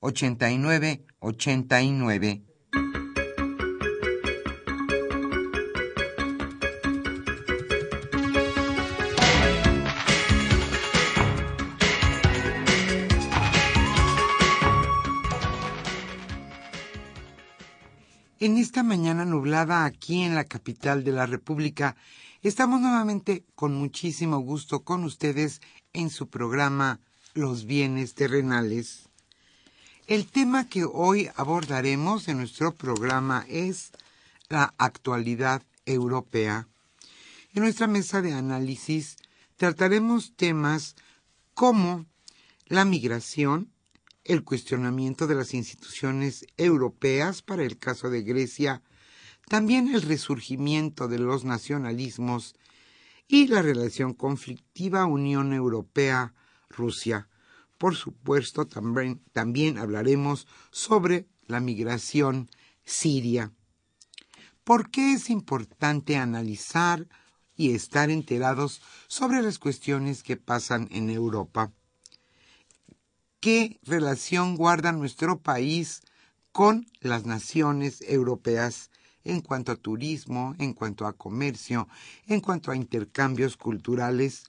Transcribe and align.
89 0.00 1.04
89. 1.18 2.42
En 18.38 18.58
esta 18.58 18.82
mañana 18.82 19.24
nublada 19.24 19.84
aquí 19.86 20.22
en 20.22 20.34
la 20.34 20.44
capital 20.44 21.02
de 21.02 21.10
la 21.10 21.26
República, 21.26 21.96
estamos 22.42 22.80
nuevamente 22.80 23.44
con 23.54 23.74
muchísimo 23.74 24.38
gusto 24.38 24.84
con 24.84 25.02
ustedes 25.02 25.60
en 25.92 26.10
su 26.10 26.28
programa 26.28 27.00
Los 27.34 27.64
bienes 27.64 28.14
terrenales. 28.14 29.05
El 30.06 30.28
tema 30.28 30.68
que 30.68 30.84
hoy 30.84 31.28
abordaremos 31.34 32.28
en 32.28 32.38
nuestro 32.38 32.72
programa 32.72 33.44
es 33.48 33.90
la 34.48 34.72
actualidad 34.78 35.64
europea. 35.84 36.68
En 37.54 37.64
nuestra 37.64 37.88
mesa 37.88 38.22
de 38.22 38.32
análisis 38.32 39.16
trataremos 39.56 40.36
temas 40.36 40.94
como 41.54 42.06
la 42.66 42.84
migración, 42.84 43.72
el 44.22 44.44
cuestionamiento 44.44 45.26
de 45.26 45.34
las 45.34 45.54
instituciones 45.54 46.46
europeas 46.56 47.42
para 47.42 47.64
el 47.64 47.76
caso 47.76 48.08
de 48.08 48.22
Grecia, 48.22 48.82
también 49.48 49.92
el 49.92 50.02
resurgimiento 50.02 51.08
de 51.08 51.18
los 51.18 51.44
nacionalismos 51.44 52.54
y 53.26 53.48
la 53.48 53.60
relación 53.60 54.14
conflictiva 54.14 55.04
Unión 55.06 55.52
Europea-Rusia. 55.52 57.28
Por 57.78 57.94
supuesto, 57.94 58.66
también, 58.66 59.22
también 59.32 59.78
hablaremos 59.78 60.46
sobre 60.70 61.26
la 61.46 61.60
migración 61.60 62.50
siria. 62.84 63.52
¿Por 64.64 64.90
qué 64.90 65.12
es 65.12 65.30
importante 65.30 66.16
analizar 66.16 67.06
y 67.56 67.74
estar 67.74 68.10
enterados 68.10 68.82
sobre 69.06 69.42
las 69.42 69.58
cuestiones 69.58 70.22
que 70.22 70.36
pasan 70.36 70.88
en 70.90 71.10
Europa? 71.10 71.72
¿Qué 73.40 73.78
relación 73.82 74.56
guarda 74.56 74.92
nuestro 74.92 75.40
país 75.40 76.02
con 76.52 76.86
las 77.00 77.26
naciones 77.26 78.02
europeas 78.02 78.90
en 79.24 79.40
cuanto 79.40 79.72
a 79.72 79.76
turismo, 79.76 80.54
en 80.58 80.72
cuanto 80.72 81.06
a 81.06 81.12
comercio, 81.12 81.88
en 82.26 82.40
cuanto 82.40 82.70
a 82.70 82.76
intercambios 82.76 83.56
culturales? 83.56 84.44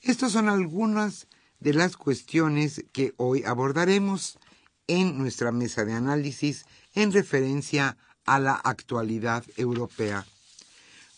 Estos 0.00 0.32
son 0.32 0.48
algunas 0.48 1.28
de 1.60 1.74
las 1.74 1.96
cuestiones 1.96 2.84
que 2.92 3.12
hoy 3.16 3.44
abordaremos 3.44 4.38
en 4.86 5.18
nuestra 5.18 5.52
mesa 5.52 5.84
de 5.84 5.92
análisis 5.92 6.64
en 6.94 7.12
referencia 7.12 7.96
a 8.24 8.38
la 8.38 8.54
actualidad 8.54 9.44
europea. 9.56 10.26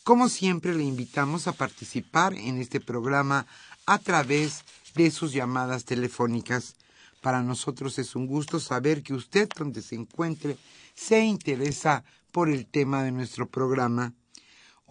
Como 0.04 0.28
siempre, 0.28 0.74
le 0.74 0.82
invitamos 0.82 1.46
a 1.46 1.52
participar 1.52 2.34
en 2.34 2.58
este 2.58 2.80
programa 2.80 3.46
a 3.86 3.98
través 3.98 4.64
de 4.94 5.10
sus 5.10 5.32
llamadas 5.32 5.84
telefónicas. 5.84 6.74
Para 7.20 7.42
nosotros 7.42 7.98
es 7.98 8.16
un 8.16 8.26
gusto 8.26 8.58
saber 8.58 9.02
que 9.02 9.14
usted, 9.14 9.48
donde 9.56 9.80
se 9.80 9.94
encuentre, 9.94 10.58
se 10.94 11.24
interesa 11.24 12.04
por 12.32 12.48
el 12.48 12.66
tema 12.66 13.04
de 13.04 13.12
nuestro 13.12 13.46
programa. 13.48 14.12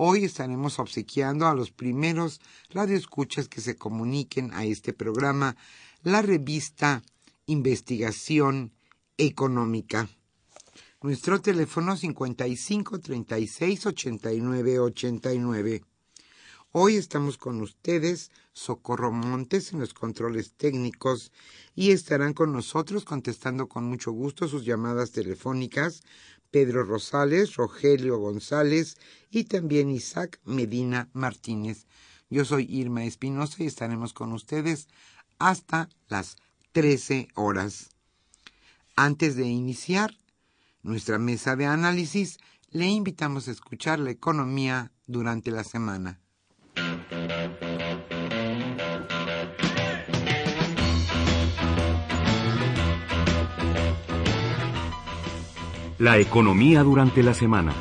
Hoy 0.03 0.23
estaremos 0.23 0.79
obsequiando 0.79 1.45
a 1.45 1.53
los 1.53 1.69
primeros 1.69 2.41
radioescuchas 2.71 3.47
que 3.47 3.61
se 3.61 3.75
comuniquen 3.75 4.51
a 4.51 4.65
este 4.65 4.93
programa 4.93 5.55
la 6.01 6.23
revista 6.23 7.03
Investigación 7.45 8.73
Económica. 9.19 10.09
Nuestro 11.03 11.39
teléfono 11.39 11.95
55 11.95 12.99
36 12.99 13.85
89 13.85 14.79
89. 14.79 15.83
Hoy 16.71 16.95
estamos 16.95 17.37
con 17.37 17.61
ustedes, 17.61 18.31
Socorro 18.53 19.11
Montes, 19.11 19.71
en 19.71 19.81
los 19.81 19.93
controles 19.93 20.53
técnicos 20.53 21.31
y 21.75 21.91
estarán 21.91 22.33
con 22.33 22.53
nosotros 22.53 23.05
contestando 23.05 23.67
con 23.67 23.83
mucho 23.83 24.11
gusto 24.11 24.47
sus 24.47 24.65
llamadas 24.65 25.11
telefónicas 25.11 26.01
Pedro 26.51 26.83
Rosales, 26.83 27.55
Rogelio 27.55 28.19
González 28.19 28.97
y 29.29 29.45
también 29.45 29.89
Isaac 29.89 30.39
Medina 30.45 31.09
Martínez. 31.13 31.87
Yo 32.29 32.45
soy 32.45 32.65
Irma 32.69 33.03
Espinosa 33.05 33.63
y 33.63 33.65
estaremos 33.65 34.13
con 34.13 34.31
ustedes 34.31 34.87
hasta 35.39 35.89
las 36.07 36.37
13 36.73 37.29
horas. 37.35 37.89
Antes 38.95 39.35
de 39.35 39.47
iniciar 39.47 40.15
nuestra 40.83 41.17
mesa 41.17 41.55
de 41.55 41.65
análisis, 41.65 42.37
le 42.69 42.87
invitamos 42.87 43.47
a 43.47 43.51
escuchar 43.51 43.99
la 43.99 44.11
economía 44.11 44.91
durante 45.07 45.51
la 45.51 45.65
semana. 45.65 46.20
La 56.01 56.17
economía 56.17 56.81
durante 56.81 57.21
la 57.21 57.35
semana. 57.35 57.75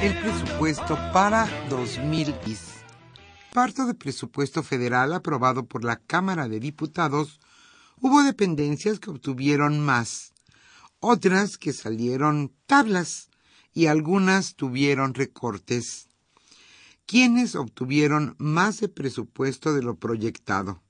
El 0.00 0.16
presupuesto 0.20 0.96
para 1.12 1.48
2010. 1.68 2.60
Parto 3.52 3.86
del 3.86 3.96
presupuesto 3.96 4.62
federal 4.62 5.14
aprobado 5.14 5.66
por 5.66 5.82
la 5.82 5.96
Cámara 5.96 6.46
de 6.46 6.60
Diputados, 6.60 7.40
hubo 8.00 8.22
dependencias 8.22 9.00
que 9.00 9.10
obtuvieron 9.10 9.80
más, 9.80 10.32
otras 11.00 11.58
que 11.58 11.72
salieron 11.72 12.52
tablas 12.66 13.31
y 13.74 13.86
algunas 13.86 14.54
tuvieron 14.54 15.14
recortes. 15.14 16.08
¿Quiénes 17.06 17.56
obtuvieron 17.56 18.36
más 18.38 18.80
de 18.80 18.88
presupuesto 18.88 19.74
de 19.74 19.82
lo 19.82 19.96
proyectado? 19.96 20.82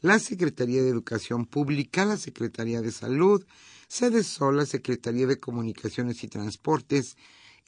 La 0.00 0.18
Secretaría 0.18 0.82
de 0.82 0.88
Educación 0.88 1.46
Pública, 1.46 2.04
la 2.04 2.16
Secretaría 2.16 2.80
de 2.80 2.92
Salud, 2.92 3.44
SEDESOL, 3.88 4.56
la 4.56 4.66
Secretaría 4.66 5.26
de 5.26 5.40
Comunicaciones 5.40 6.22
y 6.24 6.28
Transportes 6.28 7.16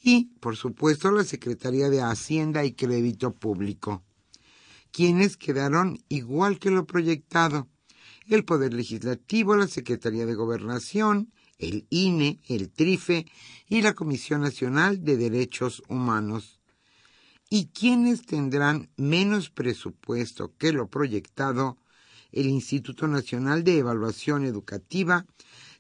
y, 0.01 0.27
por 0.41 0.57
supuesto, 0.57 1.11
la 1.11 1.25
Secretaría 1.25 1.91
de 1.91 2.01
Hacienda 2.01 2.65
y 2.65 2.73
Crédito 2.73 3.33
Público, 3.33 4.03
quienes 4.91 5.37
quedaron 5.37 6.03
igual 6.09 6.59
que 6.59 6.71
lo 6.71 6.87
proyectado. 6.87 7.69
El 8.27 8.45
Poder 8.45 8.73
Legislativo, 8.73 9.57
la 9.57 9.67
Secretaría 9.67 10.25
de 10.25 10.35
Gobernación, 10.35 11.33
el 11.63 11.87
INE, 11.91 12.41
el 12.49 12.71
TRIFE 12.71 13.27
y 13.69 13.83
la 13.83 13.95
Comisión 13.95 14.43
Nacional 14.43 15.05
de 15.05 15.17
Derechos 15.17 15.83
Humanos. 15.89 16.61
¿Y 17.49 17.67
quienes 17.67 18.27
tendrán 18.27 18.91
menos 18.97 19.51
presupuesto 19.51 20.53
que 20.59 20.73
lo 20.73 20.89
proyectado? 20.89 21.79
El 22.33 22.47
Instituto 22.47 23.07
Nacional 23.07 23.63
de 23.63 23.79
Evaluación 23.79 24.45
Educativa, 24.45 25.27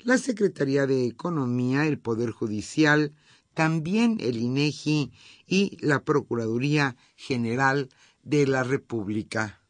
la 0.04 0.18
Secretaría 0.18 0.86
de 0.86 1.06
Economía, 1.06 1.86
el 1.86 1.98
Poder 1.98 2.30
Judicial, 2.30 3.14
también 3.54 4.18
el 4.20 4.36
INEGI 4.36 5.12
y 5.46 5.78
la 5.80 6.04
Procuraduría 6.04 6.96
General 7.16 7.88
de 8.22 8.46
la 8.46 8.64
República. 8.64 9.61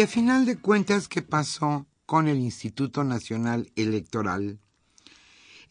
Y 0.00 0.02
a 0.02 0.06
final 0.06 0.46
de 0.46 0.56
cuentas, 0.56 1.08
¿qué 1.08 1.20
pasó 1.20 1.86
con 2.06 2.26
el 2.26 2.38
Instituto 2.38 3.04
Nacional 3.04 3.70
Electoral? 3.76 4.58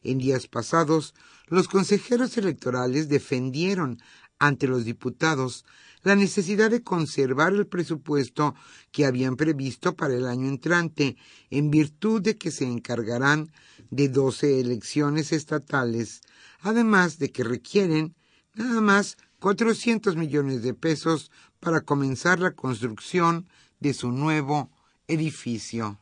En 0.02 0.20
días 0.20 0.48
pasados, 0.48 1.14
los 1.48 1.68
consejeros 1.68 2.38
electorales 2.38 3.10
defendieron 3.10 4.00
ante 4.40 4.68
los 4.68 4.86
diputados 4.86 5.66
la 6.04 6.16
necesidad 6.16 6.72
de 6.72 6.84
conservar 6.84 7.54
el 7.54 7.68
presupuesto 7.68 8.56
que 8.92 9.06
habían 9.06 9.36
previsto 9.36 9.96
para 9.96 10.16
el 10.16 10.28
año 10.28 10.48
entrante, 10.48 11.18
en 11.50 11.70
virtud 11.70 12.22
de 12.22 12.38
que 12.38 12.52
se 12.52 12.66
encargarán 12.66 13.52
de 13.90 14.10
doce 14.10 14.60
elecciones 14.60 15.32
estatales, 15.32 16.22
además 16.62 17.20
de 17.20 17.32
que 17.32 17.44
requieren 17.44 18.16
nada 18.56 18.82
más 18.82 19.18
400 19.40 20.16
millones 20.16 20.62
de 20.62 20.74
pesos 20.74 21.32
para 21.60 21.82
comenzar 21.82 22.40
la 22.40 22.52
construcción 22.52 23.48
de 23.80 23.94
su 23.94 24.12
nuevo 24.12 24.70
edificio. 25.08 26.00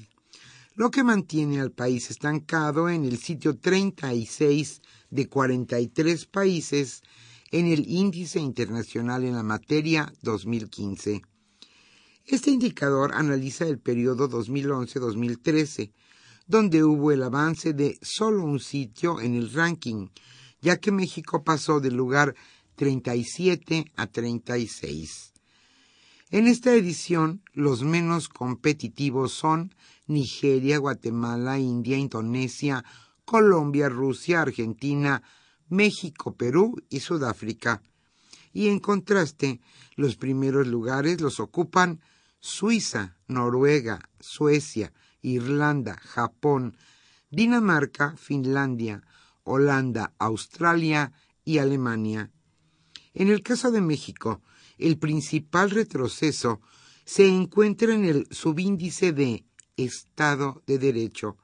lo 0.74 0.90
que 0.90 1.04
mantiene 1.04 1.60
al 1.60 1.70
país 1.70 2.10
estancado 2.10 2.88
en 2.88 3.04
el 3.04 3.18
sitio 3.18 3.56
36 3.56 4.82
de 5.10 5.28
43 5.28 6.26
países 6.26 7.04
en 7.50 7.66
el 7.66 7.88
Índice 7.88 8.40
Internacional 8.40 9.24
en 9.24 9.34
la 9.34 9.42
Materia 9.42 10.12
2015. 10.22 11.22
Este 12.26 12.50
indicador 12.50 13.12
analiza 13.14 13.66
el 13.66 13.78
periodo 13.78 14.28
2011-2013, 14.28 15.92
donde 16.46 16.84
hubo 16.84 17.10
el 17.12 17.22
avance 17.22 17.72
de 17.72 17.98
solo 18.02 18.44
un 18.44 18.60
sitio 18.60 19.20
en 19.20 19.34
el 19.34 19.52
ranking, 19.52 20.08
ya 20.60 20.76
que 20.76 20.92
México 20.92 21.42
pasó 21.42 21.80
del 21.80 21.94
lugar 21.94 22.34
37 22.76 23.92
a 23.96 24.06
36. 24.06 25.32
En 26.30 26.46
esta 26.46 26.74
edición, 26.74 27.42
los 27.54 27.82
menos 27.82 28.28
competitivos 28.28 29.32
son 29.32 29.74
Nigeria, 30.06 30.76
Guatemala, 30.76 31.58
India, 31.58 31.96
Indonesia, 31.96 32.84
Colombia, 33.24 33.88
Rusia, 33.88 34.42
Argentina, 34.42 35.22
México, 35.68 36.34
Perú 36.34 36.82
y 36.88 37.00
Sudáfrica. 37.00 37.82
Y 38.52 38.68
en 38.68 38.80
contraste, 38.80 39.60
los 39.96 40.16
primeros 40.16 40.66
lugares 40.66 41.20
los 41.20 41.40
ocupan 41.40 42.00
Suiza, 42.40 43.16
Noruega, 43.26 44.08
Suecia, 44.20 44.92
Irlanda, 45.22 45.96
Japón, 45.96 46.76
Dinamarca, 47.30 48.16
Finlandia, 48.16 49.02
Holanda, 49.44 50.14
Australia 50.18 51.12
y 51.44 51.58
Alemania. 51.58 52.30
En 53.14 53.28
el 53.28 53.42
caso 53.42 53.70
de 53.70 53.80
México, 53.80 54.42
el 54.78 54.98
principal 54.98 55.70
retroceso 55.70 56.60
se 57.04 57.26
encuentra 57.26 57.94
en 57.94 58.04
el 58.04 58.28
subíndice 58.30 59.12
de 59.12 59.44
Estado 59.76 60.62
de 60.66 60.78
Derecho, 60.78 61.36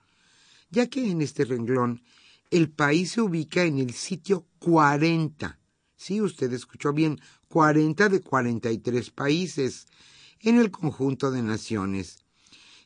ya 0.70 0.88
que 0.88 1.10
en 1.10 1.22
este 1.22 1.44
renglón 1.44 2.02
el 2.50 2.70
país 2.70 3.12
se 3.12 3.20
ubica 3.20 3.64
en 3.64 3.78
el 3.78 3.92
sitio 3.92 4.46
40. 4.58 5.58
Sí, 5.96 6.20
usted 6.20 6.52
escuchó 6.52 6.92
bien, 6.92 7.20
40 7.48 8.08
de 8.08 8.20
43 8.20 9.10
países 9.10 9.86
en 10.40 10.58
el 10.58 10.70
conjunto 10.70 11.30
de 11.30 11.42
naciones. 11.42 12.18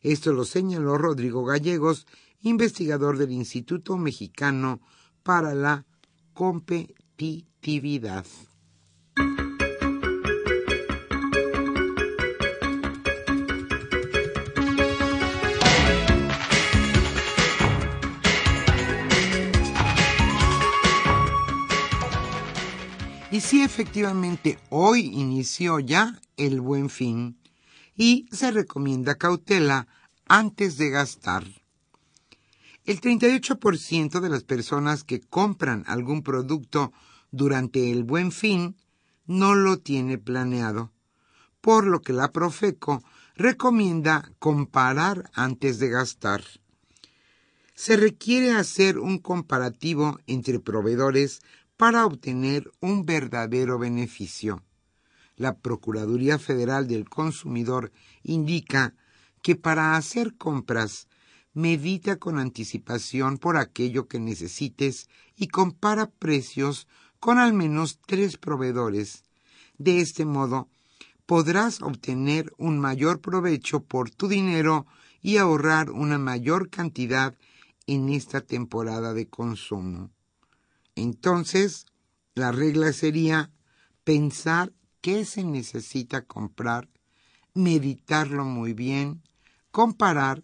Esto 0.01 0.33
lo 0.33 0.45
señaló 0.45 0.97
Rodrigo 0.97 1.45
Gallegos, 1.45 2.07
investigador 2.41 3.19
del 3.19 3.33
Instituto 3.33 3.97
Mexicano 3.97 4.81
para 5.23 5.55
la 5.55 5.85
Competitividad. 6.33 8.25
Y 23.39 23.41
sí, 23.41 23.63
efectivamente, 23.63 24.59
hoy 24.69 25.03
inició 25.15 25.79
ya 25.79 26.21
el 26.37 26.61
buen 26.61 26.91
fin 26.91 27.39
y 27.97 28.27
se 28.33 28.51
recomienda 28.51 29.15
cautela 29.15 29.87
antes 30.27 30.77
de 30.77 30.91
gastar. 30.91 31.45
El 32.85 33.01
38% 33.01 34.19
de 34.19 34.29
las 34.29 34.43
personas 34.43 35.05
que 35.05 35.21
compran 35.21 35.85
algún 35.87 36.25
producto 36.25 36.93
durante 37.31 37.93
el 37.93 38.03
buen 38.03 38.33
fin 38.33 38.75
no 39.27 39.55
lo 39.55 39.79
tiene 39.79 40.19
planeado, 40.19 40.91
por 41.61 41.87
lo 41.87 42.03
que 42.03 42.13
la 42.13 42.33
Profeco 42.33 43.05
recomienda 43.37 44.33
comparar 44.41 45.31
antes 45.33 45.79
de 45.79 45.91
gastar. 45.91 46.43
Se 47.77 47.97
requiere 47.97 48.51
hacer 48.51 48.99
un 48.99 49.19
comparativo 49.19 50.19
entre 50.27 50.59
proveedores 50.59 51.41
para 51.79 52.05
obtener 52.05 52.73
un 52.81 53.07
verdadero 53.07 53.79
beneficio. 53.79 54.65
La 55.37 55.57
Procuraduría 55.57 56.41
Federal 56.41 56.89
del 56.89 57.09
Consumidor 57.09 57.93
indica 58.25 58.97
que 59.43 59.55
para 59.55 59.97
hacer 59.97 60.37
compras 60.37 61.07
medita 61.55 62.17
con 62.17 62.41
anticipación 62.41 63.39
por 63.39 63.57
aquello 63.57 64.09
que 64.09 64.19
necesites 64.19 65.09
y 65.37 65.47
compara 65.47 66.11
precios 66.11 66.89
con 67.21 67.39
al 67.39 67.53
menos 67.53 68.01
tres 68.05 68.39
proveedores. 68.39 69.23
De 69.79 70.01
este 70.01 70.25
modo, 70.25 70.69
podrás 71.27 71.81
obtener 71.81 72.53
un 72.59 72.81
mayor 72.81 73.21
provecho 73.21 73.85
por 73.85 74.11
tu 74.11 74.27
dinero 74.27 74.89
y 75.23 75.37
ahorrar 75.37 75.91
una 75.91 76.19
mayor 76.19 76.71
cantidad 76.71 77.37
en 77.87 78.09
esta 78.09 78.41
temporada 78.41 79.15
de 79.15 79.29
consumo. 79.29 80.11
Entonces, 80.99 81.87
la 82.35 82.51
regla 82.53 82.93
sería 82.93 83.53
pensar 84.05 84.73
qué 85.01 85.25
se 85.25 85.45
necesita 85.45 86.23
comprar, 86.23 86.89
meditarlo 87.55 88.45
muy 88.45 88.73
bien, 88.73 89.23
comparar 89.71 90.43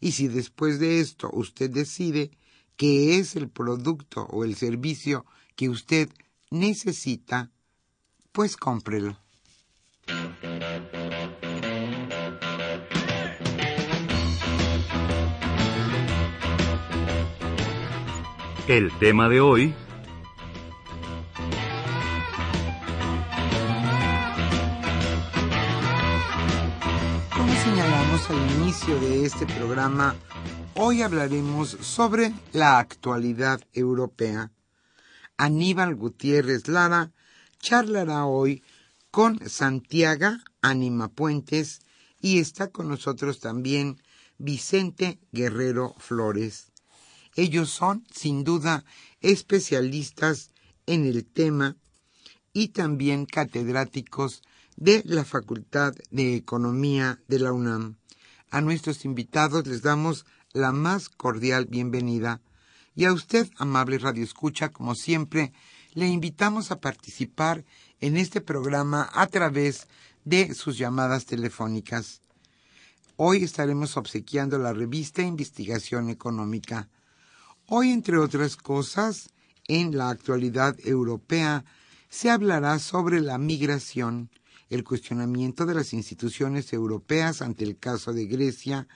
y 0.00 0.12
si 0.12 0.26
después 0.26 0.80
de 0.80 1.00
esto 1.00 1.30
usted 1.32 1.70
decide 1.70 2.32
que 2.76 3.18
es 3.18 3.36
el 3.36 3.48
producto 3.48 4.26
o 4.30 4.44
el 4.44 4.56
servicio 4.56 5.24
que 5.54 5.68
usted 5.68 6.08
necesita, 6.50 7.52
pues 8.32 8.56
cómprelo. 8.56 9.16
El 18.66 18.90
tema 18.98 19.28
de 19.28 19.40
hoy 19.40 19.74
al 28.28 28.60
inicio 28.60 29.00
de 29.00 29.24
este 29.24 29.46
programa, 29.46 30.14
hoy 30.74 31.02
hablaremos 31.02 31.70
sobre 31.80 32.32
la 32.52 32.78
actualidad 32.78 33.60
europea. 33.72 34.52
Aníbal 35.36 35.96
Gutiérrez 35.96 36.68
Lara 36.68 37.10
charlará 37.58 38.26
hoy 38.26 38.62
con 39.10 39.40
Santiago 39.48 40.36
Anima 40.60 41.08
Puentes 41.08 41.80
y 42.20 42.38
está 42.38 42.68
con 42.68 42.88
nosotros 42.88 43.40
también 43.40 44.00
Vicente 44.38 45.18
Guerrero 45.32 45.94
Flores. 45.98 46.70
Ellos 47.34 47.70
son, 47.70 48.06
sin 48.12 48.44
duda, 48.44 48.84
especialistas 49.20 50.50
en 50.86 51.06
el 51.06 51.24
tema 51.24 51.76
y 52.52 52.68
también 52.68 53.26
catedráticos 53.26 54.42
de 54.76 55.02
la 55.06 55.24
Facultad 55.24 55.94
de 56.10 56.36
Economía 56.36 57.20
de 57.26 57.38
la 57.38 57.52
UNAM. 57.52 57.96
A 58.52 58.60
nuestros 58.60 59.06
invitados 59.06 59.66
les 59.66 59.80
damos 59.80 60.26
la 60.52 60.72
más 60.72 61.08
cordial 61.08 61.64
bienvenida 61.64 62.42
y 62.94 63.06
a 63.06 63.14
usted, 63.14 63.48
amable 63.56 63.96
Radio 63.96 64.22
Escucha, 64.22 64.68
como 64.68 64.94
siempre, 64.94 65.54
le 65.94 66.06
invitamos 66.06 66.70
a 66.70 66.78
participar 66.78 67.64
en 68.00 68.18
este 68.18 68.42
programa 68.42 69.08
a 69.14 69.26
través 69.26 69.88
de 70.26 70.52
sus 70.52 70.76
llamadas 70.76 71.24
telefónicas. 71.24 72.20
Hoy 73.16 73.42
estaremos 73.42 73.96
obsequiando 73.96 74.58
la 74.58 74.74
revista 74.74 75.22
Investigación 75.22 76.10
Económica. 76.10 76.90
Hoy, 77.68 77.90
entre 77.90 78.18
otras 78.18 78.56
cosas, 78.56 79.30
en 79.66 79.96
la 79.96 80.10
actualidad 80.10 80.76
europea 80.84 81.64
se 82.10 82.28
hablará 82.28 82.78
sobre 82.80 83.22
la 83.22 83.38
migración, 83.38 84.28
el 84.72 84.84
cuestionamiento 84.84 85.66
de 85.66 85.74
las 85.74 85.92
instituciones 85.92 86.72
europeas 86.72 87.42
ante 87.42 87.62
el 87.62 87.78
caso 87.78 88.14
de 88.14 88.24
Grecia, 88.24 88.88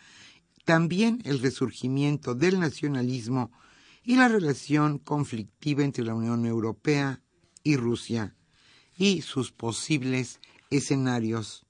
también 0.65 1.21
el 1.27 1.39
resurgimiento 1.41 2.35
del 2.35 2.59
nacionalismo 2.59 3.53
y 4.03 4.17
la 4.17 4.29
relación 4.29 4.99
conflictiva 4.99 5.85
entre 5.85 6.05
la 6.05 6.15
Unión 6.15 6.47
Europea 6.47 7.21
y 7.63 7.77
Rusia 7.77 8.35
y 8.97 9.21
sus 9.21 9.53
posibles 9.53 10.41
escenarios. 10.71 11.67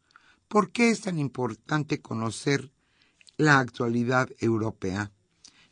¿Por 0.47 0.71
qué 0.71 0.91
es 0.91 1.01
tan 1.01 1.19
importante 1.19 2.01
conocer 2.01 2.71
la 3.37 3.59
actualidad 3.59 4.29
europea? 4.39 5.11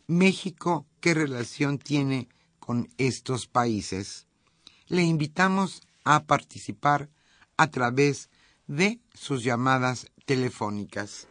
México, 0.08 0.88
¿qué 1.00 1.14
relación 1.14 1.78
tiene 1.78 2.28
con 2.58 2.88
estos 2.98 3.46
países? 3.46 4.26
Le 4.88 5.04
invitamos 5.04 5.82
a 6.02 6.24
participar 6.24 7.10
a 7.56 7.70
través 7.70 8.30
de 8.66 9.00
sus 9.14 9.44
llamadas 9.44 10.06
telefónicas. 10.24 11.28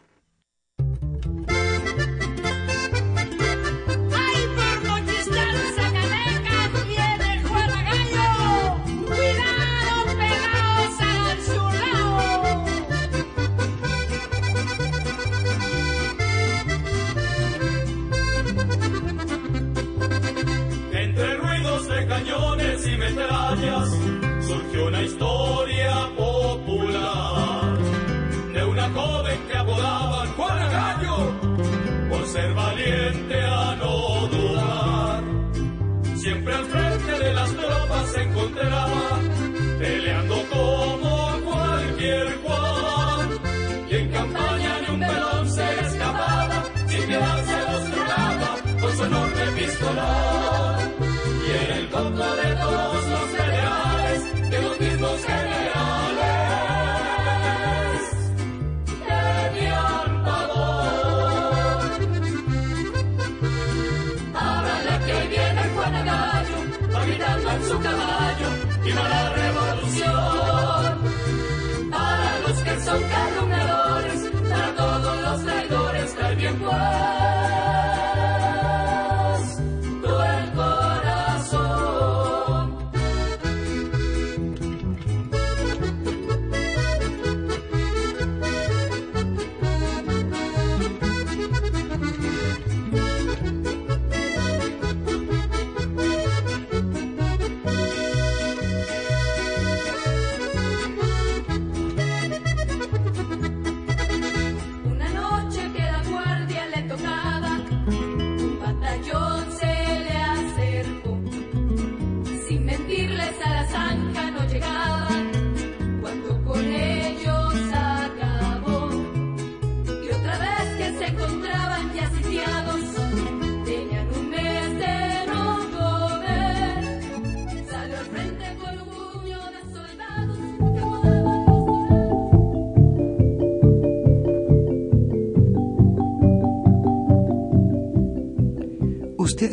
Y 68.86 69.43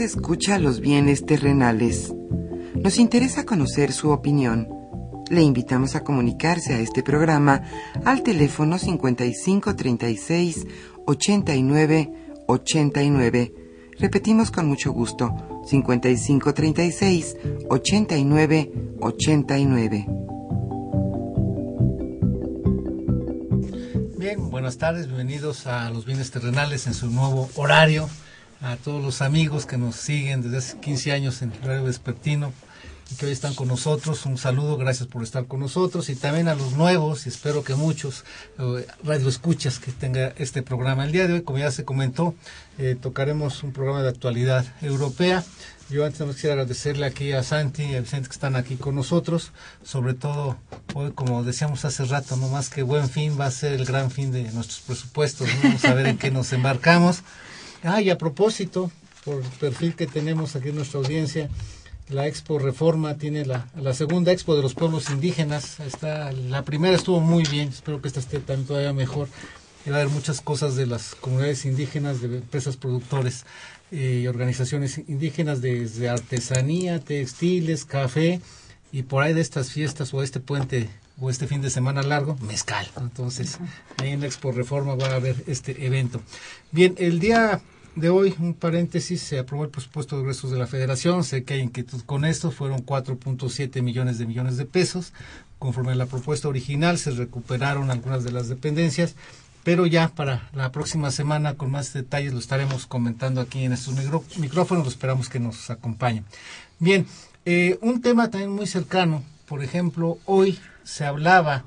Escucha 0.01 0.57
los 0.57 0.79
bienes 0.79 1.27
terrenales. 1.27 2.11
Nos 2.73 2.97
interesa 2.97 3.45
conocer 3.45 3.91
su 3.91 4.09
opinión. 4.09 4.67
Le 5.29 5.43
invitamos 5.43 5.95
a 5.95 6.03
comunicarse 6.03 6.73
a 6.73 6.79
este 6.79 7.03
programa 7.03 7.61
al 8.03 8.23
teléfono 8.23 8.79
5536 8.79 10.65
89 11.05 12.13
89. 12.47 13.53
Repetimos 13.99 14.49
con 14.49 14.65
mucho 14.65 14.91
gusto, 14.91 15.35
5536 15.67 17.37
89 17.69 18.71
89. 19.01 20.07
Bien, 24.17 24.49
buenas 24.49 24.79
tardes, 24.79 25.05
bienvenidos 25.05 25.67
a 25.67 25.91
los 25.91 26.05
bienes 26.07 26.31
terrenales 26.31 26.87
en 26.87 26.95
su 26.95 27.11
nuevo 27.11 27.47
horario 27.55 28.09
a 28.61 28.77
todos 28.77 29.03
los 29.03 29.21
amigos 29.21 29.65
que 29.65 29.77
nos 29.77 29.95
siguen 29.95 30.41
desde 30.41 30.57
hace 30.57 30.79
15 30.79 31.11
años 31.11 31.41
en 31.41 31.51
Radio 31.63 31.83
Vespertino 31.85 32.53
y 33.11 33.15
que 33.15 33.25
hoy 33.25 33.31
están 33.31 33.55
con 33.55 33.67
nosotros. 33.67 34.25
Un 34.25 34.37
saludo, 34.37 34.77
gracias 34.77 35.07
por 35.07 35.23
estar 35.23 35.45
con 35.45 35.59
nosotros 35.59 36.09
y 36.09 36.15
también 36.15 36.47
a 36.47 36.55
los 36.55 36.73
nuevos, 36.73 37.25
y 37.25 37.29
espero 37.29 37.63
que 37.63 37.75
muchos 37.75 38.23
eh, 38.59 38.85
radio 39.03 39.27
escuchas 39.27 39.79
que 39.79 39.91
tenga 39.91 40.33
este 40.37 40.61
programa. 40.61 41.03
El 41.05 41.11
día 41.11 41.27
de 41.27 41.33
hoy, 41.33 41.41
como 41.41 41.57
ya 41.57 41.71
se 41.71 41.83
comentó, 41.83 42.35
eh, 42.77 42.95
tocaremos 42.99 43.63
un 43.63 43.73
programa 43.73 44.03
de 44.03 44.09
actualidad 44.09 44.65
europea. 44.81 45.43
Yo 45.89 46.05
antes 46.05 46.21
me 46.21 46.33
quisiera 46.33 46.53
agradecerle 46.53 47.05
aquí 47.05 47.33
a 47.33 47.43
Santi 47.43 47.83
y 47.83 47.95
a 47.95 48.01
Vicente 48.01 48.29
que 48.29 48.33
están 48.33 48.55
aquí 48.55 48.77
con 48.77 48.95
nosotros, 48.95 49.51
sobre 49.83 50.13
todo 50.13 50.57
hoy, 50.93 51.11
como 51.11 51.43
decíamos 51.43 51.83
hace 51.83 52.05
rato, 52.05 52.37
no 52.37 52.47
más 52.47 52.69
que 52.69 52.83
buen 52.83 53.09
fin 53.09 53.37
va 53.37 53.47
a 53.47 53.51
ser 53.51 53.73
el 53.73 53.85
gran 53.85 54.09
fin 54.09 54.31
de 54.31 54.43
nuestros 54.53 54.79
presupuestos, 54.79 55.49
vamos 55.63 55.83
a 55.83 55.93
ver 55.93 56.05
en 56.05 56.17
qué 56.17 56.31
nos 56.31 56.53
embarcamos. 56.53 57.23
Ah, 57.83 58.01
y 58.01 58.09
a 58.09 58.17
propósito, 58.17 58.91
por 59.25 59.37
el 59.37 59.49
perfil 59.59 59.95
que 59.95 60.07
tenemos 60.07 60.55
aquí 60.55 60.69
en 60.69 60.75
nuestra 60.75 60.99
audiencia, 60.99 61.49
la 62.09 62.27
Expo 62.27 62.59
Reforma 62.59 63.17
tiene 63.17 63.45
la, 63.45 63.65
segunda 63.93 64.31
Expo 64.31 64.55
de 64.55 64.61
los 64.61 64.73
pueblos 64.73 65.09
indígenas. 65.09 65.79
Está, 65.79 66.31
la 66.31 66.63
primera 66.63 66.95
estuvo 66.95 67.19
muy 67.21 67.43
bien, 67.43 67.69
espero 67.69 68.01
que 68.01 68.07
esta 68.07 68.19
esté 68.19 68.39
también 68.39 68.67
todavía 68.67 68.93
mejor. 68.93 69.29
Y 69.85 69.89
va 69.89 69.97
a 69.97 70.01
haber 70.01 70.13
muchas 70.13 70.41
cosas 70.41 70.75
de 70.75 70.85
las 70.85 71.15
comunidades 71.15 71.65
indígenas, 71.65 72.21
de 72.21 72.37
empresas 72.37 72.77
productores 72.77 73.45
eh, 73.91 74.21
y 74.23 74.27
organizaciones 74.27 74.99
indígenas, 74.99 75.61
desde 75.61 76.09
artesanía, 76.09 76.99
textiles, 76.99 77.85
café, 77.85 78.41
y 78.91 79.03
por 79.03 79.23
ahí 79.23 79.33
de 79.33 79.41
estas 79.41 79.71
fiestas 79.71 80.13
o 80.13 80.21
este 80.21 80.39
puente 80.39 80.89
o 81.19 81.29
este 81.29 81.47
fin 81.47 81.61
de 81.61 81.69
semana 81.69 82.03
largo, 82.03 82.35
mezcal. 82.41 82.87
Entonces, 82.97 83.57
ahí 83.97 84.09
en 84.09 84.21
la 84.21 84.27
Expo 84.27 84.51
Reforma 84.51 84.95
va 84.95 85.07
a 85.07 85.15
haber 85.15 85.43
este 85.47 85.85
evento. 85.85 86.21
Bien, 86.71 86.95
el 86.97 87.19
día 87.19 87.61
de 87.95 88.09
hoy, 88.09 88.33
un 88.39 88.53
paréntesis, 88.53 89.21
se 89.21 89.39
aprobó 89.39 89.65
el 89.65 89.69
presupuesto 89.69 90.15
de 90.15 90.21
egresos 90.23 90.51
de 90.51 90.57
la 90.57 90.67
Federación. 90.67 91.23
Sé 91.23 91.43
que 91.43 91.55
hay 91.55 91.59
inquietud 91.61 92.01
con 92.05 92.23
esto, 92.25 92.51
fueron 92.51 92.85
4.7 92.85 93.81
millones 93.81 94.17
de 94.17 94.25
millones 94.25 94.57
de 94.57 94.65
pesos. 94.65 95.13
Conforme 95.59 95.91
a 95.91 95.95
la 95.95 96.05
propuesta 96.05 96.47
original, 96.47 96.97
se 96.97 97.11
recuperaron 97.11 97.91
algunas 97.91 98.23
de 98.23 98.31
las 98.31 98.47
dependencias, 98.47 99.15
pero 99.63 99.85
ya 99.85 100.07
para 100.09 100.49
la 100.53 100.71
próxima 100.71 101.11
semana, 101.11 101.55
con 101.55 101.69
más 101.69 101.93
detalles, 101.93 102.33
lo 102.33 102.39
estaremos 102.39 102.87
comentando 102.87 103.41
aquí 103.41 103.63
en 103.65 103.73
estos 103.73 103.93
micro- 103.95 104.23
micrófonos. 104.39 104.87
Esperamos 104.87 105.29
que 105.29 105.39
nos 105.39 105.69
acompañen. 105.69 106.25
Bien, 106.79 107.05
eh, 107.45 107.77
un 107.81 108.01
tema 108.01 108.31
también 108.31 108.51
muy 108.51 108.67
cercano, 108.67 109.23
por 109.47 109.63
ejemplo, 109.63 110.17
hoy 110.25 110.57
se 110.83 111.05
hablaba 111.05 111.63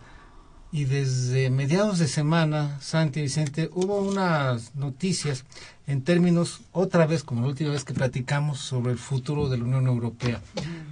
y 0.73 0.87
desde 0.87 1.50
mediados 1.50 2.00
de 2.00 2.09
semana, 2.09 2.81
Santi 2.81 3.21
Vicente, 3.23 3.71
hubo 3.75 4.00
unas 4.00 4.75
noticias 4.75 5.45
en 5.86 6.02
términos, 6.02 6.60
otra 6.72 7.06
vez, 7.06 7.22
como 7.22 7.42
la 7.42 7.48
última 7.48 7.70
vez 7.70 7.84
que 7.84 7.92
platicamos, 7.92 8.58
sobre 8.58 8.92
el 8.92 8.98
futuro 8.98 9.48
de 9.48 9.58
la 9.58 9.64
Unión 9.64 9.86
Europea. 9.86 10.40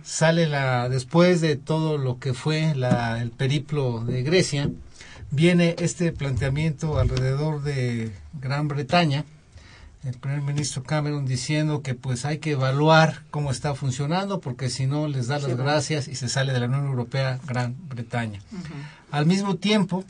Sale 0.04 0.46
la, 0.46 0.88
después 0.88 1.40
de 1.40 1.56
todo 1.56 1.96
lo 1.96 2.18
que 2.18 2.34
fue 2.34 2.74
la, 2.74 3.22
el 3.22 3.30
periplo 3.30 4.04
de 4.04 4.22
Grecia, 4.22 4.70
viene 5.30 5.76
este 5.78 6.12
planteamiento 6.12 6.98
alrededor 6.98 7.62
de 7.62 8.12
Gran 8.40 8.68
Bretaña, 8.68 9.24
el 10.04 10.14
primer 10.18 10.42
ministro 10.42 10.82
Cameron 10.82 11.26
diciendo 11.26 11.80
que 11.82 11.94
pues 11.94 12.24
hay 12.24 12.38
que 12.38 12.52
evaluar 12.52 13.22
cómo 13.30 13.52
está 13.52 13.74
funcionando 13.74 14.40
porque 14.40 14.68
si 14.68 14.86
no 14.86 15.06
les 15.06 15.28
da 15.28 15.38
las 15.38 15.56
gracias 15.56 16.08
y 16.08 16.16
se 16.16 16.28
sale 16.28 16.52
de 16.52 16.58
la 16.58 16.66
Unión 16.66 16.86
Europea 16.86 17.38
Gran 17.46 17.76
Bretaña. 17.88 18.40
Al 19.12 19.26
mismo 19.26 19.56
tiempo 19.56 20.04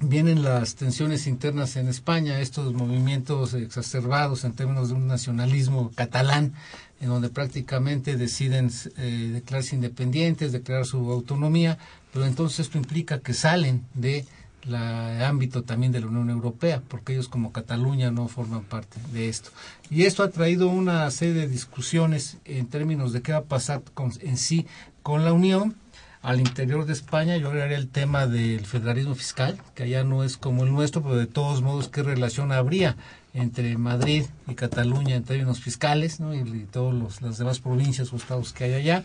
vienen 0.00 0.42
las 0.42 0.74
tensiones 0.74 1.26
internas 1.26 1.76
en 1.76 1.88
España, 1.88 2.40
estos 2.40 2.74
movimientos 2.74 3.54
exacerbados 3.54 4.44
en 4.44 4.52
términos 4.52 4.88
de 4.88 4.94
un 4.94 5.06
nacionalismo 5.06 5.90
catalán 5.94 6.52
en 7.00 7.08
donde 7.08 7.28
prácticamente 7.28 8.16
deciden 8.16 8.70
eh, 8.96 9.30
declararse 9.32 9.74
independientes, 9.74 10.52
declarar 10.52 10.86
su 10.86 11.10
autonomía, 11.10 11.78
pero 12.12 12.26
entonces 12.26 12.60
esto 12.60 12.78
implica 12.78 13.18
que 13.20 13.34
salen 13.34 13.84
de 13.94 14.24
la 14.66 15.28
ámbito 15.28 15.62
también 15.62 15.92
de 15.92 16.00
la 16.00 16.06
Unión 16.06 16.30
Europea, 16.30 16.82
porque 16.88 17.12
ellos 17.12 17.28
como 17.28 17.52
Cataluña 17.52 18.10
no 18.10 18.28
forman 18.28 18.62
parte 18.62 18.98
de 19.12 19.28
esto. 19.28 19.50
Y 19.90 20.04
esto 20.04 20.22
ha 20.22 20.30
traído 20.30 20.68
una 20.68 21.10
serie 21.10 21.34
de 21.34 21.48
discusiones 21.48 22.38
en 22.44 22.66
términos 22.66 23.12
de 23.12 23.22
qué 23.22 23.32
va 23.32 23.38
a 23.38 23.44
pasar 23.44 23.82
con, 23.92 24.12
en 24.20 24.36
sí 24.36 24.66
con 25.02 25.24
la 25.24 25.32
Unión. 25.32 25.76
Al 26.24 26.40
interior 26.40 26.86
de 26.86 26.94
España 26.94 27.36
yo 27.36 27.48
agregaría 27.48 27.76
el 27.76 27.90
tema 27.90 28.26
del 28.26 28.64
federalismo 28.64 29.14
fiscal, 29.14 29.60
que 29.74 29.82
allá 29.82 30.04
no 30.04 30.24
es 30.24 30.38
como 30.38 30.64
el 30.64 30.72
nuestro, 30.72 31.02
pero 31.02 31.16
de 31.16 31.26
todos 31.26 31.60
modos, 31.60 31.88
¿qué 31.88 32.02
relación 32.02 32.50
habría 32.50 32.96
entre 33.34 33.76
Madrid 33.76 34.24
y 34.48 34.54
Cataluña 34.54 35.16
en 35.16 35.24
términos 35.24 35.60
fiscales, 35.60 36.20
¿no? 36.20 36.34
y, 36.34 36.38
y 36.38 36.64
todas 36.64 37.20
las 37.20 37.36
demás 37.36 37.58
provincias 37.60 38.10
o 38.10 38.16
estados 38.16 38.54
que 38.54 38.64
hay 38.64 38.72
allá? 38.72 39.04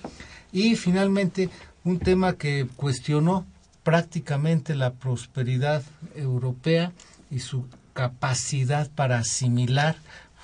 Y 0.54 0.78
finalmente, 0.78 1.50
un 1.84 2.00
tema 2.00 2.38
que 2.38 2.66
cuestionó 2.78 3.46
prácticamente 3.84 4.74
la 4.74 4.94
prosperidad 4.94 5.84
europea 6.16 6.94
y 7.30 7.40
su 7.40 7.68
capacidad 7.92 8.90
para 8.92 9.18
asimilar 9.18 9.98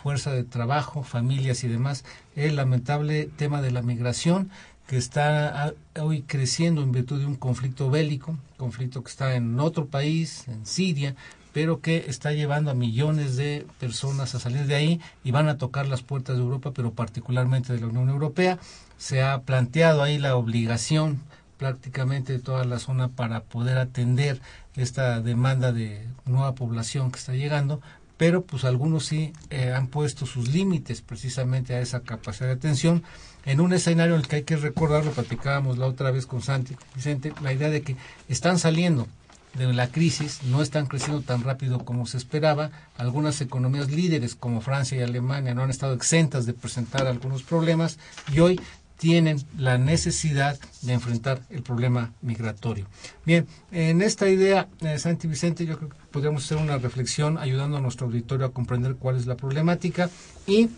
fuerza 0.04 0.34
de 0.34 0.44
trabajo, 0.44 1.04
familias 1.04 1.64
y 1.64 1.70
demás, 1.70 2.04
el 2.36 2.58
lamentable 2.58 3.30
tema 3.38 3.62
de 3.62 3.72
la 3.72 3.82
migración 3.82 4.52
que 4.88 4.98
está 4.98 5.74
hoy 6.00 6.22
creciendo 6.22 6.84
en 6.84 6.92
virtud 6.92 7.20
de 7.20 7.26
un 7.26 7.36
conflicto 7.36 7.90
bélico, 7.90 8.38
conflicto 8.58 9.04
que 9.04 9.10
está 9.10 9.36
en 9.36 9.60
otro 9.60 9.88
país, 9.88 10.48
en 10.48 10.66
Siria, 10.66 11.16
pero 11.54 11.80
que 11.80 12.06
está 12.08 12.34
llevando 12.34 12.70
a 12.70 12.76
millones 12.76 13.38
de 13.38 13.66
personas 13.80 14.36
a 14.36 14.40
salir 14.40 14.68
de 14.68 14.76
ahí 14.76 15.02
y 15.24 15.32
van 15.32 15.48
a 15.48 15.58
tocar 15.58 15.88
las 15.88 16.02
puertas 16.02 16.36
de 16.36 16.44
Europa, 16.44 16.72
pero 16.72 16.92
particularmente 16.92 17.74
de 17.74 17.80
la 17.80 17.88
Unión 17.88 18.10
Europea. 18.10 18.60
Se 18.98 19.24
ha 19.24 19.42
planteado 19.42 20.04
ahí 20.04 20.18
la 20.18 20.36
obligación 20.36 21.22
prácticamente 21.58 22.34
de 22.34 22.40
toda 22.40 22.66
la 22.66 22.80
zona 22.80 23.08
para 23.08 23.42
poder 23.42 23.78
atender 23.78 24.42
esta 24.76 25.22
demanda 25.22 25.72
de 25.72 26.06
nueva 26.26 26.56
población 26.56 27.12
que 27.12 27.20
está 27.20 27.34
llegando, 27.34 27.82
pero 28.18 28.44
pues 28.44 28.66
algunos 28.66 29.06
sí 29.06 29.34
eh, 29.50 29.72
han 29.74 29.88
puesto 29.88 30.26
sus 30.26 30.50
límites 30.50 31.02
precisamente 31.02 31.74
a 31.74 31.80
esa 31.80 32.02
capacidad 32.02 32.48
de 32.48 32.56
atención 32.56 33.04
en 33.46 33.62
un 33.62 33.74
escenario 33.74 34.16
en 34.16 34.22
el 34.22 34.28
que 34.28 34.38
hay 34.38 34.44
que 34.44 34.56
recordar, 34.58 35.06
lo 35.06 35.12
platicábamos 35.12 35.78
la 35.78 35.86
otra 35.86 36.12
vez 36.12 36.26
con 36.26 36.42
Santi 36.42 36.76
Vicente, 36.96 37.34
la 37.42 37.54
idea 37.54 37.70
de 37.70 37.82
que 37.82 37.96
están 38.28 38.60
saliendo 38.60 39.08
de 39.54 39.72
la 39.72 39.88
crisis, 39.88 40.42
no 40.44 40.62
están 40.62 40.86
creciendo 40.86 41.22
tan 41.22 41.44
rápido 41.44 41.86
como 41.86 42.06
se 42.06 42.18
esperaba, 42.18 42.72
algunas 42.98 43.40
economías 43.42 43.90
líderes 43.90 44.36
como 44.36 44.62
Francia 44.62 44.98
y 44.98 45.02
Alemania 45.02 45.54
no 45.54 45.64
han 45.64 45.70
estado 45.70 45.94
exentas 45.94 46.46
de 46.46 46.54
presentar 46.54 47.08
algunos 47.08 47.44
problemas 47.44 47.98
y 48.34 48.40
hoy 48.40 48.60
tienen 48.98 49.38
la 49.58 49.78
necesidad 49.78 50.58
de 50.82 50.94
enfrentar 50.94 51.42
el 51.50 51.62
problema 51.64 52.14
migratorio. 52.22 52.86
Bien, 53.26 53.46
en 53.72 54.02
esta 54.02 54.30
idea, 54.30 54.68
eh, 54.82 54.98
Santi 55.00 55.28
Vicente, 55.28 55.66
yo 55.66 55.78
creo 55.78 55.90
que 55.90 55.98
podríamos 56.12 56.46
hacer 56.46 56.58
una 56.58 56.78
reflexión 56.78 57.38
ayudando 57.38 57.78
a 57.78 57.82
nuestro 57.82 58.08
auditorio 58.08 58.46
a 58.46 58.52
comprender 58.52 58.96
cuál 58.96 59.18
es 59.18 59.26
la 59.26 59.36
problemática 59.36 60.10
y 60.48 60.70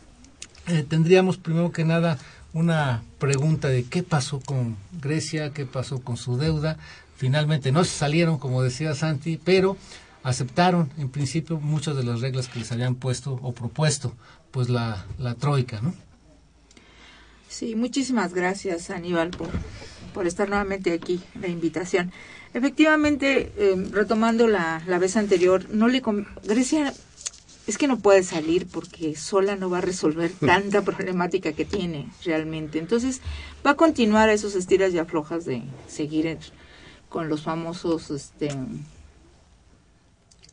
eh, 0.67 0.83
tendríamos 0.87 1.37
primero 1.37 1.71
que 1.71 1.85
nada 1.85 2.17
una 2.57 3.03
pregunta 3.19 3.67
de 3.67 3.83
qué 3.83 4.01
pasó 4.01 4.39
con 4.39 4.77
Grecia, 4.99 5.51
qué 5.51 5.67
pasó 5.67 6.01
con 6.01 6.17
su 6.17 6.37
deuda. 6.37 6.77
Finalmente 7.15 7.71
no 7.71 7.83
se 7.83 7.91
salieron, 7.91 8.39
como 8.39 8.63
decía 8.63 8.95
Santi, 8.95 9.37
pero 9.37 9.77
aceptaron 10.23 10.91
en 10.97 11.09
principio 11.09 11.59
muchas 11.59 11.95
de 11.95 12.03
las 12.03 12.19
reglas 12.21 12.47
que 12.47 12.59
les 12.59 12.71
habían 12.71 12.95
puesto 12.95 13.39
o 13.43 13.53
propuesto 13.53 14.13
pues 14.49 14.69
la, 14.69 15.05
la 15.19 15.35
troika, 15.35 15.81
¿no? 15.81 15.93
Sí, 17.47 17.75
muchísimas 17.75 18.33
gracias 18.33 18.89
Aníbal 18.89 19.29
por, 19.29 19.49
por 20.13 20.25
estar 20.25 20.49
nuevamente 20.49 20.93
aquí, 20.93 21.21
la 21.39 21.47
invitación. 21.47 22.11
Efectivamente, 22.55 23.51
eh, 23.55 23.75
retomando 23.91 24.47
la, 24.47 24.81
la 24.87 24.97
vez 24.97 25.15
anterior, 25.15 25.69
no 25.69 25.87
le 25.87 26.01
Grecia 26.43 26.91
es 27.67 27.77
que 27.77 27.87
no 27.87 27.99
puede 27.99 28.23
salir 28.23 28.65
porque 28.67 29.15
sola 29.15 29.55
no 29.55 29.69
va 29.69 29.79
a 29.79 29.81
resolver 29.81 30.31
tanta 30.31 30.83
problemática 30.83 31.51
que 31.53 31.65
tiene 31.65 32.09
realmente. 32.23 32.79
Entonces 32.79 33.21
va 33.65 33.71
a 33.71 33.75
continuar 33.75 34.29
esos 34.29 34.55
estiras 34.55 34.93
y 34.93 34.99
aflojas 34.99 35.45
de 35.45 35.63
seguir 35.87 36.37
con 37.09 37.29
los 37.29 37.43
famosos, 37.43 38.09
este, 38.09 38.49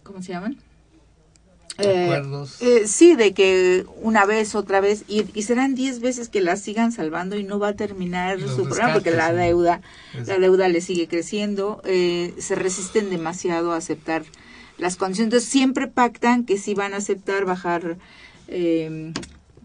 ¿cómo 0.02 0.22
se 0.22 0.32
llaman? 0.32 0.58
Eh, 1.78 2.04
Acuerdos. 2.04 2.62
eh, 2.62 2.86
sí, 2.86 3.16
de 3.16 3.34
que 3.34 3.84
una 4.00 4.26
vez, 4.26 4.54
otra 4.54 4.80
vez, 4.80 5.04
y, 5.08 5.24
y 5.36 5.42
serán 5.42 5.74
diez 5.74 5.98
veces 6.00 6.28
que 6.28 6.40
la 6.40 6.54
sigan 6.56 6.92
salvando 6.92 7.36
y 7.36 7.42
no 7.42 7.58
va 7.58 7.68
a 7.68 7.72
terminar 7.74 8.38
Los 8.38 8.54
su 8.54 8.62
programa 8.62 8.94
porque 8.94 9.10
la 9.10 9.30
sí. 9.30 9.36
deuda, 9.36 9.80
la 10.26 10.38
deuda 10.38 10.68
le 10.68 10.80
sigue 10.80 11.08
creciendo, 11.08 11.82
eh, 11.84 12.32
se 12.38 12.54
resisten 12.54 13.10
demasiado 13.10 13.72
a 13.72 13.76
aceptar 13.78 14.24
las 14.78 14.96
condiciones, 14.96 15.44
siempre 15.44 15.86
pactan 15.86 16.44
que 16.44 16.58
sí 16.58 16.74
van 16.74 16.94
a 16.94 16.98
aceptar 16.98 17.44
bajar 17.44 17.96
eh, 18.48 19.12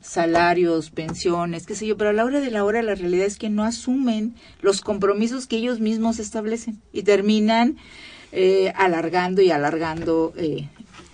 salarios, 0.01 0.91
pensiones, 0.91 1.65
qué 1.65 1.75
sé 1.75 1.87
yo, 1.87 1.97
pero 1.97 2.11
a 2.11 2.13
la 2.13 2.25
hora 2.25 2.39
de 2.39 2.51
la 2.51 2.63
hora 2.63 2.81
la 2.81 2.95
realidad 2.95 3.25
es 3.25 3.37
que 3.37 3.49
no 3.49 3.63
asumen 3.63 4.35
los 4.61 4.81
compromisos 4.81 5.47
que 5.47 5.57
ellos 5.57 5.79
mismos 5.79 6.19
establecen 6.19 6.81
y 6.93 7.03
terminan 7.03 7.77
eh, 8.31 8.71
alargando 8.75 9.41
y 9.41 9.51
alargando 9.51 10.33
eh, 10.37 10.69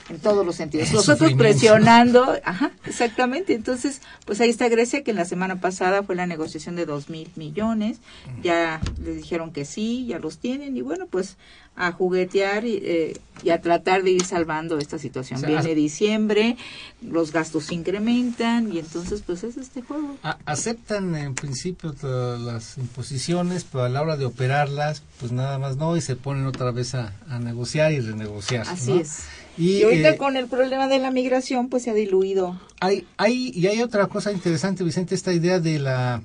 en 0.10 0.19
todos 0.19 0.45
los 0.45 0.55
sentidos. 0.55 0.91
Los 0.93 1.10
otros 1.10 1.34
presionando, 1.34 2.36
ajá, 2.43 2.71
exactamente. 2.86 3.53
Entonces, 3.53 4.01
pues 4.25 4.39
ahí 4.39 4.49
está 4.49 4.69
Grecia, 4.69 5.03
que 5.03 5.12
en 5.12 5.17
la 5.17 5.25
semana 5.25 5.60
pasada 5.60 6.03
fue 6.03 6.15
la 6.15 6.27
negociación 6.27 6.75
de 6.75 6.86
dos 6.86 7.10
mil 7.10 7.29
millones. 7.36 7.99
Ya 8.43 8.81
les 9.03 9.17
dijeron 9.17 9.51
que 9.51 9.65
sí, 9.65 10.05
ya 10.05 10.19
los 10.19 10.38
tienen. 10.38 10.77
Y 10.77 10.81
bueno, 10.81 11.08
pues 11.08 11.38
a 11.75 11.91
juguetear 11.91 12.65
y, 12.65 12.79
eh, 12.83 13.17
y 13.43 13.49
a 13.49 13.59
tratar 13.61 14.03
de 14.03 14.11
ir 14.11 14.23
salvando 14.23 14.77
esta 14.77 14.97
situación. 14.97 15.38
O 15.38 15.41
sea, 15.41 15.49
Viene 15.61 15.75
diciembre, 15.75 16.55
los 17.01 17.31
gastos 17.33 17.65
se 17.65 17.75
incrementan 17.75 18.71
y 18.71 18.79
entonces, 18.79 19.21
pues 19.25 19.43
es 19.43 19.57
este 19.57 19.81
juego. 19.81 20.15
A- 20.23 20.38
aceptan 20.45 21.13
en 21.15 21.35
principio 21.35 21.93
las 22.39 22.77
imposiciones, 22.77 23.65
pero 23.69 23.83
a 23.83 23.89
la 23.89 24.01
hora 24.01 24.15
de 24.17 24.25
operarlas, 24.25 25.03
pues 25.19 25.31
nada 25.31 25.57
más 25.59 25.75
no, 25.77 25.97
y 25.97 26.01
se 26.01 26.15
ponen 26.15 26.45
otra 26.45 26.71
vez 26.71 26.95
a, 26.95 27.13
a 27.29 27.39
negociar 27.39 27.91
y 27.91 27.99
renegociar. 27.99 28.65
Así 28.69 28.91
¿no? 28.93 28.99
es. 29.01 29.19
Y, 29.57 29.77
Y 29.79 29.83
ahorita 29.83 30.09
eh, 30.11 30.17
con 30.17 30.38
el 30.38 30.47
problema 30.47 30.88
de 30.88 30.99
la 30.99 31.11
migración, 31.11 31.69
pues 31.69 31.83
se 31.83 31.89
ha 31.91 31.93
diluido. 31.93 32.59
hay, 32.79 33.05
hay, 33.17 33.51
y 33.53 33.67
hay 33.67 33.81
otra 33.81 34.07
cosa 34.07 34.31
interesante, 34.31 34.83
Vicente, 34.83 35.13
esta 35.15 35.33
idea 35.33 35.59
de 35.59 35.79
la, 35.79 36.21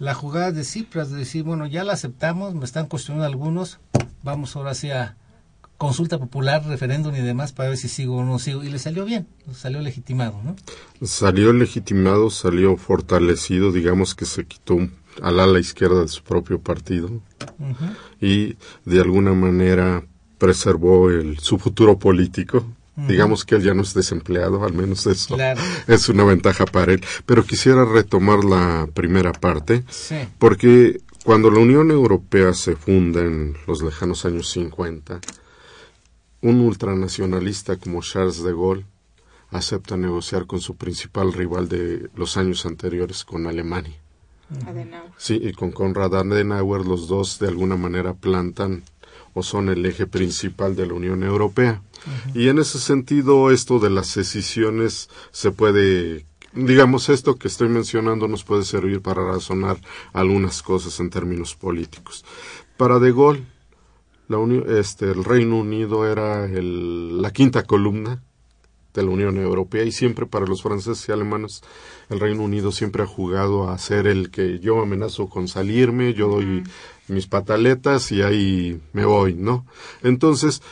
la 0.00 0.14
jugada 0.14 0.50
de 0.50 0.64
Cipras, 0.64 1.10
de 1.10 1.18
decir, 1.18 1.44
bueno, 1.44 1.66
ya 1.66 1.84
la 1.84 1.92
aceptamos, 1.92 2.54
me 2.54 2.64
están 2.64 2.86
cuestionando 2.86 3.26
algunos, 3.26 3.78
vamos 4.22 4.56
ahora 4.56 4.74
sí 4.74 4.90
a 4.90 5.16
consulta 5.76 6.18
popular, 6.18 6.64
referéndum 6.66 7.14
y 7.14 7.20
demás 7.20 7.52
para 7.52 7.68
ver 7.68 7.78
si 7.78 7.88
sigo 7.88 8.16
o 8.16 8.24
no 8.24 8.38
sigo. 8.38 8.64
Y 8.64 8.70
le 8.70 8.78
salió 8.78 9.04
bien, 9.04 9.28
salió 9.52 9.80
legitimado, 9.82 10.40
¿no? 10.42 10.56
Salió 11.06 11.52
legitimado, 11.52 12.30
salió 12.30 12.78
fortalecido, 12.78 13.72
digamos 13.72 14.14
que 14.14 14.24
se 14.24 14.46
quitó 14.46 14.78
al 15.22 15.38
ala 15.38 15.60
izquierda 15.60 16.00
de 16.00 16.08
su 16.08 16.22
propio 16.22 16.60
partido 16.60 17.20
y 18.20 18.56
de 18.86 19.00
alguna 19.00 19.34
manera 19.34 20.02
preservó 20.38 21.10
el, 21.10 21.38
su 21.40 21.58
futuro 21.58 21.98
político. 21.98 22.64
Digamos 23.08 23.44
que 23.44 23.54
él 23.56 23.62
ya 23.62 23.74
no 23.74 23.82
es 23.82 23.94
desempleado, 23.94 24.64
al 24.64 24.72
menos 24.72 25.06
eso 25.06 25.34
Claro. 25.36 25.60
es 25.86 26.08
una 26.08 26.24
ventaja 26.24 26.64
para 26.66 26.92
él. 26.92 27.04
Pero 27.26 27.44
quisiera 27.44 27.84
retomar 27.84 28.44
la 28.44 28.88
primera 28.92 29.32
parte, 29.32 29.84
Sí. 29.88 30.16
porque 30.38 31.00
cuando 31.24 31.50
la 31.50 31.60
Unión 31.60 31.90
Europea 31.90 32.54
se 32.54 32.76
funda 32.76 33.20
en 33.20 33.56
los 33.66 33.82
lejanos 33.82 34.24
años 34.24 34.48
50, 34.50 35.20
un 36.42 36.60
ultranacionalista 36.60 37.76
como 37.76 38.00
Charles 38.02 38.42
de 38.42 38.52
Gaulle 38.52 38.86
acepta 39.50 39.96
negociar 39.96 40.46
con 40.46 40.60
su 40.60 40.76
principal 40.76 41.32
rival 41.32 41.68
de 41.68 42.08
los 42.14 42.36
años 42.36 42.64
anteriores, 42.66 43.24
con 43.24 43.46
Alemania. 43.46 43.96
Adenauer. 44.66 45.10
Sí, 45.16 45.38
y 45.42 45.52
con 45.52 45.70
Konrad 45.72 46.14
Adenauer 46.14 46.84
los 46.86 47.06
dos 47.08 47.38
de 47.38 47.48
alguna 47.48 47.76
manera 47.76 48.14
plantan 48.14 48.82
o 49.34 49.42
son 49.42 49.68
el 49.68 49.84
eje 49.86 50.06
principal 50.06 50.74
de 50.76 50.86
la 50.86 50.94
Unión 50.94 51.22
Europea. 51.22 51.82
Y 52.34 52.48
en 52.48 52.58
ese 52.58 52.78
sentido 52.78 53.50
esto 53.50 53.78
de 53.78 53.90
las 53.90 54.14
decisiones 54.14 55.08
se 55.30 55.50
puede, 55.50 56.24
digamos, 56.54 57.08
esto 57.08 57.36
que 57.36 57.48
estoy 57.48 57.68
mencionando 57.68 58.26
nos 58.28 58.42
puede 58.44 58.64
servir 58.64 59.02
para 59.02 59.24
razonar 59.24 59.78
algunas 60.12 60.62
cosas 60.62 60.98
en 61.00 61.10
términos 61.10 61.54
políticos. 61.54 62.24
Para 62.76 62.98
De 62.98 63.12
Gaulle, 63.12 63.44
la 64.28 64.38
Uni- 64.38 64.64
este, 64.78 65.10
el 65.10 65.24
Reino 65.24 65.58
Unido 65.58 66.06
era 66.10 66.44
el- 66.46 67.20
la 67.20 67.32
quinta 67.32 67.64
columna 67.64 68.22
de 68.94 69.02
la 69.04 69.10
Unión 69.10 69.36
Europea 69.38 69.84
y 69.84 69.92
siempre 69.92 70.26
para 70.26 70.46
los 70.46 70.62
franceses 70.62 71.08
y 71.08 71.12
alemanes 71.12 71.62
el 72.08 72.18
Reino 72.18 72.42
Unido 72.42 72.72
siempre 72.72 73.02
ha 73.04 73.06
jugado 73.06 73.68
a 73.70 73.78
ser 73.78 74.06
el 74.08 74.30
que 74.30 74.58
yo 74.58 74.80
amenazo 74.82 75.28
con 75.28 75.46
salirme, 75.46 76.12
yo 76.14 76.28
doy 76.28 76.64
mis 77.10 77.26
pataletas 77.26 78.12
y 78.12 78.22
ahí 78.22 78.80
me 78.92 79.04
voy, 79.04 79.34
¿no? 79.34 79.66
Entonces, 80.02 80.62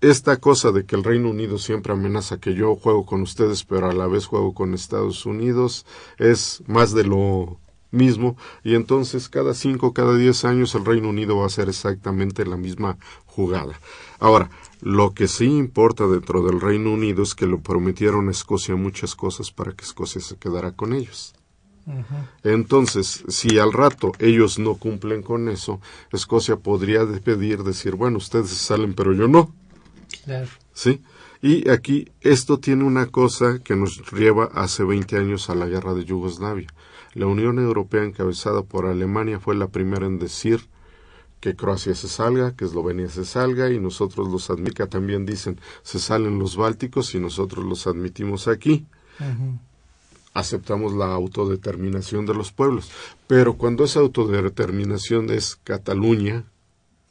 esta 0.00 0.36
cosa 0.36 0.70
de 0.70 0.84
que 0.84 0.94
el 0.94 1.04
Reino 1.04 1.30
Unido 1.30 1.58
siempre 1.58 1.92
amenaza 1.92 2.38
que 2.38 2.54
yo 2.54 2.76
juego 2.76 3.04
con 3.04 3.22
ustedes, 3.22 3.64
pero 3.64 3.90
a 3.90 3.94
la 3.94 4.06
vez 4.06 4.26
juego 4.26 4.54
con 4.54 4.74
Estados 4.74 5.26
Unidos, 5.26 5.86
es 6.18 6.62
más 6.66 6.92
de 6.92 7.04
lo 7.04 7.58
mismo 7.90 8.36
y 8.62 8.74
entonces 8.74 9.28
cada 9.28 9.54
cinco, 9.54 9.94
cada 9.94 10.14
diez 10.16 10.44
años 10.44 10.74
el 10.74 10.84
Reino 10.84 11.08
Unido 11.08 11.38
va 11.38 11.44
a 11.44 11.46
hacer 11.46 11.68
exactamente 11.68 12.44
la 12.44 12.56
misma 12.56 12.98
jugada. 13.26 13.80
Ahora, 14.18 14.50
lo 14.80 15.14
que 15.14 15.26
sí 15.26 15.46
importa 15.46 16.06
dentro 16.06 16.42
del 16.44 16.60
Reino 16.60 16.92
Unido 16.92 17.22
es 17.22 17.34
que 17.34 17.46
le 17.46 17.56
prometieron 17.56 18.28
a 18.28 18.32
Escocia 18.32 18.76
muchas 18.76 19.14
cosas 19.14 19.50
para 19.50 19.72
que 19.72 19.84
Escocia 19.84 20.20
se 20.20 20.36
quedara 20.36 20.72
con 20.72 20.92
ellos. 20.92 21.34
Entonces, 22.42 23.24
si 23.28 23.58
al 23.58 23.72
rato 23.72 24.12
ellos 24.18 24.58
no 24.58 24.74
cumplen 24.74 25.22
con 25.22 25.48
eso, 25.48 25.80
Escocia 26.12 26.56
podría 26.56 27.06
pedir, 27.06 27.62
decir, 27.62 27.94
bueno, 27.94 28.18
ustedes 28.18 28.50
salen, 28.50 28.94
pero 28.94 29.12
yo 29.12 29.28
no. 29.28 29.54
Claro. 30.24 30.48
¿Sí? 30.72 31.02
Y 31.40 31.68
aquí 31.70 32.10
esto 32.20 32.58
tiene 32.58 32.84
una 32.84 33.06
cosa 33.06 33.60
que 33.60 33.76
nos 33.76 34.02
lleva 34.12 34.50
hace 34.54 34.82
20 34.82 35.16
años 35.16 35.48
a 35.50 35.54
la 35.54 35.66
guerra 35.66 35.94
de 35.94 36.04
Yugoslavia. 36.04 36.68
La 37.14 37.26
Unión 37.26 37.58
Europea 37.58 38.04
encabezada 38.04 38.62
por 38.62 38.86
Alemania 38.86 39.40
fue 39.40 39.54
la 39.54 39.68
primera 39.68 40.06
en 40.06 40.18
decir 40.18 40.68
que 41.40 41.54
Croacia 41.54 41.94
se 41.94 42.08
salga, 42.08 42.56
que 42.56 42.64
Eslovenia 42.64 43.08
se 43.08 43.24
salga 43.24 43.70
y 43.70 43.78
nosotros 43.78 44.28
los 44.28 44.50
admitimos. 44.50 44.90
También 44.90 45.24
dicen 45.24 45.60
se 45.82 45.98
salen 45.98 46.38
los 46.38 46.56
bálticos 46.56 47.14
y 47.14 47.20
nosotros 47.20 47.64
los 47.64 47.86
admitimos 47.86 48.48
aquí. 48.48 48.86
Aceptamos 50.34 50.92
la 50.92 51.06
autodeterminación 51.06 52.26
de 52.26 52.34
los 52.34 52.52
pueblos. 52.52 52.90
Pero 53.26 53.54
cuando 53.54 53.84
esa 53.84 54.00
autodeterminación 54.00 55.30
es 55.30 55.56
Cataluña, 55.64 56.44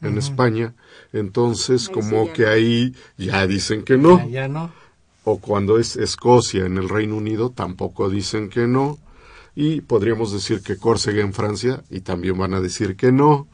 en 0.01 0.17
España, 0.17 0.75
entonces 1.13 1.87
Ahí 1.87 1.93
como 1.93 2.25
sí 2.25 2.31
que 2.33 2.43
no. 2.43 2.49
ahí 2.49 2.95
ya 3.17 3.47
dicen 3.47 3.83
que 3.83 3.97
no. 3.97 4.19
Ya, 4.19 4.25
ya 4.25 4.47
no. 4.47 4.71
O 5.23 5.39
cuando 5.39 5.77
es 5.77 5.95
Escocia 5.95 6.65
en 6.65 6.77
el 6.77 6.87
Reino 6.87 7.17
Unido, 7.17 7.49
tampoco 7.49 8.09
dicen 8.09 8.49
que 8.49 8.67
no. 8.67 8.97
Y 9.55 9.81
podríamos 9.81 10.31
decir 10.31 10.61
que 10.61 10.77
Córcega 10.77 11.21
en 11.21 11.33
Francia, 11.33 11.83
y 11.89 12.01
también 12.01 12.37
van 12.37 12.53
a 12.53 12.61
decir 12.61 12.95
que 12.95 13.11
no. 13.11 13.47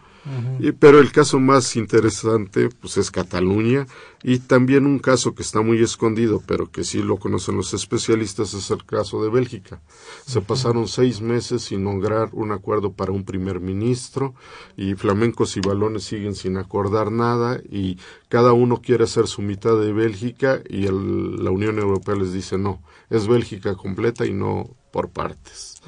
Y- 0.59 0.71
pero 0.71 0.99
el 0.99 1.11
caso 1.11 1.39
más 1.39 1.75
interesante 1.75 2.69
pues 2.79 2.97
es 2.97 3.11
Cataluña. 3.11 3.85
Y 4.25 4.39
también 4.39 4.85
un 4.85 4.99
caso 4.99 5.35
que 5.35 5.41
está 5.43 5.59
muy 5.61 5.81
escondido 5.83 6.41
pero 6.47 6.71
que 6.71 6.85
sí 6.85 7.01
lo 7.03 7.17
conocen 7.17 7.57
los 7.57 7.73
especialistas 7.73 8.53
es 8.53 8.71
el 8.71 8.85
caso 8.85 9.21
de 9.21 9.29
Bélgica. 9.29 9.81
Se 10.25 10.39
pasaron 10.39 10.87
seis 10.87 11.19
meses 11.19 11.63
sin 11.63 11.83
lograr 11.83 12.29
un 12.31 12.53
acuerdo 12.53 12.93
para 12.93 13.11
un 13.11 13.25
primer 13.25 13.59
ministro 13.59 14.33
y 14.77 14.93
flamencos 14.95 15.57
y 15.57 15.59
balones 15.59 16.03
siguen 16.05 16.35
sin 16.35 16.55
acordar 16.57 17.11
nada 17.11 17.59
y 17.69 17.97
cada 18.29 18.53
uno 18.53 18.81
quiere 18.81 19.03
hacer 19.03 19.27
su 19.27 19.41
mitad 19.41 19.77
de 19.77 19.91
Bélgica 19.91 20.61
y 20.69 20.85
el- 20.85 21.43
la 21.43 21.51
Unión 21.51 21.77
Europea 21.79 22.15
les 22.15 22.31
dice 22.31 22.57
no 22.57 22.81
es 23.09 23.27
Bélgica 23.27 23.75
completa 23.75 24.25
y 24.25 24.33
no 24.33 24.69
por 24.91 25.09
partes 25.09 25.81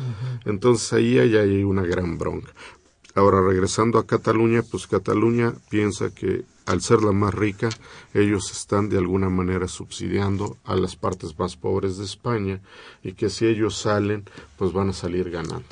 entonces 0.46 0.92
ahí 0.94 1.20
hay, 1.20 1.36
hay 1.38 1.64
una 1.64 1.84
gran 1.84 2.18
bronca 2.18 2.52
Ahora, 3.16 3.42
regresando 3.42 3.98
a 3.98 4.06
Cataluña, 4.06 4.62
pues 4.62 4.88
Cataluña 4.88 5.54
piensa 5.70 6.14
que 6.14 6.44
al 6.66 6.82
ser 6.82 7.02
la 7.02 7.12
más 7.12 7.34
rica, 7.34 7.70
ellos 8.14 8.52
están 8.52 8.90
de 8.90 8.98
alguna 8.98 9.30
manera 9.30 9.68
subsidiando 9.68 10.58
a 10.66 10.76
las 10.76 10.96
partes 10.96 11.38
más 11.38 11.56
pobres 11.56 11.98
de 11.98 12.06
España 12.06 12.60
y 13.04 13.14
que 13.14 13.30
si 13.30 13.46
ellos 13.46 13.78
salen, 13.78 14.26
pues 14.58 14.74
van 14.74 14.90
a 14.90 14.94
salir 14.94 15.30
ganando. 15.30 15.64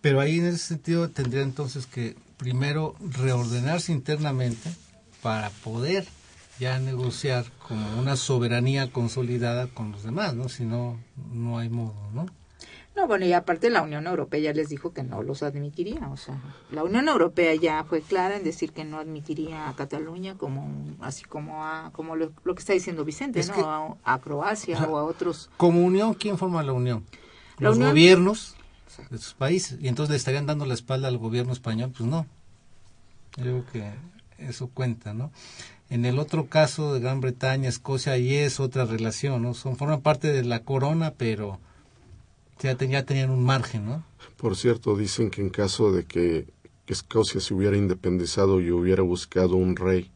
Pero 0.00 0.20
ahí 0.20 0.38
en 0.38 0.46
ese 0.46 0.58
sentido 0.58 1.08
tendría 1.08 1.42
entonces 1.42 1.86
que 1.86 2.16
primero 2.36 2.94
reordenarse 3.00 3.92
internamente 3.92 4.70
para 5.22 5.50
poder 5.50 6.06
ya 6.58 6.78
negociar 6.78 7.46
como 7.66 7.98
una 7.98 8.16
soberanía 8.16 8.92
consolidada 8.92 9.66
con 9.66 9.92
los 9.92 10.02
demás, 10.02 10.34
¿no? 10.34 10.48
Si 10.48 10.64
no, 10.64 10.98
no 11.32 11.58
hay 11.58 11.70
modo, 11.70 11.94
¿no? 12.14 12.26
No, 12.96 13.06
bueno, 13.06 13.24
y 13.24 13.32
aparte 13.32 13.70
la 13.70 13.82
Unión 13.82 14.06
Europea 14.06 14.40
ya 14.40 14.52
les 14.52 14.68
dijo 14.68 14.92
que 14.92 15.02
no 15.02 15.22
los 15.22 15.42
admitiría. 15.42 16.08
O 16.10 16.16
sea, 16.16 16.38
la 16.72 16.82
Unión 16.82 17.08
Europea 17.08 17.54
ya 17.54 17.84
fue 17.84 18.02
clara 18.02 18.36
en 18.36 18.44
decir 18.44 18.72
que 18.72 18.84
no 18.84 18.98
admitiría 18.98 19.68
a 19.68 19.76
Cataluña 19.76 20.34
como 20.36 20.68
así 21.00 21.24
como 21.24 21.64
a 21.64 21.90
como 21.92 22.16
lo, 22.16 22.32
lo 22.44 22.54
que 22.54 22.60
está 22.60 22.72
diciendo 22.72 23.04
Vicente, 23.04 23.40
Es 23.40 23.48
¿no? 23.48 23.54
que- 23.54 23.62
a, 24.04 24.14
a 24.14 24.18
Croacia 24.18 24.76
o 24.76 24.78
sea, 24.80 24.88
o 24.90 24.98
a 24.98 25.04
otros. 25.04 25.50
Como 25.56 25.82
unión, 25.84 26.14
¿quién 26.14 26.36
forma 26.36 26.62
la 26.62 26.72
unión? 26.72 27.04
La 27.58 27.68
los 27.68 27.76
unión- 27.76 27.90
gobiernos 27.90 28.56
de 29.08 29.18
sus 29.18 29.34
países. 29.34 29.78
Y 29.80 29.88
entonces 29.88 30.10
le 30.10 30.16
estarían 30.16 30.46
dando 30.46 30.66
la 30.66 30.74
espalda 30.74 31.08
al 31.08 31.16
gobierno 31.16 31.52
español, 31.52 31.92
pues 31.96 32.08
no. 32.08 32.26
Yo 33.36 33.42
creo 33.44 33.64
que 33.72 33.92
eso 34.38 34.68
cuenta, 34.68 35.14
¿no? 35.14 35.30
En 35.90 36.04
el 36.04 36.18
otro 36.18 36.46
caso 36.48 36.92
de 36.92 37.00
Gran 37.00 37.20
Bretaña, 37.20 37.68
Escocia, 37.68 38.12
ahí 38.12 38.34
es 38.34 38.58
otra 38.60 38.84
relación, 38.84 39.42
¿no? 39.42 39.54
Son, 39.54 39.76
forman 39.76 40.00
parte 40.02 40.32
de 40.32 40.44
la 40.44 40.60
corona, 40.64 41.14
pero 41.16 41.58
ya, 42.62 42.74
ten- 42.76 42.90
ya 42.90 43.04
tenían 43.04 43.30
un 43.30 43.44
margen, 43.44 43.86
¿no? 43.86 44.04
Por 44.36 44.56
cierto, 44.56 44.96
dicen 44.96 45.30
que 45.30 45.40
en 45.40 45.50
caso 45.50 45.92
de 45.92 46.04
que, 46.04 46.46
Escocia 46.86 47.40
se 47.40 47.54
hubiera 47.54 47.76
independizado 47.76 48.60
y 48.60 48.72
hubiera 48.72 49.02
buscado 49.04 49.54
un 49.54 49.76
rey, 49.76 50.10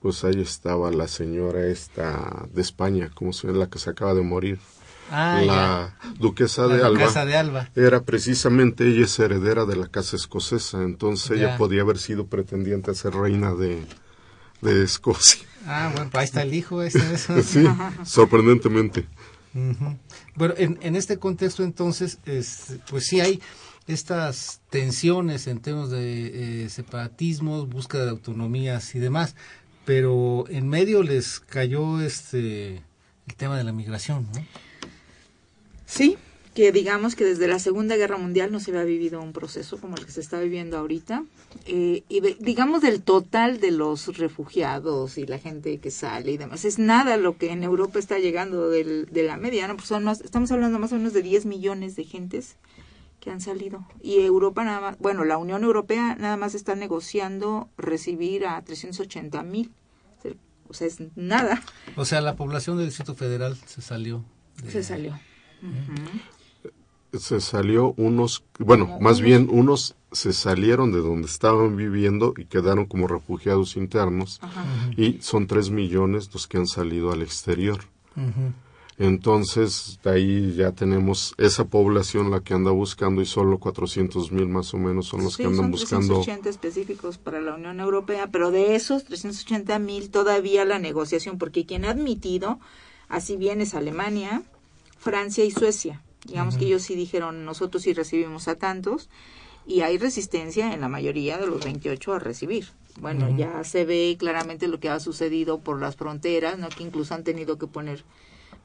pues 0.00 0.24
ahí 0.24 0.40
estaba 0.40 0.90
la 0.90 1.06
señora 1.06 1.66
esta 1.66 2.46
de 2.50 2.62
España, 2.62 3.10
como 3.14 3.34
se 3.34 3.48
la 3.48 3.68
que 3.68 3.78
se 3.78 3.90
acaba 3.90 4.14
de 4.14 4.22
morir, 4.22 4.58
Ah, 5.10 5.42
la 5.44 6.14
duquesa 6.18 6.62
ya. 6.66 6.72
de 6.72 6.78
La 6.80 6.86
Alba. 6.86 7.24
De 7.26 7.36
Alba. 7.36 7.70
Era 7.76 8.00
precisamente 8.04 8.86
ella 8.88 9.04
es 9.04 9.18
heredera 9.18 9.66
de 9.66 9.76
la 9.76 9.88
casa 9.88 10.16
escosesa, 10.16 10.82
entonces 10.82 11.32
ella 11.32 11.50
Ya. 11.50 11.56
podía 11.58 11.82
haber 11.82 11.98
sido 11.98 12.26
pretendiente 12.26 12.90
a 12.90 12.94
ser 12.94 13.12
reina 13.14 13.52
de, 13.54 13.84
de 14.62 14.82
Escocia. 14.82 15.44
Ah, 15.66 15.90
bueno, 15.94 16.08
pues 16.10 16.20
ahí 16.20 16.24
está 16.24 16.40
el 16.42 16.54
hijo. 16.54 16.80
Este. 16.82 17.00
Sí, 17.42 17.66
sorprendentemente. 18.04 19.06
Bueno, 20.34 20.54
en, 20.56 20.78
en 20.82 20.96
este 20.96 21.18
contexto 21.18 21.62
entonces, 21.62 22.18
es, 22.26 22.78
pues 22.90 23.06
sí 23.06 23.20
hay 23.20 23.40
estas 23.86 24.60
tensiones 24.70 25.46
en 25.46 25.60
temas 25.60 25.90
de 25.90 26.64
eh, 26.64 26.68
separatismos, 26.68 27.68
búsqueda 27.68 28.04
de 28.04 28.10
autonomías 28.10 28.94
y 28.94 28.98
demás, 28.98 29.36
pero 29.84 30.44
en 30.48 30.68
medio 30.68 31.02
les 31.02 31.40
cayó 31.40 32.00
este 32.00 32.82
el 33.26 33.34
tema 33.36 33.56
de 33.56 33.64
la 33.64 33.72
migración, 33.72 34.28
¿no? 34.34 34.44
Sí, 35.86 36.16
que 36.54 36.70
digamos 36.70 37.16
que 37.16 37.24
desde 37.24 37.48
la 37.48 37.58
Segunda 37.58 37.96
Guerra 37.96 38.16
Mundial 38.16 38.52
no 38.52 38.60
se 38.60 38.70
había 38.70 38.84
vivido 38.84 39.20
un 39.20 39.32
proceso 39.32 39.78
como 39.80 39.96
el 39.96 40.04
que 40.06 40.12
se 40.12 40.20
está 40.20 40.38
viviendo 40.40 40.78
ahorita. 40.78 41.24
Eh, 41.66 42.04
y 42.08 42.20
de- 42.20 42.36
digamos 42.40 42.80
del 42.80 43.02
total 43.02 43.58
de 43.60 43.72
los 43.72 44.16
refugiados 44.18 45.18
y 45.18 45.26
la 45.26 45.38
gente 45.38 45.78
que 45.78 45.90
sale 45.90 46.30
y 46.32 46.36
demás, 46.36 46.64
es 46.64 46.78
nada 46.78 47.16
lo 47.16 47.36
que 47.38 47.50
en 47.50 47.64
Europa 47.64 47.98
está 47.98 48.18
llegando 48.20 48.68
del- 48.70 49.06
de 49.06 49.22
la 49.24 49.36
media, 49.36 49.66
¿no? 49.66 49.74
Pues 49.76 49.88
son 49.88 50.04
más, 50.04 50.20
estamos 50.20 50.52
hablando 50.52 50.78
más 50.78 50.92
o 50.92 50.96
menos 50.96 51.12
de 51.12 51.22
10 51.22 51.44
millones 51.44 51.96
de 51.96 52.04
gentes 52.04 52.56
que 53.20 53.30
han 53.30 53.40
salido. 53.40 53.84
Y 54.02 54.20
Europa 54.20 54.62
nada 54.64 54.80
más, 54.80 54.98
bueno, 54.98 55.24
la 55.24 55.38
Unión 55.38 55.64
Europea 55.64 56.14
nada 56.20 56.36
más 56.36 56.54
está 56.54 56.74
negociando 56.76 57.68
recibir 57.78 58.46
a 58.46 58.62
380 58.62 59.42
mil. 59.42 59.72
O 60.68 60.72
sea, 60.72 60.86
es 60.86 60.96
nada. 61.14 61.62
O 61.96 62.04
sea, 62.04 62.20
la 62.22 62.36
población 62.36 62.78
del 62.78 62.86
Distrito 62.86 63.14
Federal 63.14 63.56
se 63.66 63.82
salió. 63.82 64.24
de- 64.62 64.70
Se 64.70 64.82
salió. 64.82 65.18
Se 67.18 67.40
salió 67.40 67.94
unos, 67.96 68.44
bueno, 68.58 68.98
más 69.00 69.20
bien 69.20 69.48
unos 69.50 69.94
se 70.12 70.32
salieron 70.32 70.92
de 70.92 70.98
donde 70.98 71.26
estaban 71.26 71.76
viviendo 71.76 72.34
y 72.36 72.44
quedaron 72.44 72.86
como 72.86 73.08
refugiados 73.08 73.76
internos 73.76 74.38
Ajá. 74.42 74.64
y 74.96 75.18
son 75.20 75.46
tres 75.46 75.70
millones 75.70 76.30
los 76.32 76.46
que 76.46 76.58
han 76.58 76.66
salido 76.66 77.12
al 77.12 77.22
exterior. 77.22 77.80
Entonces, 78.96 79.98
de 80.04 80.10
ahí 80.10 80.54
ya 80.54 80.70
tenemos 80.70 81.34
esa 81.36 81.64
población 81.64 82.30
la 82.30 82.40
que 82.40 82.54
anda 82.54 82.70
buscando 82.70 83.22
y 83.22 83.26
solo 83.26 83.58
400 83.58 84.30
mil 84.30 84.46
más 84.46 84.72
o 84.72 84.78
menos 84.78 85.06
son 85.06 85.24
los 85.24 85.34
Sí, 85.34 85.42
que 85.42 85.48
andan 85.48 85.62
son 85.64 85.70
buscando. 85.72 86.14
380 86.14 86.48
específicos 86.48 87.18
para 87.18 87.40
la 87.40 87.54
Unión 87.56 87.80
Europea, 87.80 88.28
pero 88.30 88.52
de 88.52 88.76
esos 88.76 89.04
380 89.04 89.80
mil 89.80 90.10
todavía 90.10 90.64
la 90.64 90.78
negociación, 90.78 91.38
porque 91.38 91.66
quien 91.66 91.84
ha 91.84 91.90
admitido, 91.90 92.60
así 93.08 93.36
bien 93.36 93.60
es 93.60 93.74
Alemania, 93.74 94.42
Francia 94.96 95.44
y 95.44 95.50
Suecia. 95.50 96.00
Digamos 96.24 96.56
que 96.56 96.66
ellos 96.66 96.82
sí 96.82 96.94
dijeron, 96.94 97.44
nosotros 97.44 97.82
sí 97.82 97.92
recibimos 97.92 98.48
a 98.48 98.56
tantos, 98.56 99.08
y 99.66 99.80
hay 99.80 99.98
resistencia 99.98 100.72
en 100.72 100.80
la 100.80 100.88
mayoría 100.88 101.38
de 101.38 101.46
los 101.46 101.64
28 101.64 102.14
a 102.14 102.18
recibir. 102.18 102.66
Bueno, 103.00 103.34
ya 103.36 103.64
se 103.64 103.84
ve 103.84 104.16
claramente 104.18 104.68
lo 104.68 104.78
que 104.78 104.88
ha 104.88 105.00
sucedido 105.00 105.58
por 105.58 105.80
las 105.80 105.96
fronteras, 105.96 106.58
¿no? 106.58 106.68
que 106.68 106.84
incluso 106.84 107.14
han 107.14 107.24
tenido 107.24 107.58
que 107.58 107.66
poner 107.66 108.04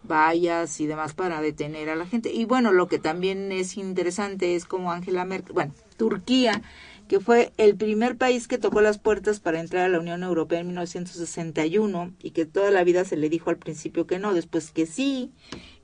vallas 0.04 0.80
y 0.80 0.88
demás 0.88 1.14
para 1.14 1.42
detener 1.42 1.90
a 1.90 1.96
la 1.96 2.06
gente. 2.06 2.32
Y 2.32 2.46
bueno, 2.46 2.72
lo 2.72 2.88
que 2.88 3.00
también 3.00 3.52
es 3.52 3.78
interesante 3.78 4.56
es 4.56 4.66
como 4.66 4.92
Angela 4.92 5.26
Merkel, 5.26 5.54
bueno, 5.54 5.74
Turquía, 5.98 6.62
que 7.08 7.20
fue 7.20 7.52
el 7.58 7.76
primer 7.76 8.18
país 8.18 8.48
que 8.48 8.60
tocó 8.60 8.82
las 8.82 9.00
puertas 9.00 9.40
para 9.40 9.60
entrar 9.60 9.86
a 9.86 9.90
la 9.90 10.00
Unión 10.00 10.22
Europea 10.22 10.60
en 10.60 10.68
1961 10.68 12.14
y 12.22 12.32
que 12.32 12.46
toda 12.46 12.70
la 12.70 12.84
vida 12.84 13.04
se 13.04 13.18
le 13.18 13.30
dijo 13.30 13.50
al 13.50 13.58
principio 13.58 14.06
que 14.06 14.20
no, 14.20 14.34
después 14.36 14.72
que 14.72 14.86
sí, 14.86 15.32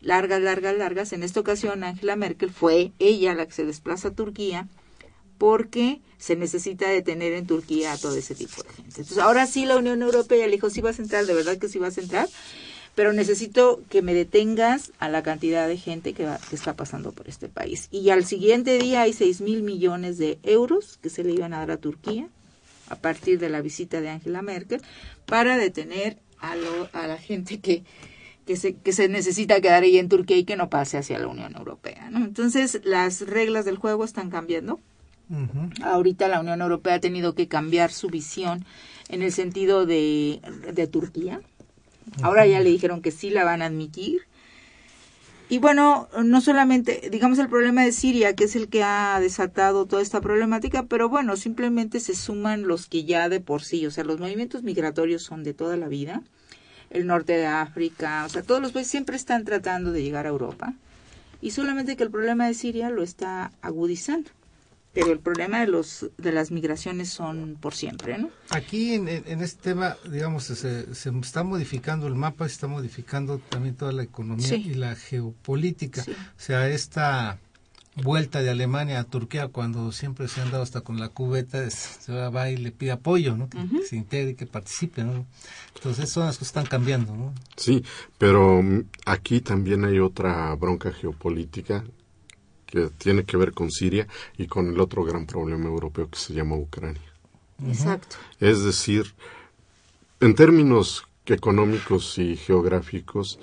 largas, 0.05 0.41
largas, 0.41 0.77
largas. 0.77 1.11
En 1.13 1.23
esta 1.23 1.39
ocasión 1.41 1.83
Angela 1.83 2.15
Merkel 2.15 2.51
fue 2.51 2.91
ella 2.99 3.33
la 3.33 3.45
que 3.45 3.51
se 3.53 3.65
desplaza 3.65 4.09
a 4.09 4.13
Turquía 4.13 4.67
porque 5.37 5.99
se 6.17 6.35
necesita 6.37 6.87
detener 6.89 7.33
en 7.33 7.45
Turquía 7.45 7.91
a 7.91 7.97
todo 7.97 8.15
ese 8.15 8.35
tipo 8.35 8.63
de 8.63 8.69
gente. 8.69 9.01
Entonces, 9.01 9.17
ahora 9.17 9.45
sí 9.47 9.65
la 9.65 9.75
Unión 9.77 10.01
Europea 10.01 10.45
le 10.47 10.53
dijo, 10.53 10.69
sí 10.69 10.79
vas 10.81 10.99
a 10.99 11.01
entrar, 11.01 11.25
de 11.25 11.33
verdad 11.33 11.57
que 11.57 11.67
sí 11.67 11.77
vas 11.77 11.97
a 11.97 12.01
entrar, 12.01 12.29
pero 12.95 13.11
necesito 13.11 13.81
que 13.89 14.01
me 14.01 14.13
detengas 14.13 14.93
a 14.99 15.09
la 15.09 15.21
cantidad 15.23 15.67
de 15.67 15.77
gente 15.77 16.13
que, 16.13 16.23
va- 16.23 16.39
que 16.49 16.55
está 16.55 16.75
pasando 16.75 17.11
por 17.11 17.27
este 17.27 17.49
país. 17.49 17.89
Y 17.91 18.09
al 18.11 18.23
siguiente 18.25 18.77
día 18.77 19.01
hay 19.01 19.11
seis 19.11 19.41
mil 19.41 19.63
millones 19.63 20.17
de 20.17 20.39
euros 20.43 20.97
que 21.01 21.09
se 21.09 21.23
le 21.25 21.33
iban 21.33 21.53
a 21.53 21.59
dar 21.59 21.71
a 21.71 21.77
Turquía 21.77 22.29
a 22.87 22.95
partir 22.95 23.37
de 23.39 23.49
la 23.49 23.61
visita 23.61 23.99
de 23.99 24.09
Angela 24.09 24.41
Merkel 24.41 24.81
para 25.25 25.57
detener 25.57 26.17
a, 26.39 26.55
lo- 26.55 26.89
a 26.93 27.07
la 27.07 27.17
gente 27.17 27.59
que, 27.59 27.83
que, 28.45 28.55
se, 28.55 28.75
que 28.75 28.93
se 28.93 29.09
necesita 29.09 29.61
quedar 29.61 29.83
ahí 29.83 29.97
en 29.97 30.09
Turquía 30.09 30.37
y 30.37 30.43
que 30.43 30.55
no 30.55 30.69
pase 30.69 30.97
hacia 30.97 31.19
la 31.19 31.27
Unión 31.27 31.55
Europea. 31.55 32.09
¿no? 32.11 32.23
Entonces 32.23 32.81
las 32.83 33.21
reglas 33.21 33.65
del 33.65 33.77
juego 33.77 34.03
están 34.05 34.29
cambiando. 34.29 34.79
Ahorita 35.81 36.27
la 36.27 36.39
Unión 36.39 36.61
Europea 36.61 36.95
ha 36.95 36.99
tenido 36.99 37.33
que 37.33 37.47
cambiar 37.47 37.91
su 37.91 38.09
visión 38.09 38.63
en 39.09 39.23
el 39.23 39.31
sentido 39.31 39.87
de, 39.87 40.39
de 40.71 40.87
Turquía. 40.87 41.41
Ahora 42.21 42.45
ya 42.45 42.59
le 42.59 42.69
dijeron 42.69 43.01
que 43.01 43.09
sí 43.11 43.31
la 43.31 43.43
van 43.43 43.63
a 43.63 43.65
admitir. 43.65 44.21
Y 45.47 45.59
bueno, 45.59 46.09
no 46.23 46.41
solamente, 46.41 47.09
digamos, 47.11 47.37
el 47.37 47.49
problema 47.49 47.83
de 47.83 47.91
Siria, 47.91 48.35
que 48.35 48.45
es 48.45 48.55
el 48.55 48.67
que 48.67 48.83
ha 48.83 49.19
desatado 49.19 49.85
toda 49.85 50.01
esta 50.01 50.21
problemática, 50.21 50.83
pero 50.83 51.07
bueno, 51.07 51.37
simplemente 51.37 51.99
se 51.99 52.15
suman 52.15 52.67
los 52.67 52.87
que 52.87 53.03
ya 53.03 53.29
de 53.29 53.41
por 53.41 53.63
sí, 53.63 53.85
o 53.85 53.91
sea, 53.91 54.03
los 54.03 54.19
movimientos 54.19 54.63
migratorios 54.63 55.21
son 55.21 55.43
de 55.43 55.53
toda 55.53 55.77
la 55.77 55.87
vida. 55.87 56.23
El 56.95 57.07
norte 57.07 57.33
de 57.33 57.45
África, 57.47 58.23
o 58.25 58.29
sea, 58.29 58.41
todos 58.41 58.61
los 58.61 58.71
países 58.71 58.91
siempre 58.91 59.15
están 59.15 59.43
tratando 59.45 59.91
de 59.91 60.01
llegar 60.01 60.25
a 60.25 60.29
Europa. 60.29 60.73
Y 61.41 61.51
solamente 61.51 61.95
que 61.97 62.03
el 62.03 62.09
problema 62.11 62.47
de 62.47 62.53
Siria 62.53 62.89
lo 62.89 63.03
está 63.03 63.51
agudizando 63.61 64.29
pero 64.93 65.11
el 65.11 65.19
problema 65.19 65.59
de 65.59 65.67
los 65.67 66.09
de 66.17 66.31
las 66.31 66.51
migraciones 66.51 67.09
son 67.09 67.57
por 67.59 67.75
siempre, 67.75 68.17
¿no? 68.17 68.29
Aquí 68.51 68.93
en, 68.93 69.09
en- 69.09 69.41
este 69.41 69.61
tema, 69.61 69.97
digamos, 70.09 70.45
se, 70.45 70.95
se 70.95 71.09
está 71.21 71.43
modificando 71.43 72.07
el 72.07 72.15
mapa, 72.15 72.47
se 72.47 72.53
está 72.53 72.67
modificando 72.67 73.39
también 73.39 73.75
toda 73.75 73.91
la 73.91 74.03
economía 74.03 74.47
Sí. 74.47 74.55
y 74.71 74.73
la 74.75 74.95
geopolítica. 74.95 76.01
Sí. 76.01 76.11
O 76.13 76.39
sea, 76.39 76.69
esta 76.69 77.39
vuelta 77.95 78.41
de 78.41 78.49
Alemania 78.49 78.99
a 78.99 79.03
Turquía, 79.05 79.47
cuando 79.47 79.91
siempre 79.91 80.27
se 80.27 80.41
han 80.41 80.51
dado 80.51 80.63
hasta 80.63 80.81
con 80.81 80.99
la 80.99 81.09
cubeta, 81.09 81.69
se 81.69 82.11
va, 82.11 82.49
y 82.49 82.57
le 82.57 82.71
pide 82.71 82.91
apoyo, 82.91 83.37
¿no? 83.37 83.49
Que 83.49 83.57
Ujú. 83.57 83.81
se 83.87 83.95
integre, 83.95 84.35
que 84.35 84.45
participe, 84.45 85.03
¿no? 85.03 85.25
Entonces, 85.75 86.09
son 86.09 86.25
las 86.25 86.35
cosas 86.35 86.37
que 86.37 86.43
están 86.45 86.65
cambiando, 86.65 87.15
¿no? 87.15 87.33
Sí, 87.55 87.83
pero 88.17 88.61
mm, 88.61 88.85
aquí 89.05 89.41
también 89.41 89.85
hay 89.85 89.99
otra 89.99 90.53
bronca 90.55 90.91
geopolítica 90.91 91.85
que 92.65 92.89
tiene 92.97 93.23
que 93.23 93.37
ver 93.37 93.53
con 93.53 93.71
Siria 93.71 94.07
y 94.37 94.47
con 94.47 94.67
el 94.67 94.79
otro 94.79 95.03
gran 95.03 95.25
problema 95.25 95.65
europeo 95.65 96.09
que 96.09 96.17
se 96.17 96.33
llama 96.33 96.55
Ucrania. 96.55 97.01
Exacto. 97.65 98.17
Es 98.39 98.63
decir, 98.63 99.13
en 100.19 100.35
términos 100.35 101.05
económicos 101.25 102.17
y 102.17 102.35
geográficos, 102.35 103.39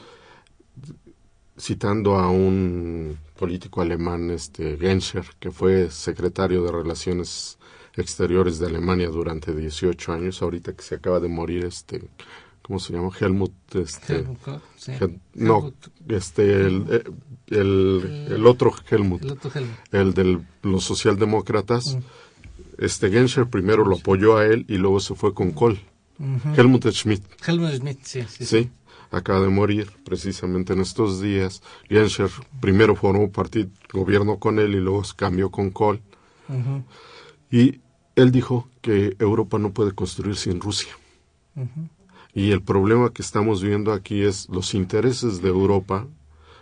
citando 1.58 2.16
a 2.16 2.28
un 2.28 3.18
político 3.46 3.82
alemán, 3.82 4.30
este 4.30 4.76
Genscher, 4.78 5.24
que 5.40 5.50
fue 5.50 5.90
secretario 5.90 6.62
de 6.62 6.70
Relaciones 6.70 7.58
Exteriores 7.96 8.60
de 8.60 8.66
Alemania 8.66 9.08
durante 9.08 9.52
18 9.52 10.12
años, 10.12 10.40
ahorita 10.42 10.74
que 10.74 10.82
se 10.84 10.94
acaba 10.94 11.18
de 11.18 11.26
morir, 11.26 11.64
este, 11.64 12.04
¿cómo 12.62 12.78
se 12.78 12.92
llama? 12.92 13.10
Helmut, 13.18 13.52
este, 13.74 14.14
Helmut 14.18 14.40
Kohl, 14.42 14.60
sí. 14.76 14.92
Hel- 14.92 15.18
no, 15.34 15.56
Helmut, 15.58 15.74
este, 16.08 16.52
el, 16.66 16.84
eh, 16.88 17.02
el, 17.48 18.26
el 18.30 18.46
otro 18.46 18.72
Helmut, 18.88 19.22
el 19.22 19.32
otro 19.32 19.50
Helmut. 19.52 19.74
el 19.90 20.14
de 20.14 20.40
los 20.62 20.84
socialdemócratas, 20.84 21.98
este 22.78 23.10
Genscher 23.10 23.48
primero 23.48 23.84
lo 23.84 23.96
apoyó 23.96 24.36
a 24.36 24.46
él 24.46 24.64
y 24.68 24.76
luego 24.76 25.00
se 25.00 25.16
fue 25.16 25.34
con 25.34 25.50
Kohl. 25.50 25.80
Ujú. 26.20 26.54
Helmut 26.60 26.86
Schmidt, 26.92 27.24
Helmut 27.44 27.72
Schmidt, 27.74 27.98
sí, 28.04 28.22
sí. 28.28 28.46
sí, 28.46 28.70
acaba 29.12 29.40
de 29.40 29.48
morir 29.48 29.92
precisamente 30.04 30.72
en 30.72 30.80
estos 30.80 31.20
días. 31.20 31.62
Genscher 31.88 32.30
primero 32.60 32.96
formó 32.96 33.30
partido, 33.30 33.68
gobierno 33.92 34.38
con 34.38 34.58
él 34.58 34.74
y 34.74 34.80
luego 34.80 35.02
cambió 35.14 35.50
con 35.50 35.70
Kohl. 35.70 36.00
Y 37.50 37.80
él 38.16 38.32
dijo 38.32 38.68
que 38.80 39.14
Europa 39.18 39.58
no 39.58 39.72
puede 39.72 39.92
construir 39.92 40.36
sin 40.36 40.60
Rusia. 40.60 40.92
Y 42.34 42.50
el 42.50 42.62
problema 42.62 43.12
que 43.12 43.22
estamos 43.22 43.62
viendo 43.62 43.92
aquí 43.92 44.22
es 44.22 44.48
los 44.48 44.74
intereses 44.74 45.42
de 45.42 45.48
Europa 45.48 46.08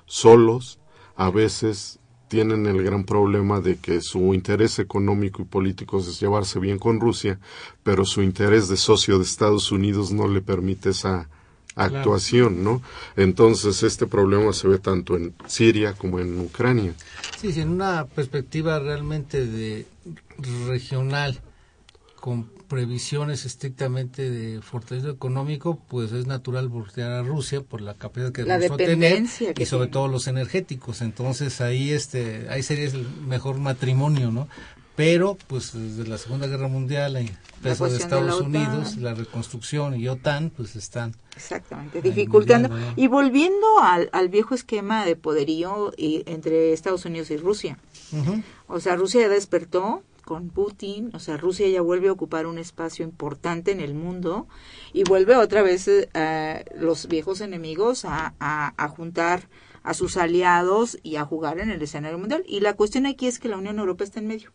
solos 0.07 0.81
a 1.15 1.31
veces 1.31 2.01
tienen 2.27 2.67
el 2.67 2.83
gran 2.83 3.05
problema 3.05 3.61
de 3.61 3.77
que 3.77 4.01
su 4.01 4.35
interés 4.35 4.79
económico 4.79 5.43
y 5.43 5.45
político 5.45 5.99
es 5.99 6.21
llevarse 6.21 6.59
bien 6.59 6.79
con 6.79 7.01
Rusia, 7.01 7.39
pero 7.83 8.05
su 8.05 8.23
interés 8.23 8.69
de 8.69 8.77
socio 8.77 9.19
de 9.19 9.25
Estados 9.25 9.71
Unidos 9.73 10.13
no 10.13 10.29
le 10.29 10.41
permite 10.41 10.91
esa 10.91 11.29
actuación, 11.77 12.65
¿no? 12.65 12.83
Entonces 13.17 13.83
este 13.83 14.07
problema 14.07 14.53
se 14.53 14.69
ve 14.69 14.79
tanto 14.79 15.17
en 15.17 15.35
Siria 15.47 15.93
como 15.95 16.21
en 16.21 16.41
Ucrania. 16.41 16.95
Sí, 17.41 17.53
sí, 17.53 17.61
en 17.61 17.71
una 17.71 18.07
perspectiva 18.07 18.79
realmente 18.79 19.47
de 19.47 19.87
regional, 20.67 21.41
con 22.17 22.45
previsiones 22.69 23.47
estrictamente 23.47 24.31
de 24.31 24.63
fortalecimiento 24.63 25.17
económico, 25.17 25.81
pues 25.89 26.13
es 26.13 26.27
natural 26.27 26.69
voltear 26.69 27.11
a 27.11 27.23
Rusia 27.23 27.63
por 27.63 27.81
la 27.81 27.95
capacidad 27.95 28.31
que 28.31 28.45
La 28.45 28.59
tener 28.61 28.79
dependencia 28.79 29.53
y 29.57 29.65
sobre 29.65 29.87
tiene. 29.87 29.93
todo 29.93 30.09
los 30.09 30.29
energéticos. 30.29 31.01
Entonces 31.01 31.61
ahí 31.61 31.91
este 31.91 32.47
ahí 32.49 32.63
sería 32.63 32.87
el 32.87 33.09
mejor 33.27 33.59
matrimonio, 33.59 34.31
¿no? 34.31 34.49
Pero 34.97 35.37
pues 35.47 35.73
desde 35.73 36.09
la 36.09 36.19
Segunda 36.19 36.47
Guerra 36.47 36.69
Mundial, 36.69 37.17
el 37.17 37.31
peso 37.63 37.85
de 37.85 37.91
la 37.93 37.97
Estados. 37.99 38.41
Unidos, 38.41 38.97
la 38.97 39.15
reconstrucción 39.15 39.99
y 39.99 40.09
OTAN, 40.09 40.51
pues 40.51 40.77
están 40.77 41.15
Exactamente, 41.37 42.03
dificultando. 42.03 42.71
Y 42.97 43.07
volviendo 43.07 43.67
al, 43.81 44.11
al 44.13 44.29
viejo 44.29 44.55
esquema 44.55 45.05
de 45.07 45.17
poderío 45.17 45.93
y- 45.97 46.23
entre 46.27 46.73
Estados 46.73 47.05
Unidos 47.05 47.31
y 47.31 47.37
Rusia. 47.37 47.79
O 48.67 48.81
sea, 48.81 48.97
Rusia 48.97 49.23
ya 49.23 49.29
despertó 49.29 50.03
con 50.25 50.49
Putin, 50.51 51.11
o 51.15 51.19
sea, 51.19 51.37
Rusia 51.37 51.69
ya 51.69 51.81
vuelve 51.81 52.09
a 52.09 52.13
ocupar 52.13 52.47
un 52.47 52.59
espacio 52.59 53.05
importante 53.05 53.73
en 53.73 53.81
el 53.81 53.95
mundo 53.95 54.47
y 54.93 55.03
vuelve 55.05 55.35
otra 55.37 55.63
vez 55.63 55.89
eh, 55.89 56.65
los 56.79 57.09
viejos 57.09 57.41
enemigos 57.41 58.05
a, 58.05 58.35
a, 58.39 58.73
a 58.77 58.89
juntar 58.89 59.49
a 59.83 59.95
sus 59.95 60.17
aliados 60.17 60.99
y 61.03 61.17
a 61.17 61.25
jugar 61.25 61.59
en 61.59 61.71
el 61.71 61.81
escenario 61.83 62.19
mundial. 62.19 62.45
Y 62.47 62.61
la 62.61 62.75
cuestión 62.75 63.07
aquí 63.07 63.27
es 63.27 63.39
que 63.39 63.49
la 63.49 63.57
Unión 63.57 63.79
Europea 63.79 64.05
está 64.05 64.21
en 64.21 64.27
medio. 64.29 64.53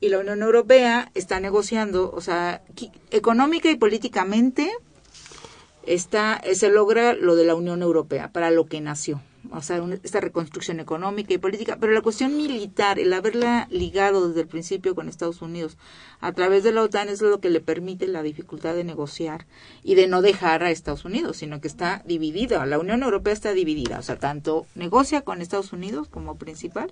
Y 0.00 0.08
la 0.08 0.18
Unión 0.18 0.42
Europea 0.42 1.10
está 1.14 1.38
negociando, 1.40 2.10
o 2.12 2.20
sea, 2.20 2.62
económica 3.10 3.70
y 3.70 3.76
políticamente 3.76 4.70
está, 5.86 6.40
se 6.54 6.70
logra 6.70 7.12
lo 7.14 7.36
de 7.36 7.44
la 7.44 7.54
Unión 7.54 7.82
Europea, 7.82 8.32
para 8.32 8.50
lo 8.50 8.66
que 8.66 8.80
nació. 8.80 9.20
O 9.50 9.60
sea, 9.60 9.82
un- 9.82 9.98
esta 10.02 10.20
reconstrucción 10.20 10.78
económica 10.80 11.34
y 11.34 11.38
política. 11.38 11.76
Pero 11.80 11.92
la 11.92 12.00
cuestión 12.00 12.36
militar, 12.36 12.98
el 12.98 13.12
haberla 13.12 13.66
ligado 13.70 14.28
desde 14.28 14.42
el 14.42 14.46
principio 14.46 14.94
con 14.94 15.08
Estados 15.08 15.42
Unidos 15.42 15.76
a 16.20 16.32
través 16.32 16.62
de 16.62 16.72
la 16.72 16.82
OTAN 16.82 17.08
es 17.08 17.20
lo 17.20 17.40
que 17.40 17.50
le 17.50 17.60
permite 17.60 18.06
la 18.06 18.22
dificultad 18.22 18.74
de 18.74 18.84
negociar 18.84 19.46
y 19.82 19.94
de 19.96 20.06
no 20.06 20.22
dejar 20.22 20.62
a 20.62 20.70
Estados 20.70 21.04
Unidos, 21.04 21.38
sino 21.38 21.60
que 21.60 21.68
está 21.68 22.02
dividida. 22.06 22.64
La 22.66 22.78
Unión 22.78 23.02
Europea 23.02 23.32
está 23.32 23.52
dividida. 23.52 23.98
O 23.98 24.02
sea, 24.02 24.16
tanto 24.18 24.66
negocia 24.76 25.22
con 25.22 25.42
Estados 25.42 25.72
Unidos 25.72 26.08
como 26.08 26.36
principal, 26.36 26.90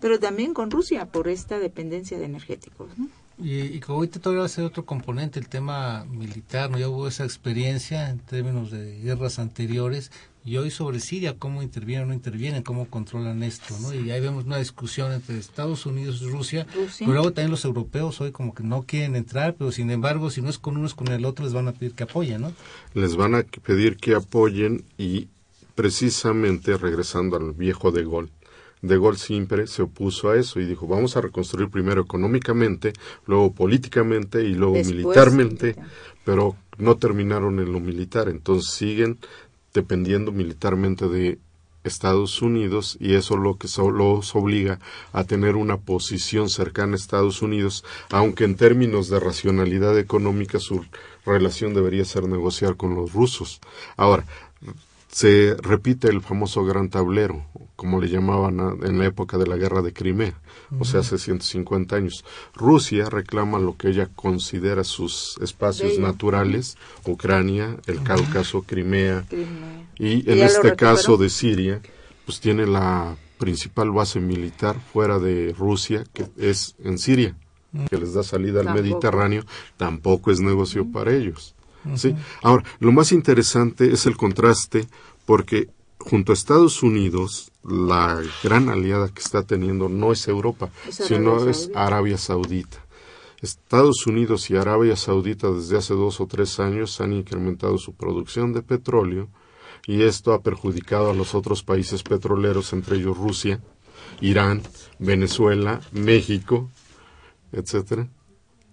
pero 0.00 0.18
también 0.18 0.54
con 0.54 0.70
Rusia 0.70 1.06
por 1.06 1.28
esta 1.28 1.58
dependencia 1.60 2.18
de 2.18 2.24
energéticos. 2.24 2.90
Y, 3.38 3.60
y 3.60 3.80
como 3.80 3.98
ahorita 3.98 4.20
todavía 4.20 4.40
va 4.40 4.46
a 4.46 4.48
ser 4.50 4.64
otro 4.64 4.84
componente, 4.84 5.38
el 5.40 5.48
tema 5.48 6.04
militar, 6.04 6.70
¿no? 6.70 6.78
Ya 6.78 6.88
hubo 6.88 7.08
esa 7.08 7.24
experiencia 7.24 8.10
en 8.10 8.18
términos 8.18 8.70
de 8.70 9.00
guerras 9.00 9.38
anteriores. 9.38 10.10
Y 10.44 10.56
hoy 10.56 10.72
sobre 10.72 10.98
Siria, 10.98 11.36
cómo 11.38 11.62
intervienen 11.62 12.04
o 12.04 12.08
no 12.08 12.14
intervienen, 12.14 12.64
cómo 12.64 12.88
controlan 12.88 13.44
esto, 13.44 13.76
¿no? 13.80 13.94
Y 13.94 14.10
ahí 14.10 14.20
vemos 14.20 14.44
una 14.44 14.58
discusión 14.58 15.12
entre 15.12 15.38
Estados 15.38 15.86
Unidos 15.86 16.20
y 16.20 16.28
Rusia. 16.28 16.66
Rusia. 16.74 17.06
Pero 17.06 17.12
luego 17.12 17.32
también 17.32 17.52
los 17.52 17.64
europeos 17.64 18.20
hoy 18.20 18.32
como 18.32 18.52
que 18.52 18.64
no 18.64 18.82
quieren 18.82 19.14
entrar, 19.14 19.54
pero 19.56 19.70
sin 19.70 19.90
embargo, 19.90 20.30
si 20.30 20.42
no 20.42 20.50
es 20.50 20.58
con 20.58 20.76
uno, 20.76 20.86
es 20.86 20.94
con 20.94 21.08
el 21.08 21.24
otro, 21.24 21.44
les 21.44 21.54
van 21.54 21.68
a 21.68 21.72
pedir 21.72 21.92
que 21.92 22.02
apoyen, 22.02 22.40
¿no? 22.40 22.52
Les 22.94 23.14
van 23.14 23.36
a 23.36 23.44
pedir 23.44 23.96
que 23.98 24.16
apoyen 24.16 24.84
y 24.98 25.28
precisamente 25.76 26.76
regresando 26.76 27.36
al 27.36 27.52
viejo 27.52 27.92
de 27.92 28.02
Gaulle. 28.04 28.32
De 28.82 28.98
Gaulle 28.98 29.18
siempre 29.18 29.68
se 29.68 29.82
opuso 29.82 30.30
a 30.30 30.36
eso 30.36 30.58
y 30.58 30.66
dijo, 30.66 30.88
vamos 30.88 31.16
a 31.16 31.20
reconstruir 31.20 31.70
primero 31.70 32.02
económicamente, 32.02 32.92
luego 33.26 33.52
políticamente 33.52 34.42
y 34.42 34.54
luego 34.54 34.74
Después, 34.74 34.96
militarmente, 34.96 35.66
militar. 35.66 35.86
pero 36.24 36.56
no 36.78 36.96
terminaron 36.96 37.60
en 37.60 37.72
lo 37.72 37.80
militar, 37.80 38.28
entonces 38.28 38.72
siguen 38.72 39.18
dependiendo 39.74 40.32
militarmente 40.32 41.08
de 41.08 41.38
Estados 41.84 42.42
Unidos 42.42 42.96
y 43.00 43.14
eso 43.14 43.36
lo 43.36 43.56
que 43.56 43.66
so- 43.66 43.90
los 43.90 44.36
obliga 44.36 44.78
a 45.12 45.24
tener 45.24 45.56
una 45.56 45.78
posición 45.78 46.48
cercana 46.48 46.92
a 46.92 46.96
Estados 46.96 47.42
Unidos, 47.42 47.84
aunque 48.10 48.44
en 48.44 48.54
términos 48.56 49.08
de 49.08 49.18
racionalidad 49.18 49.98
económica 49.98 50.60
su 50.60 50.84
relación 51.26 51.74
debería 51.74 52.04
ser 52.04 52.28
negociar 52.28 52.76
con 52.76 52.94
los 52.94 53.12
rusos. 53.12 53.60
Ahora, 53.96 54.24
se 55.10 55.56
repite 55.60 56.08
el 56.08 56.20
famoso 56.22 56.64
gran 56.64 56.88
tablero, 56.88 57.44
como 57.82 58.00
le 58.00 58.08
llamaban 58.08 58.60
a- 58.60 58.76
en 58.86 58.96
la 59.00 59.06
época 59.06 59.38
de 59.38 59.46
la 59.48 59.56
guerra 59.56 59.82
de 59.82 59.92
Crimea, 59.92 60.40
o 60.78 60.84
sea, 60.84 61.00
hace 61.00 61.18
150 61.18 61.96
años. 61.96 62.24
Rusia 62.54 63.10
reclama 63.10 63.58
lo 63.58 63.76
que 63.76 63.88
ella 63.88 64.08
considera 64.14 64.84
sus 64.84 65.36
espacios 65.42 65.98
naturales, 65.98 66.76
Ucrania, 67.04 67.76
el 67.88 68.04
Cáucaso, 68.04 68.62
Crimea, 68.62 69.24
Crimea. 69.28 69.84
y 69.98 70.06
¿Y 70.28 70.32
en 70.32 70.38
este 70.44 70.76
caso 70.76 71.16
de 71.16 71.28
Siria, 71.28 71.82
pues 72.24 72.38
tiene 72.38 72.66
la 72.68 73.16
principal 73.38 73.90
base 73.90 74.20
militar 74.20 74.76
fuera 74.92 75.18
de 75.18 75.52
Rusia, 75.58 76.04
que 76.12 76.26
es 76.36 76.76
en 76.84 76.98
Siria, 76.98 77.34
que 77.90 77.98
les 77.98 78.14
da 78.14 78.22
salida 78.22 78.60
al 78.60 78.66
Tampoco. 78.66 78.82
Mediterráneo, 78.84 79.44
tampoco 79.76 80.30
es 80.30 80.38
negocio 80.38 80.86
para 80.92 81.12
ellos. 81.12 81.56
¿sí? 81.96 82.14
Ahora, 82.42 82.62
lo 82.78 82.92
más 82.92 83.10
interesante 83.10 83.92
es 83.92 84.06
el 84.06 84.16
contraste, 84.16 84.86
porque 85.26 85.66
junto 86.02 86.32
a 86.32 86.34
Estados 86.34 86.82
Unidos, 86.82 87.52
la 87.64 88.20
gran 88.42 88.68
aliada 88.68 89.08
que 89.08 89.20
está 89.20 89.42
teniendo 89.42 89.88
no 89.88 90.12
es 90.12 90.26
Europa, 90.28 90.70
Es 90.86 91.00
Arabia 91.00 91.16
sino 91.16 91.48
es. 91.48 91.70
Arabia 91.74 92.18
Saudita. 92.18 92.84
Estados 93.40 94.06
Unidos 94.06 94.50
y 94.50 94.56
Arabia 94.56 94.96
Saudita 94.96 95.50
desde 95.50 95.76
hace 95.76 95.94
dos 95.94 96.20
o 96.20 96.26
tres 96.26 96.60
años 96.60 97.00
han 97.00 97.12
incrementado 97.12 97.76
su 97.78 97.92
producción 97.94 98.52
de 98.52 98.62
petróleo 98.62 99.28
y 99.86 100.02
esto 100.02 100.32
ha 100.32 100.42
perjudicado 100.42 101.10
a 101.10 101.14
los 101.14 101.34
otros 101.34 101.64
países 101.64 102.02
petroleros, 102.04 102.72
entre 102.72 102.96
ellos 102.96 103.16
Rusia, 103.16 103.60
Irán, 104.20 104.62
Venezuela, 104.98 105.80
México, 105.90 106.70
etcétera. 107.50 108.08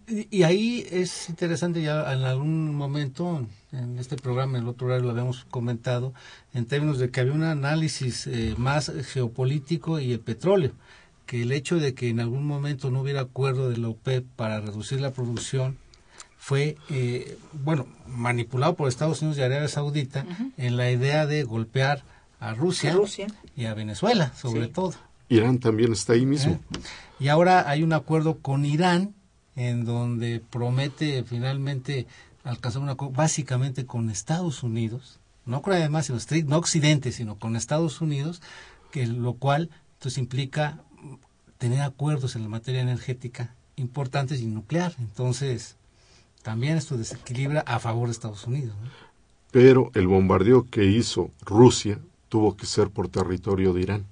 Y, 0.10 0.44
ahí 0.44 0.86
es 0.90 1.30
interesante, 1.30 1.82
ya 1.82 2.12
en 2.14 2.24
algún 2.24 2.74
momento 2.76 3.46
en 3.72 4.00
este 4.00 4.16
programa, 4.16 4.58
en 4.58 4.64
el 4.64 4.70
otro 4.70 4.88
horario 4.88 5.06
lo 5.06 5.12
habíamos 5.12 5.46
comentado, 5.46 6.14
en 6.54 6.66
términos 6.66 6.98
de 6.98 7.12
que 7.12 7.20
había 7.20 7.34
un 7.34 7.44
análisis 7.44 8.26
eh, 8.28 8.56
más 8.58 8.92
geopolítico 9.14 10.00
y 10.00 10.12
el 10.14 10.20
petróleo, 10.20 10.72
que 11.28 11.44
el 11.44 11.52
hecho 11.52 11.76
de 11.78 11.94
que 11.94 12.10
en 12.10 12.20
algún 12.20 12.46
momento 12.48 12.90
no 12.90 13.02
hubiera 13.02 13.22
acuerdo 13.22 13.70
de 13.70 13.78
la 13.78 13.90
OPEP 13.90 14.26
para 14.36 14.60
reducir 14.62 15.00
la 15.00 15.12
producción 15.12 15.78
fue, 16.40 16.78
eh, 16.90 17.38
bueno, 17.64 17.86
manipulado 18.08 18.74
por 18.76 18.88
Estados 18.88 19.22
Unidos 19.22 19.38
y 19.38 19.42
Arabia 19.44 19.68
Saudita 19.68 20.26
en 20.58 20.76
la 20.78 20.90
idea 20.90 21.28
de 21.28 21.44
golpear 21.44 22.04
a 22.40 22.54
Rusia, 22.56 22.92
A 22.92 22.96
Rusia. 22.96 23.28
y 23.56 23.66
a 23.66 23.74
Venezuela, 23.76 24.34
sobre 24.36 24.66
Sí. 24.66 24.72
todo. 24.72 24.94
Irán 25.28 25.60
también 25.60 25.92
está 25.92 26.14
ahí 26.14 26.26
mismo. 26.26 26.54
¿eh? 26.54 26.60
Y 27.20 27.28
ahora 27.28 27.70
hay 27.70 27.84
un 27.84 27.94
acuerdo 27.94 28.40
con 28.40 28.66
Irán 28.66 29.14
en 29.60 29.84
donde 29.84 30.42
promete 30.50 31.22
finalmente 31.26 32.08
alcanzar 32.46 32.82
un 32.82 32.88
acuerdo 32.88 33.14
básicamente 33.14 33.86
con 33.86 34.10
Estados 34.10 34.64
Unidos, 34.64 35.20
no 35.46 35.62
con 35.62 35.74
además 35.74 36.06
sino 36.06 36.18
no 36.48 36.58
Occidente, 36.58 37.12
sino 37.12 37.36
con 37.38 37.58
Estados 37.58 38.00
Unidos, 38.00 38.42
que 38.90 39.06
lo 39.06 39.34
cual 39.34 39.70
entonces 39.96 40.18
implica 40.18 40.80
tener 41.58 41.82
acuerdos 41.82 42.38
en 42.38 42.44
la 42.44 42.48
materia 42.48 42.80
energética 42.80 43.54
importantes 43.76 44.40
y 44.40 44.46
nuclear. 44.46 44.94
Entonces, 44.98 45.76
también 46.42 46.78
esto 46.78 46.96
desequilibra 46.96 47.60
a 47.60 47.80
favor 47.80 48.08
de 48.08 48.14
Estados 48.14 48.48
Unidos. 48.48 48.78
Pero 49.52 49.92
el 49.94 50.08
bombardeo 50.08 50.68
que 50.70 50.86
hizo 50.86 51.32
Rusia 51.42 52.00
tuvo 52.30 52.56
que 52.56 52.66
ser 52.66 52.92
por 52.92 53.10
territorio 53.10 53.74
de 53.74 53.82
Irán. 53.82 54.06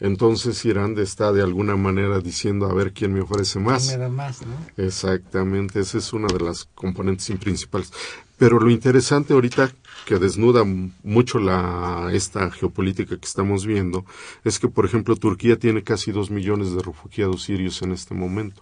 Entonces 0.00 0.64
Irán 0.64 0.98
está 0.98 1.32
de 1.32 1.42
alguna 1.42 1.76
manera 1.76 2.20
diciendo 2.20 2.66
a 2.66 2.74
ver 2.74 2.92
quién 2.92 3.12
me 3.12 3.20
ofrece 3.20 3.58
más. 3.58 3.88
Me 3.88 3.98
da 3.98 4.08
más, 4.08 4.40
¿no? 4.46 4.54
Exactamente, 4.82 5.80
esa 5.80 5.98
es 5.98 6.12
una 6.12 6.28
de 6.28 6.40
las 6.40 6.64
componentes 6.74 7.30
principales. 7.38 7.92
Pero 8.38 8.58
lo 8.58 8.70
interesante 8.70 9.34
ahorita 9.34 9.72
que 10.06 10.18
desnuda 10.18 10.64
mucho 11.02 11.38
la 11.38 12.10
esta 12.12 12.50
geopolítica 12.50 13.16
que 13.16 13.26
estamos 13.26 13.66
viendo 13.66 14.04
es 14.42 14.58
que, 14.58 14.68
por 14.68 14.84
ejemplo, 14.84 15.14
Turquía 15.16 15.58
tiene 15.58 15.84
casi 15.84 16.12
dos 16.12 16.30
millones 16.30 16.74
de 16.74 16.82
refugiados 16.82 17.44
sirios 17.44 17.82
en 17.82 17.92
este 17.92 18.14
momento. 18.14 18.60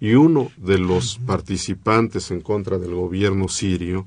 Y 0.00 0.14
uno 0.14 0.50
de 0.56 0.78
los 0.78 1.18
participantes 1.18 2.30
en 2.30 2.40
contra 2.40 2.78
del 2.78 2.94
gobierno 2.94 3.48
sirio 3.48 4.06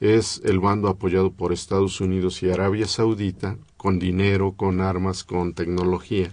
es 0.00 0.40
el 0.44 0.60
bando 0.60 0.88
apoyado 0.88 1.32
por 1.32 1.52
Estados 1.52 2.00
Unidos 2.00 2.42
y 2.42 2.50
Arabia 2.50 2.86
Saudita 2.86 3.56
con 3.78 3.98
dinero, 3.98 4.52
con 4.52 4.82
armas, 4.82 5.24
con 5.24 5.54
tecnología. 5.54 6.30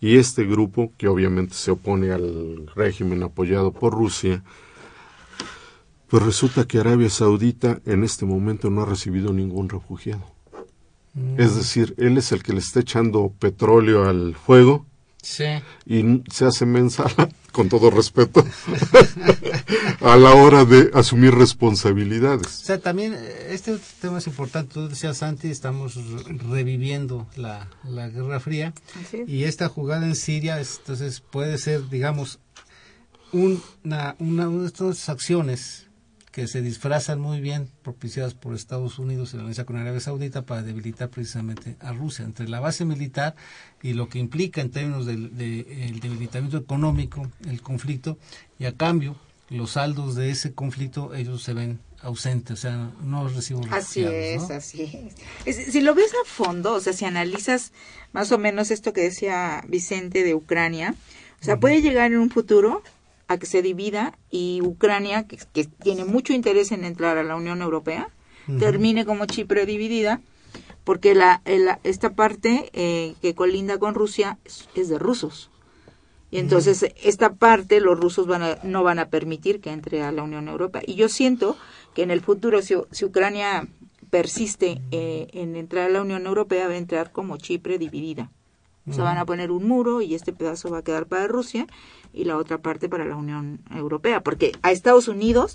Y 0.00 0.16
este 0.16 0.44
grupo, 0.44 0.92
que 0.96 1.06
obviamente 1.06 1.54
se 1.54 1.70
opone 1.70 2.10
al 2.10 2.68
régimen 2.74 3.22
apoyado 3.22 3.72
por 3.72 3.92
Rusia, 3.92 4.42
pues 6.08 6.22
resulta 6.24 6.66
que 6.66 6.78
Arabia 6.78 7.10
Saudita 7.10 7.80
en 7.84 8.02
este 8.02 8.24
momento 8.24 8.70
no 8.70 8.82
ha 8.82 8.86
recibido 8.86 9.32
ningún 9.32 9.68
refugiado. 9.68 10.24
Es 11.36 11.56
decir, 11.56 11.94
él 11.98 12.16
es 12.16 12.32
el 12.32 12.42
que 12.42 12.52
le 12.52 12.60
está 12.60 12.80
echando 12.80 13.32
petróleo 13.38 14.08
al 14.08 14.34
fuego 14.34 14.86
Sí. 15.20 15.44
y 15.84 16.22
se 16.32 16.44
hace 16.46 16.64
mensa, 16.64 17.04
con 17.52 17.68
todo 17.68 17.90
respeto, 17.90 18.44
a 20.00 20.16
la 20.16 20.34
hora 20.34 20.64
de 20.64 20.90
asumir 20.94 21.34
O 21.34 21.38
responsabilidades. 21.38 22.48
sea, 22.48 22.78
también 22.78 23.14
eh, 23.14 23.48
este 23.50 23.76
tema 24.00 24.18
es 24.18 24.26
importante. 24.26 24.74
Tú 24.74 24.88
decías, 24.88 25.18
Santi, 25.18 25.48
estamos 25.48 25.96
re- 25.96 26.38
reviviendo 26.50 27.26
la, 27.36 27.68
la 27.84 28.08
Guerra 28.08 28.38
Fría. 28.40 28.72
Es. 29.12 29.28
Y 29.28 29.44
esta 29.44 29.68
jugada 29.68 30.06
en 30.06 30.14
Siria, 30.14 30.60
es- 30.60 30.78
entonces, 30.78 31.20
puede 31.20 31.58
ser, 31.58 31.88
digamos, 31.88 32.38
una, 33.32 34.14
una, 34.18 34.48
una 34.48 34.60
de 34.62 34.66
estas 34.66 35.08
acciones 35.08 35.87
que 36.38 36.46
se 36.46 36.62
disfrazan 36.62 37.18
muy 37.18 37.40
bien, 37.40 37.68
propiciadas 37.82 38.34
por 38.34 38.54
Estados 38.54 39.00
Unidos 39.00 39.32
y 39.34 39.38
la 39.38 39.42
alianza 39.42 39.64
con 39.64 39.74
Arabia 39.76 39.98
Saudita 39.98 40.42
para 40.42 40.62
debilitar 40.62 41.08
precisamente 41.08 41.74
a 41.80 41.92
Rusia. 41.92 42.24
Entre 42.24 42.46
la 42.48 42.60
base 42.60 42.84
militar 42.84 43.34
y 43.82 43.94
lo 43.94 44.08
que 44.08 44.20
implica 44.20 44.60
en 44.60 44.70
términos 44.70 45.04
del 45.04 45.36
de, 45.36 45.86
el 45.88 45.98
debilitamiento 45.98 46.56
económico, 46.56 47.28
el 47.48 47.60
conflicto, 47.60 48.18
y 48.56 48.66
a 48.66 48.72
cambio, 48.76 49.16
los 49.50 49.72
saldos 49.72 50.14
de 50.14 50.30
ese 50.30 50.52
conflicto, 50.54 51.12
ellos 51.12 51.42
se 51.42 51.54
ven 51.54 51.80
ausentes, 52.02 52.52
o 52.52 52.56
sea, 52.62 52.92
no 53.02 53.26
reciben 53.26 53.64
Así 53.74 54.04
es, 54.04 54.48
¿no? 54.48 54.54
así 54.54 54.82
es. 55.44 55.58
Es- 55.58 55.72
Si 55.72 55.80
lo 55.80 55.96
ves 55.96 56.12
a 56.24 56.24
fondo, 56.24 56.74
o 56.74 56.80
sea, 56.80 56.92
si 56.92 57.04
analizas 57.04 57.72
más 58.12 58.30
o 58.30 58.38
menos 58.38 58.70
esto 58.70 58.92
que 58.92 59.00
decía 59.00 59.64
Vicente 59.66 60.22
de 60.22 60.34
Ucrania, 60.36 60.94
o 61.40 61.44
sea, 61.44 61.58
puede 61.58 61.82
llegar 61.82 62.12
en 62.12 62.18
un 62.18 62.30
futuro 62.30 62.84
a 63.28 63.36
que 63.38 63.46
se 63.46 63.62
divida 63.62 64.18
y 64.30 64.60
Ucrania, 64.62 65.26
que, 65.26 65.38
que 65.52 65.64
tiene 65.64 66.04
mucho 66.04 66.32
interés 66.32 66.72
en 66.72 66.84
entrar 66.84 67.18
a 67.18 67.22
la 67.22 67.36
Unión 67.36 67.62
Europea, 67.62 68.08
termine 68.58 69.04
como 69.04 69.26
Chipre 69.26 69.66
dividida, 69.66 70.20
porque 70.84 71.14
la, 71.14 71.42
el- 71.44 71.68
esta 71.84 72.10
parte 72.14 72.70
eh, 72.72 73.14
que 73.20 73.34
colinda 73.34 73.78
con 73.78 73.94
Rusia 73.94 74.38
es, 74.46 74.68
es 74.74 74.88
de 74.88 74.98
rusos. 74.98 75.50
Y 76.30 76.38
entonces 76.38 76.86
esta 77.02 77.34
parte 77.34 77.80
los 77.80 77.98
rusos 78.00 78.26
van 78.26 78.42
a- 78.42 78.58
no 78.62 78.82
van 78.82 78.98
a 78.98 79.08
permitir 79.10 79.60
que 79.60 79.70
entre 79.70 80.02
a 80.02 80.12
la 80.12 80.22
Unión 80.22 80.48
Europea. 80.48 80.82
Y 80.86 80.94
yo 80.94 81.08
siento 81.08 81.56
que 81.94 82.02
en 82.02 82.10
el 82.10 82.20
futuro, 82.22 82.62
si, 82.62 82.74
si 82.90 83.04
Ucrania 83.04 83.66
persiste 84.10 84.80
eh, 84.90 85.26
en 85.32 85.56
entrar 85.56 85.86
a 85.86 85.92
la 85.92 86.00
Unión 86.02 86.26
Europea, 86.26 86.66
va 86.68 86.72
a 86.74 86.78
entrar 86.78 87.12
como 87.12 87.36
Chipre 87.36 87.78
dividida. 87.78 88.30
O 88.90 88.92
sea, 88.94 89.04
van 89.04 89.18
a 89.18 89.24
poner 89.26 89.50
un 89.50 89.66
muro 89.68 90.00
y 90.02 90.14
este 90.14 90.32
pedazo 90.32 90.70
va 90.70 90.78
a 90.78 90.82
quedar 90.82 91.06
para 91.06 91.26
Rusia 91.26 91.66
y 92.12 92.24
la 92.24 92.36
otra 92.36 92.58
parte 92.58 92.88
para 92.88 93.04
la 93.04 93.16
Unión 93.16 93.60
Europea, 93.74 94.20
porque 94.20 94.52
a 94.62 94.72
Estados 94.72 95.08
Unidos 95.08 95.54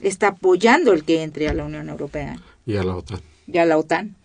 está 0.00 0.28
apoyando 0.28 0.92
el 0.92 1.04
que 1.04 1.22
entre 1.22 1.48
a 1.48 1.54
la 1.54 1.64
Unión 1.64 1.88
Europea 1.88 2.38
Y 2.66 2.76
a 2.76 2.84
la 2.84 2.96
OTAN. 2.96 3.20
y 3.46 3.58
a 3.58 3.66
la 3.66 3.76
OTAN. 3.76 4.16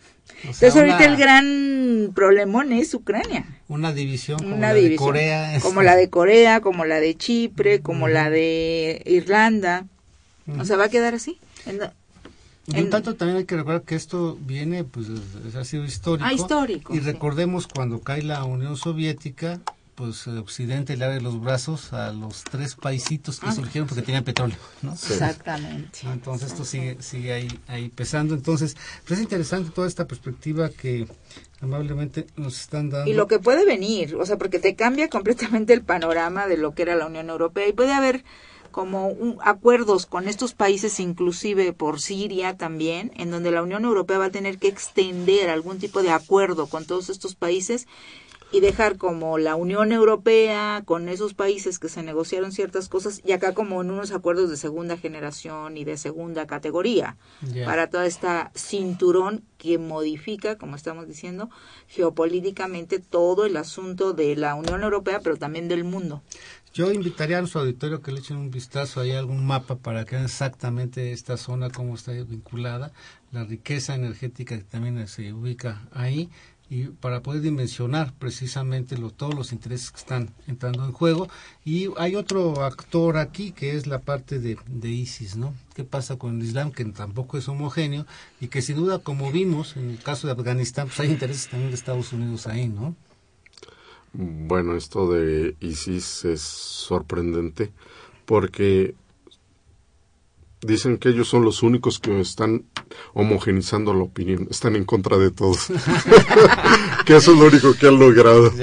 O 0.49 0.53
sea, 0.53 0.69
Entonces 0.69 0.75
ahorita 0.77 0.95
una- 0.97 1.05
el 1.05 1.17
gran 1.17 2.11
problemón 2.15 2.71
es 2.73 2.93
Ucrania 2.93 3.45
Una 3.67 3.93
división 3.93 4.39
como 4.39 4.55
una 4.55 4.69
la 4.69 4.73
de 4.73 4.95
Corea. 4.95 5.59
como 5.61 5.81
la 5.83 5.95
de 5.95 6.09
Corea, 6.09 6.61
como 6.61 6.85
la 6.85 6.99
de 6.99 7.15
Chipre, 7.15 7.81
como 7.81 8.07
la 8.07 8.29
de 8.29 9.01
Irlanda. 9.05 9.85
O 10.59 10.65
sea, 10.65 10.77
va 10.77 10.85
a 10.85 10.89
quedar 10.89 11.13
así. 11.15 11.39
En- 12.67 12.77
Y 12.77 12.81
un 12.81 12.89
tanto 12.89 13.15
también 13.15 13.37
hay 13.37 13.45
que 13.45 13.55
recordar 13.55 13.83
que 13.83 13.95
esto 13.95 14.37
viene, 14.41 14.83
pues 14.83 15.07
es- 15.09 15.55
ha 15.55 15.63
sido 15.65 15.85
histórico. 15.85 16.27
Ah, 16.27 16.33
histórico, 16.33 16.93
Y 16.93 16.97
sí. 16.99 17.03
recordemos 17.03 17.67
cuando 17.67 17.99
cae 18.01 18.23
la 18.23 18.43
Unión 18.43 18.75
Soviética, 18.75 19.59
pues 19.93 20.27
eh, 20.27 20.31
Occidente 20.31 20.97
le 20.97 21.05
abre 21.05 21.21
los 21.21 21.39
brazos 21.39 21.93
a 21.93 22.11
los 22.11 22.43
tres 22.43 22.75
paisitos 22.75 23.39
que 23.39 23.47
Ah, 23.47 23.51
surgieron 23.53 23.87
porque 23.87 24.01
tenían 24.01 24.23
petróleo, 24.25 24.57
¿no? 24.81 24.91
Exactamente. 24.93 25.99
Entonces 26.03 26.51
esto 26.51 26.65
sigue 26.65 26.97
sigue 27.01 27.31
ahí 27.33 27.47
ahí 27.67 27.89
pesando. 27.89 28.33
Entonces, 28.35 28.75
pues 29.07 29.19
es 29.19 29.23
interesante 29.23 29.69
toda 29.71 29.87
esta 29.87 30.05
perspectiva 30.05 30.69
que 30.69 31.07
amablemente 31.61 32.27
nos 32.35 32.59
están 32.59 32.89
dando. 32.89 33.09
Y 33.09 33.13
lo 33.13 33.27
que 33.27 33.39
puede 33.39 33.65
venir, 33.65 34.15
o 34.15 34.25
sea, 34.25 34.37
porque 34.37 34.59
te 34.59 34.75
cambia 34.75 35.07
completamente 35.07 35.73
el 35.73 35.81
panorama 35.81 36.47
de 36.47 36.57
lo 36.57 36.73
que 36.73 36.81
era 36.81 36.95
la 36.95 37.05
Unión 37.07 37.29
Europea 37.29 37.67
y 37.67 37.73
puede 37.73 37.93
haber 37.93 38.23
como 38.75 39.07
un- 39.07 39.37
acuerdos 39.41 40.05
con 40.05 40.27
estos 40.27 40.53
países, 40.53 40.99
inclusive 40.99 41.71
por 41.71 42.01
Siria 42.01 42.57
también, 42.57 43.13
en 43.15 43.31
donde 43.31 43.49
la 43.51 43.63
Unión 43.63 43.85
Europea 43.85 44.17
va 44.17 44.25
a 44.25 44.31
tener 44.31 44.57
que 44.57 44.67
extender 44.67 45.49
algún 45.49 45.79
tipo 45.79 46.03
de 46.03 46.09
acuerdo 46.09 46.67
con 46.67 46.83
todos 46.83 47.09
estos 47.09 47.35
países 47.35 47.87
y 48.51 48.59
dejar 48.59 48.97
como 48.97 49.37
la 49.37 49.55
Unión 49.55 49.93
Europea 49.93 50.83
con 50.85 51.07
esos 51.07 51.33
países 51.33 51.79
que 51.79 51.87
se 51.87 52.03
negociaron 52.03 52.51
ciertas 52.51 52.89
cosas 52.89 53.21
y 53.25 53.31
acá 53.31 53.53
como 53.53 53.81
en 53.81 53.91
unos 53.91 54.11
acuerdos 54.11 54.49
de 54.49 54.57
segunda 54.57 54.97
generación 54.97 55.77
y 55.77 55.85
de 55.85 55.95
segunda 55.97 56.45
categoría 56.45 57.15
para 57.65 57.89
toda 57.89 58.05
esta 58.05 58.51
cinturón 58.55 59.43
que 59.57 59.77
modifica, 59.77 60.57
como 60.57 60.75
estamos 60.75 61.07
diciendo, 61.07 61.49
geopolíticamente 61.87 62.99
todo 62.99 63.45
el 63.45 63.57
asunto 63.57 64.13
de 64.13 64.35
la 64.35 64.53
Unión 64.55 64.83
Europea, 64.83 65.21
pero 65.23 65.37
también 65.37 65.67
del 65.67 65.83
mundo. 65.83 66.21
Yo 66.75 66.91
invitaría 66.91 67.37
a 67.37 67.39
nuestro 67.39 67.61
auditorio 67.61 68.01
que 68.01 68.11
le 68.11 68.19
echen 68.19 68.35
un 68.35 68.51
vistazo 68.51 68.99
a 68.99 69.03
algún 69.17 69.45
mapa 69.45 69.77
para 69.77 70.03
que 70.03 70.15
vean 70.17 70.25
exactamente 70.25 71.13
esta 71.13 71.37
zona, 71.37 71.69
cómo 71.69 71.95
está 71.95 72.11
vinculada, 72.11 72.91
la 73.31 73.45
riqueza 73.45 73.95
energética 73.95 74.57
que 74.57 74.65
también 74.65 75.07
se 75.07 75.31
ubica 75.31 75.87
ahí 75.93 76.29
y 76.69 76.87
para 76.87 77.21
poder 77.21 77.41
dimensionar 77.41 78.11
precisamente 78.19 78.97
lo- 78.97 79.09
todos 79.11 79.33
los 79.35 79.53
intereses 79.53 79.89
que 79.91 79.99
están 79.99 80.31
entrando 80.47 80.83
en 80.83 80.91
juego. 80.91 81.29
Y 81.63 81.91
hay 81.95 82.17
otro 82.17 82.65
actor 82.65 83.15
aquí 83.19 83.53
que 83.53 83.77
es 83.77 83.87
la 83.87 83.99
parte 83.99 84.39
de, 84.39 84.57
de 84.67 84.89
ISIS, 84.89 85.37
¿no? 85.37 85.53
¿Qué 85.75 85.85
pasa 85.85 86.17
con 86.17 86.41
el 86.41 86.45
Islam? 86.45 86.73
Que 86.73 86.83
tampoco 86.83 87.37
es 87.37 87.47
homogéneo 87.47 88.05
y 88.41 88.49
que 88.49 88.61
sin 88.61 88.75
duda, 88.75 88.99
como 88.99 89.31
vimos 89.31 89.77
en 89.77 89.91
el 89.91 89.99
caso 90.03 90.27
de 90.27 90.33
Afganistán, 90.33 90.87
pues 90.87 90.99
hay 90.99 91.11
intereses 91.11 91.47
también 91.47 91.69
de 91.71 91.75
Estados 91.75 92.11
Unidos 92.11 92.47
ahí, 92.47 92.67
¿no? 92.67 92.97
Bueno, 94.17 94.77
esto 94.77 95.11
de 95.11 95.57
ISIS 95.59 96.23
es 96.23 96.41
sorprendente 96.41 97.73
porque 98.25 98.95
dicen 100.61 100.97
que 100.97 101.09
ellos 101.09 101.27
son 101.27 101.43
los 101.43 101.63
únicos 101.63 101.99
que 101.99 102.21
están 102.21 102.63
homogenizando 103.13 103.93
la 103.93 104.03
opinión, 104.03 104.47
están 104.49 104.77
en 104.77 104.85
contra 104.85 105.17
de 105.17 105.31
todos. 105.31 105.67
que 107.05 107.17
eso 107.17 107.33
es 107.33 107.39
lo 107.39 107.47
único 107.47 107.73
que 107.73 107.87
han 107.87 107.99
logrado. 107.99 108.53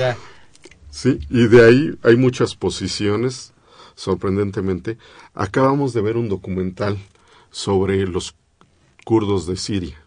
Sí, 0.89 1.19
y 1.29 1.47
de 1.49 1.67
ahí 1.67 1.99
hay 2.03 2.17
muchas 2.17 2.55
posiciones, 2.55 3.53
sorprendentemente. 3.95 4.97
Acabamos 5.35 5.93
de 5.93 6.01
ver 6.01 6.17
un 6.17 6.31
documental 6.31 6.97
sobre 7.51 8.07
los 8.07 8.35
kurdos 9.05 9.47
de 9.47 9.57
Siria. 9.57 10.03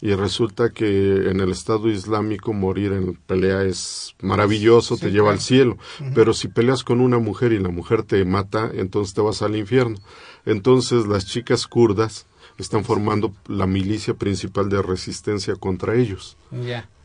Y 0.00 0.12
resulta 0.14 0.70
que 0.70 1.30
en 1.30 1.40
el 1.40 1.50
Estado 1.52 1.88
Islámico 1.90 2.52
morir 2.52 2.92
en 2.92 3.14
pelea 3.14 3.62
es 3.62 4.14
maravilloso, 4.20 4.96
te 4.98 5.10
lleva 5.10 5.30
al 5.30 5.40
cielo. 5.40 5.78
Pero 6.14 6.34
si 6.34 6.48
peleas 6.48 6.84
con 6.84 7.00
una 7.00 7.18
mujer 7.18 7.52
y 7.52 7.58
la 7.58 7.70
mujer 7.70 8.02
te 8.02 8.24
mata, 8.24 8.70
entonces 8.74 9.14
te 9.14 9.22
vas 9.22 9.40
al 9.42 9.56
infierno. 9.56 9.96
Entonces 10.44 11.06
las 11.06 11.26
chicas 11.26 11.66
kurdas 11.66 12.26
están 12.58 12.84
formando 12.84 13.34
la 13.48 13.66
milicia 13.66 14.14
principal 14.14 14.68
de 14.68 14.82
resistencia 14.82 15.56
contra 15.56 15.94
ellos. 15.94 16.36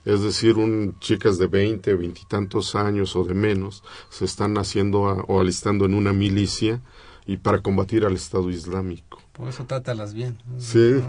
Es 0.04 0.22
decir, 0.22 0.58
un, 0.58 0.96
chicas 1.00 1.38
de 1.38 1.48
20, 1.48 1.94
veintitantos 1.94 2.76
años 2.76 3.16
o 3.16 3.24
de 3.24 3.34
menos 3.36 3.84
se 4.10 4.26
están 4.26 4.58
haciendo 4.58 5.08
a- 5.08 5.24
o 5.28 5.40
alistando 5.40 5.86
en 5.86 5.94
una 5.94 6.12
milicia 6.12 6.82
y 7.28 7.38
para 7.38 7.62
combatir 7.62 8.04
al 8.06 8.14
Estado 8.16 8.50
Islámico. 8.50 9.22
Por 9.42 9.50
eso 9.50 9.66
trátalas 9.66 10.14
bien. 10.14 10.38
Sí. 10.60 11.02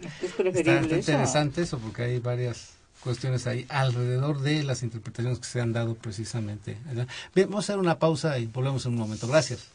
Es 0.00 0.22
Está, 0.22 0.36
preferible 0.36 0.80
está 0.80 0.96
interesante 0.96 1.62
eso 1.62 1.76
porque 1.80 2.02
hay 2.04 2.20
varias 2.20 2.74
cuestiones 3.02 3.48
ahí 3.48 3.66
alrededor 3.68 4.42
de 4.42 4.62
las 4.62 4.84
interpretaciones 4.84 5.40
que 5.40 5.46
se 5.46 5.60
han 5.60 5.72
dado 5.72 5.96
precisamente. 5.96 6.78
allá. 6.88 7.08
Bien, 7.34 7.48
vamos 7.48 7.68
a 7.68 7.72
hacer 7.72 7.80
una 7.80 7.98
pausa 7.98 8.38
y 8.38 8.46
volvemos 8.46 8.86
en 8.86 8.92
un 8.92 8.98
momento. 8.98 9.26
Gracias. 9.26 9.66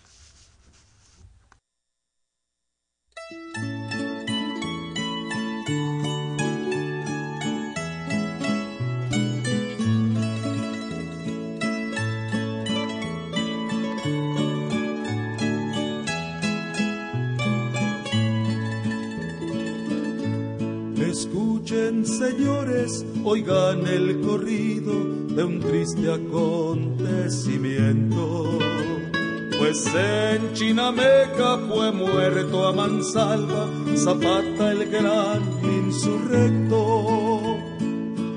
Señores, 22.01 23.05
oigan 23.23 23.87
el 23.87 24.19
corrido 24.21 24.93
de 25.35 25.43
un 25.43 25.59
triste 25.59 26.11
acontecimiento. 26.11 28.57
Pues 29.57 29.87
en 29.95 30.53
Chinameca 30.53 31.57
fue 31.69 31.91
muerto 31.91 32.67
a 32.67 32.73
mansalva 32.73 33.67
Zapata 33.95 34.71
el 34.71 34.89
gran 34.89 35.41
insurrecto. 35.63 37.57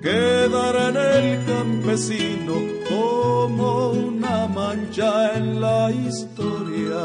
quedará 0.00 0.88
en 0.88 0.96
el 0.96 1.44
campesino 1.44 2.73
como 2.94 3.90
una 3.90 4.46
mancha 4.46 5.36
en 5.36 5.60
la 5.60 5.90
historia. 5.90 7.02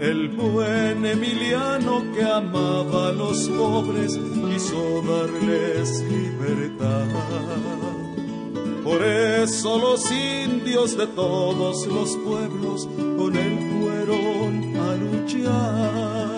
El 0.00 0.28
buen 0.36 1.06
Emiliano 1.06 2.02
que 2.14 2.22
amaba 2.22 3.08
a 3.08 3.12
los 3.12 3.48
pobres 3.48 4.18
quiso 4.18 5.02
darles 5.02 6.02
libertad. 6.02 7.08
Por 8.84 9.02
eso 9.02 9.78
los 9.78 10.10
indios 10.10 10.96
de 10.98 11.06
todos 11.06 11.86
los 11.86 12.16
pueblos 12.18 12.86
con 13.16 13.34
él 13.34 13.54
fueron 13.80 14.76
a 14.76 14.94
luchar. 14.96 16.33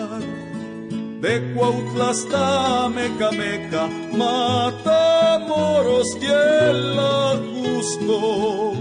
De 1.21 1.53
Cuautla 1.53 2.09
hasta 2.09 2.89
Mecameca, 2.89 3.87
Matamoros 4.17 6.07
y 6.21 6.25
el 6.25 6.99
Augusto. 6.99 8.73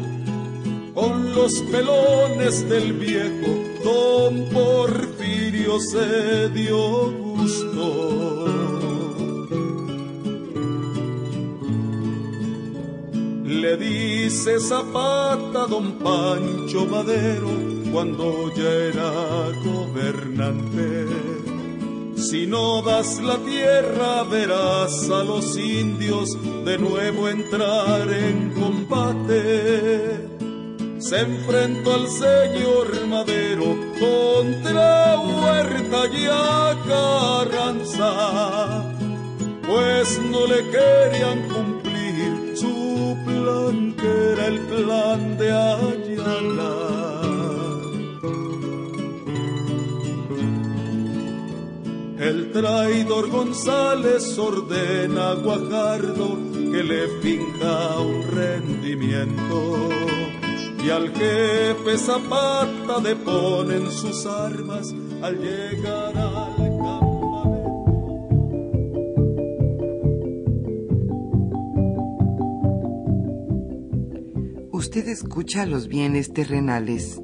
Con 0.94 1.34
los 1.34 1.60
pelones 1.70 2.68
del 2.68 2.92
viejo 2.94 3.66
Don 3.84 4.48
Porfirio 4.50 5.78
se 5.80 6.48
dio 6.50 7.12
gusto. 7.12 8.46
Le 13.44 13.76
dice 13.76 14.58
Zapata 14.60 15.66
don 15.66 15.92
Pancho 15.98 16.86
Madero 16.86 17.50
cuando 17.92 18.52
ya 18.54 18.70
era 18.70 19.10
gobernante. 19.64 21.06
Si 22.30 22.44
no 22.44 22.82
das 22.82 23.20
la 23.20 23.36
tierra 23.38 24.24
verás 24.24 25.08
a 25.10 25.22
los 25.22 25.56
indios 25.56 26.36
de 26.64 26.76
nuevo 26.76 27.28
entrar 27.28 28.12
en 28.12 28.50
combate. 28.50 30.26
Se 30.98 31.20
enfrentó 31.20 31.94
al 31.94 32.08
señor 32.08 33.06
Madero 33.06 33.76
contra 34.00 35.20
Huerta 35.20 36.08
y 36.12 36.26
a 36.28 36.76
Carranza, 36.88 38.12
pues 39.64 40.18
no 40.18 40.48
le 40.48 40.68
querían 40.74 41.48
cumplir 41.48 42.56
su 42.56 43.16
plan 43.24 43.94
que 43.96 44.32
era 44.32 44.46
el 44.48 44.58
plan 44.62 45.38
de 45.38 45.52
Ayala. 45.52 46.95
El 52.18 52.50
traidor 52.50 53.28
González 53.30 54.38
ordena 54.38 55.32
a 55.32 55.34
Guajardo 55.34 56.38
que 56.72 56.82
le 56.82 57.08
finja 57.20 58.00
un 58.00 58.22
rendimiento. 58.22 59.90
Y 60.82 60.88
al 60.88 61.10
jefe 61.10 61.98
Zapata 61.98 63.00
deponen 63.00 63.90
sus 63.90 64.24
armas 64.24 64.94
al 65.20 65.38
llegar 65.38 66.16
al 66.16 66.56
campamento. 66.56 67.06
Usted 74.72 75.08
escucha 75.08 75.66
los 75.66 75.86
bienes 75.88 76.32
terrenales. 76.32 77.20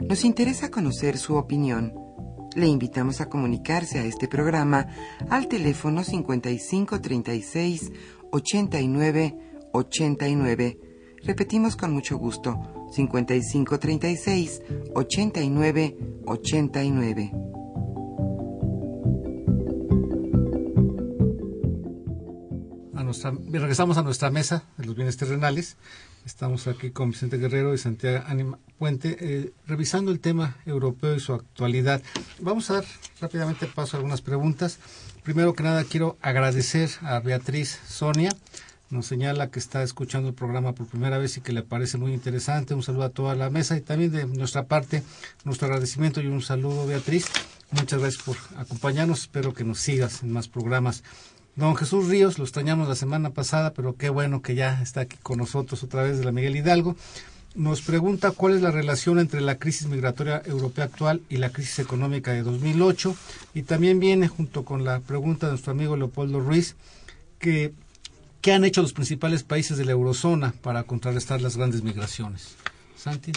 Nos 0.00 0.24
interesa 0.24 0.72
conocer 0.72 1.18
su 1.18 1.36
opinión. 1.36 2.03
Le 2.54 2.66
invitamos 2.68 3.20
a 3.20 3.28
comunicarse 3.28 3.98
a 3.98 4.04
este 4.04 4.28
programa 4.28 4.86
al 5.28 5.48
teléfono 5.48 6.04
5536 6.04 7.92
89 8.30 9.38
89. 9.72 10.78
Repetimos 11.24 11.74
con 11.74 11.92
mucho 11.92 12.16
gusto, 12.16 12.88
5536 12.92 14.62
89 14.94 15.96
89. 16.26 17.32
A 22.94 23.02
nuestra, 23.02 23.32
regresamos 23.50 23.98
a 23.98 24.02
nuestra 24.02 24.30
mesa 24.30 24.68
de 24.76 24.84
los 24.84 24.94
bienes 24.94 25.16
terrenales. 25.16 25.76
Estamos 26.24 26.66
aquí 26.68 26.90
con 26.90 27.10
Vicente 27.10 27.36
Guerrero 27.36 27.74
y 27.74 27.78
Santiago 27.78 28.24
Anima 28.26 28.58
Puente, 28.78 29.16
eh, 29.20 29.52
revisando 29.66 30.10
el 30.10 30.20
tema 30.20 30.56
europeo 30.64 31.14
y 31.14 31.20
su 31.20 31.34
actualidad. 31.34 32.02
Vamos 32.40 32.70
a 32.70 32.74
dar 32.74 32.84
rápidamente 33.20 33.66
paso 33.66 33.96
a 33.96 33.98
algunas 33.98 34.22
preguntas. 34.22 34.78
Primero 35.22 35.52
que 35.52 35.62
nada, 35.62 35.84
quiero 35.84 36.16
agradecer 36.22 36.90
a 37.02 37.20
Beatriz 37.20 37.78
Sonia. 37.86 38.30
Nos 38.88 39.06
señala 39.06 39.50
que 39.50 39.58
está 39.58 39.82
escuchando 39.82 40.28
el 40.28 40.34
programa 40.34 40.72
por 40.72 40.86
primera 40.86 41.18
vez 41.18 41.36
y 41.36 41.42
que 41.42 41.52
le 41.52 41.62
parece 41.62 41.98
muy 41.98 42.14
interesante. 42.14 42.72
Un 42.72 42.82
saludo 42.82 43.04
a 43.04 43.10
toda 43.10 43.34
la 43.34 43.50
mesa 43.50 43.76
y 43.76 43.82
también 43.82 44.10
de 44.10 44.24
nuestra 44.24 44.64
parte, 44.64 45.02
nuestro 45.44 45.66
agradecimiento 45.66 46.22
y 46.22 46.26
un 46.28 46.40
saludo, 46.40 46.86
Beatriz. 46.86 47.26
Muchas 47.70 48.00
gracias 48.00 48.22
por 48.22 48.36
acompañarnos. 48.56 49.20
Espero 49.20 49.52
que 49.52 49.64
nos 49.64 49.78
sigas 49.78 50.22
en 50.22 50.32
más 50.32 50.48
programas. 50.48 51.02
Don 51.56 51.76
Jesús 51.76 52.08
Ríos, 52.08 52.38
lo 52.38 52.44
extrañamos 52.44 52.88
la 52.88 52.96
semana 52.96 53.30
pasada, 53.30 53.72
pero 53.72 53.96
qué 53.96 54.08
bueno 54.08 54.42
que 54.42 54.56
ya 54.56 54.80
está 54.82 55.02
aquí 55.02 55.16
con 55.22 55.38
nosotros 55.38 55.82
otra 55.84 56.02
vez 56.02 56.18
de 56.18 56.24
la 56.24 56.32
Miguel 56.32 56.56
Hidalgo. 56.56 56.96
Nos 57.54 57.82
pregunta 57.82 58.32
cuál 58.32 58.54
es 58.54 58.62
la 58.62 58.72
relación 58.72 59.20
entre 59.20 59.40
la 59.40 59.58
crisis 59.58 59.86
migratoria 59.86 60.42
europea 60.44 60.86
actual 60.86 61.22
y 61.28 61.36
la 61.36 61.50
crisis 61.50 61.78
económica 61.78 62.32
de 62.32 62.42
2008. 62.42 63.14
Y 63.54 63.62
también 63.62 64.00
viene 64.00 64.26
junto 64.26 64.64
con 64.64 64.84
la 64.84 64.98
pregunta 64.98 65.46
de 65.46 65.52
nuestro 65.52 65.70
amigo 65.70 65.96
Leopoldo 65.96 66.40
Ruiz, 66.40 66.74
que 67.38 67.72
¿qué 68.40 68.52
han 68.52 68.64
hecho 68.64 68.82
los 68.82 68.92
principales 68.92 69.44
países 69.44 69.78
de 69.78 69.84
la 69.84 69.92
eurozona 69.92 70.52
para 70.60 70.82
contrarrestar 70.82 71.40
las 71.40 71.56
grandes 71.56 71.84
migraciones? 71.84 72.56
Santi. 72.96 73.30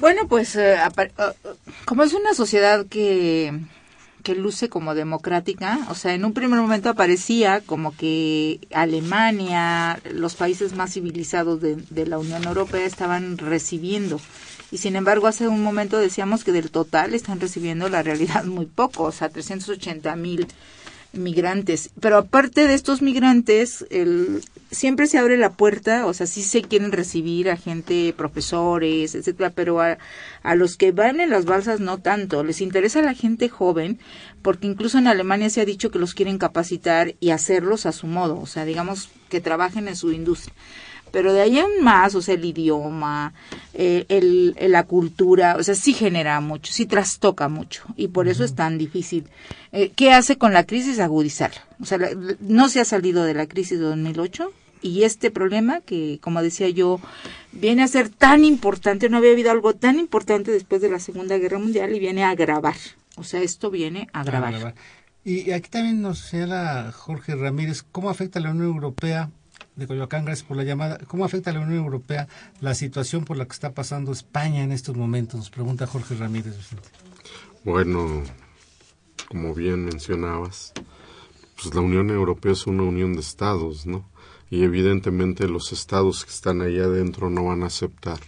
Bueno, 0.00 0.26
pues 0.26 0.56
eh, 0.56 0.74
eh, 0.74 1.10
como 1.84 2.02
es 2.02 2.12
una 2.12 2.34
sociedad 2.34 2.86
que, 2.86 3.60
que 4.24 4.34
luce 4.34 4.68
como 4.68 4.94
democrática, 4.94 5.78
o 5.90 5.94
sea, 5.94 6.14
en 6.14 6.24
un 6.24 6.32
primer 6.32 6.58
momento 6.58 6.88
aparecía 6.88 7.60
como 7.60 7.94
que 7.94 8.58
Alemania, 8.72 10.00
los 10.12 10.34
países 10.34 10.74
más 10.74 10.94
civilizados 10.94 11.60
de, 11.60 12.06
la 12.06 12.18
Unión 12.18 12.42
Europea 12.44 12.86
estaban 12.86 13.38
recibiendo. 13.38 14.20
Y 14.72 14.78
sin 14.78 14.96
embargo, 14.96 15.26
hace 15.26 15.46
un 15.46 15.62
momento 15.62 15.98
decíamos 15.98 16.42
que 16.42 16.52
del 16.52 16.70
total 16.70 17.14
están 17.14 17.38
recibiendo 17.38 17.88
la 17.88 18.02
realidad 18.02 18.44
muy 18.44 18.66
poco, 18.66 19.04
o 19.04 19.12
sea, 19.12 19.28
380 19.28 20.16
mil 20.16 20.48
migrantes. 21.14 21.90
Pero 22.00 22.18
aparte 22.18 22.66
de 22.66 22.74
estos 22.74 23.02
migrantes, 23.02 23.84
el, 23.90 24.42
siempre 24.70 25.06
se 25.06 25.18
abre 25.18 25.36
la 25.36 25.52
puerta, 25.52 26.06
o 26.06 26.14
sea, 26.14 26.26
sí 26.26 26.42
se 26.42 26.62
quieren 26.62 26.92
recibir 26.92 27.50
a 27.50 27.56
gente, 27.56 28.14
profesores, 28.16 29.14
etcétera, 29.14 29.50
pero 29.50 29.80
a, 29.80 29.98
a 30.42 30.54
los 30.54 30.76
que 30.76 30.92
van 30.92 31.20
en 31.20 31.30
las 31.30 31.44
balsas 31.44 31.80
no 31.80 31.98
tanto. 31.98 32.44
Les 32.44 32.60
interesa 32.60 33.02
la 33.02 33.14
gente 33.14 33.48
joven, 33.48 33.98
porque 34.42 34.66
incluso 34.66 34.98
en 34.98 35.06
Alemania 35.06 35.50
se 35.50 35.60
ha 35.60 35.64
dicho 35.64 35.90
que 35.90 35.98
los 35.98 36.14
quieren 36.14 36.38
capacitar 36.38 37.14
y 37.20 37.30
hacerlos 37.30 37.86
a 37.86 37.92
su 37.92 38.06
modo, 38.06 38.38
o 38.38 38.46
sea, 38.46 38.64
digamos 38.64 39.08
que 39.28 39.40
trabajen 39.40 39.88
en 39.88 39.96
su 39.96 40.12
industria 40.12 40.54
pero 41.14 41.32
de 41.32 41.40
ahí 41.42 41.58
en 41.58 41.82
más, 41.82 42.14
o 42.14 42.20
sea, 42.20 42.34
el 42.34 42.44
idioma, 42.44 43.32
eh, 43.72 44.04
el, 44.08 44.54
el- 44.58 44.72
la 44.72 44.82
cultura, 44.82 45.56
o 45.58 45.62
sea, 45.62 45.74
sí 45.74 45.94
genera 45.94 46.40
mucho, 46.40 46.72
sí 46.72 46.84
trastoca 46.86 47.48
mucho, 47.48 47.84
y 47.96 48.08
por 48.08 48.28
eso 48.28 48.44
es 48.44 48.54
tan 48.54 48.76
difícil. 48.76 49.24
Eh, 49.72 49.92
¿Qué 49.96 50.12
hace 50.12 50.36
con 50.36 50.52
la 50.52 50.64
crisis? 50.64 50.98
Agudizarla. 51.00 51.62
O 51.80 51.86
sea, 51.86 51.98
la- 51.98 52.10
no 52.40 52.68
se 52.68 52.80
ha 52.80 52.84
salido 52.84 53.24
de 53.24 53.34
la 53.34 53.46
crisis 53.46 53.78
de 53.78 53.84
2008, 53.84 54.52
y 54.82 55.04
este 55.04 55.30
problema, 55.30 55.80
que 55.80 56.18
como 56.20 56.42
decía 56.42 56.68
yo, 56.68 57.00
viene 57.52 57.82
a 57.84 57.88
ser 57.88 58.08
tan 58.10 58.44
importante, 58.44 59.08
no 59.08 59.16
había 59.16 59.30
habido 59.30 59.50
algo 59.50 59.72
tan 59.74 59.98
importante 59.98 60.50
después 60.50 60.82
de 60.82 60.90
la 60.90 60.98
Segunda 60.98 61.38
Guerra 61.38 61.58
Mundial, 61.58 61.94
y 61.94 62.00
viene 62.00 62.24
a 62.24 62.30
agravar. 62.30 62.76
O 63.16 63.22
sea, 63.24 63.40
esto 63.40 63.70
viene 63.70 64.08
a 64.12 64.20
agravar. 64.22 64.52
Agravar. 64.54 64.74
Y 65.24 65.52
aquí 65.52 65.70
también 65.70 66.02
nos 66.02 66.18
señala 66.18 66.92
Jorge 66.92 67.34
Ramírez, 67.34 67.82
¿cómo 67.92 68.10
afecta 68.10 68.40
a 68.40 68.42
la 68.42 68.50
Unión 68.50 68.66
Europea, 68.66 69.30
de 69.76 69.86
Coyoacán, 69.86 70.24
gracias 70.24 70.46
por 70.46 70.56
la 70.56 70.64
llamada, 70.64 70.98
cómo 71.06 71.24
afecta 71.24 71.50
a 71.50 71.54
la 71.54 71.60
Unión 71.60 71.84
Europea 71.84 72.28
la 72.60 72.74
situación 72.74 73.24
por 73.24 73.36
la 73.36 73.44
que 73.46 73.52
está 73.52 73.72
pasando 73.72 74.12
España 74.12 74.62
en 74.62 74.72
estos 74.72 74.96
momentos? 74.96 75.38
Nos 75.38 75.50
pregunta 75.50 75.86
Jorge 75.86 76.14
Ramírez. 76.14 76.54
Bueno, 77.64 78.22
como 79.28 79.54
bien 79.54 79.84
mencionabas, 79.84 80.72
pues 81.60 81.74
la 81.74 81.80
Unión 81.80 82.10
Europea 82.10 82.52
es 82.52 82.66
una 82.66 82.82
unión 82.82 83.14
de 83.14 83.20
estados, 83.20 83.86
¿no? 83.86 84.08
Y 84.50 84.62
evidentemente 84.62 85.48
los 85.48 85.72
estados 85.72 86.24
que 86.24 86.30
están 86.30 86.60
ahí 86.60 86.78
adentro 86.78 87.30
no 87.30 87.44
van 87.44 87.62
a 87.62 87.66
aceptar 87.66 88.20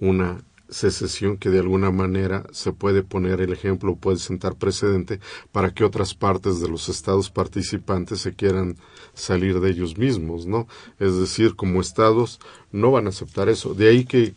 una 0.00 0.42
secesión 0.72 1.36
que 1.36 1.50
de 1.50 1.60
alguna 1.60 1.90
manera 1.90 2.44
se 2.50 2.72
puede 2.72 3.02
poner 3.02 3.40
el 3.40 3.52
ejemplo, 3.52 3.94
puede 3.94 4.18
sentar 4.18 4.56
precedente 4.56 5.20
para 5.52 5.72
que 5.72 5.84
otras 5.84 6.14
partes 6.14 6.60
de 6.60 6.68
los 6.68 6.88
estados 6.88 7.30
participantes 7.30 8.20
se 8.20 8.34
quieran 8.34 8.76
salir 9.14 9.60
de 9.60 9.70
ellos 9.70 9.98
mismos, 9.98 10.46
¿no? 10.46 10.66
Es 10.98 11.16
decir, 11.16 11.54
como 11.54 11.80
estados 11.80 12.40
no 12.72 12.90
van 12.90 13.06
a 13.06 13.10
aceptar 13.10 13.48
eso. 13.48 13.74
De 13.74 13.88
ahí 13.88 14.04
que 14.04 14.34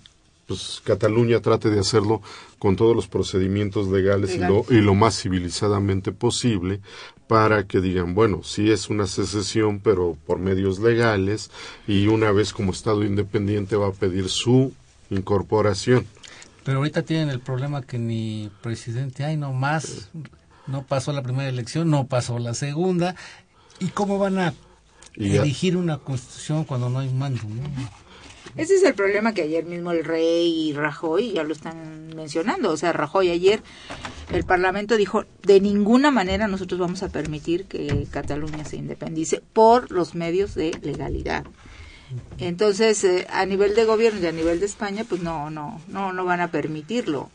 pues 0.47 0.81
Cataluña 0.83 1.39
trate 1.39 1.69
de 1.71 1.79
hacerlo 1.79 2.21
con 2.59 2.75
todos 2.75 2.95
los 2.95 3.07
procedimientos 3.07 3.87
legales 3.87 4.35
y 4.35 4.39
lo, 4.39 4.63
y 4.69 4.81
lo 4.81 4.93
más 4.93 5.19
civilizadamente 5.19 6.11
posible 6.11 6.81
para 7.27 7.65
que 7.65 7.81
digan, 7.81 8.13
bueno, 8.13 8.41
sí 8.43 8.69
es 8.69 8.89
una 8.89 9.07
secesión, 9.07 9.79
pero 9.79 10.15
por 10.27 10.37
medios 10.37 10.79
legales 10.79 11.49
y 11.87 12.07
una 12.07 12.31
vez 12.31 12.53
como 12.53 12.71
Estado 12.71 13.03
independiente 13.03 13.75
va 13.75 13.87
a 13.87 13.91
pedir 13.91 14.29
su 14.29 14.73
incorporación. 15.09 16.05
Pero 16.65 16.79
ahorita 16.79 17.03
tienen 17.03 17.29
el 17.29 17.39
problema 17.39 17.83
que 17.83 17.99
ni 17.99 18.51
presidente 18.61 19.23
hay, 19.23 19.37
no 19.37 19.53
más, 19.53 20.09
no 20.65 20.83
pasó 20.83 21.13
la 21.13 21.21
primera 21.21 21.47
elección, 21.47 21.91
no 21.91 22.07
pasó 22.07 22.39
la 22.39 22.55
segunda. 22.55 23.15
¿Y 23.79 23.89
cómo 23.89 24.17
van 24.17 24.39
a 24.39 24.53
Y 25.15 25.37
elegir 25.37 25.77
una 25.77 25.99
constitución 25.99 26.63
cuando 26.63 26.89
no 26.89 26.99
hay 26.99 27.13
mando? 27.13 27.43
no? 27.43 28.05
Ese 28.55 28.75
es 28.75 28.83
el 28.83 28.95
problema 28.95 29.33
que 29.33 29.43
ayer 29.43 29.65
mismo 29.65 29.91
el 29.91 30.03
rey 30.03 30.69
y 30.69 30.73
Rajoy 30.73 31.33
ya 31.33 31.43
lo 31.43 31.53
están 31.53 32.07
mencionando. 32.15 32.71
O 32.71 32.77
sea, 32.77 32.93
Rajoy 32.93 33.29
ayer, 33.29 33.61
el 34.31 34.43
Parlamento 34.43 34.97
dijo, 34.97 35.25
de 35.43 35.61
ninguna 35.61 36.09
manera 36.09 36.47
nosotros 36.47 36.79
vamos 36.79 37.03
a 37.03 37.09
permitir 37.09 37.65
que 37.65 38.07
Cataluña 38.09 38.65
se 38.65 38.77
independice 38.77 39.43
por 39.53 39.91
los 39.91 40.15
medios 40.15 40.55
de 40.55 40.71
legalidad. 40.81 41.45
Entonces, 42.37 43.03
eh, 43.03 43.27
a 43.29 43.45
nivel 43.45 43.75
de 43.75 43.85
gobierno 43.85 44.19
y 44.21 44.25
a 44.27 44.31
nivel 44.31 44.59
de 44.59 44.65
España, 44.65 45.05
pues 45.07 45.21
no, 45.21 45.49
no, 45.49 45.81
no, 45.87 46.13
no 46.13 46.25
van 46.25 46.41
a 46.41 46.51
permitirlo. 46.51 47.29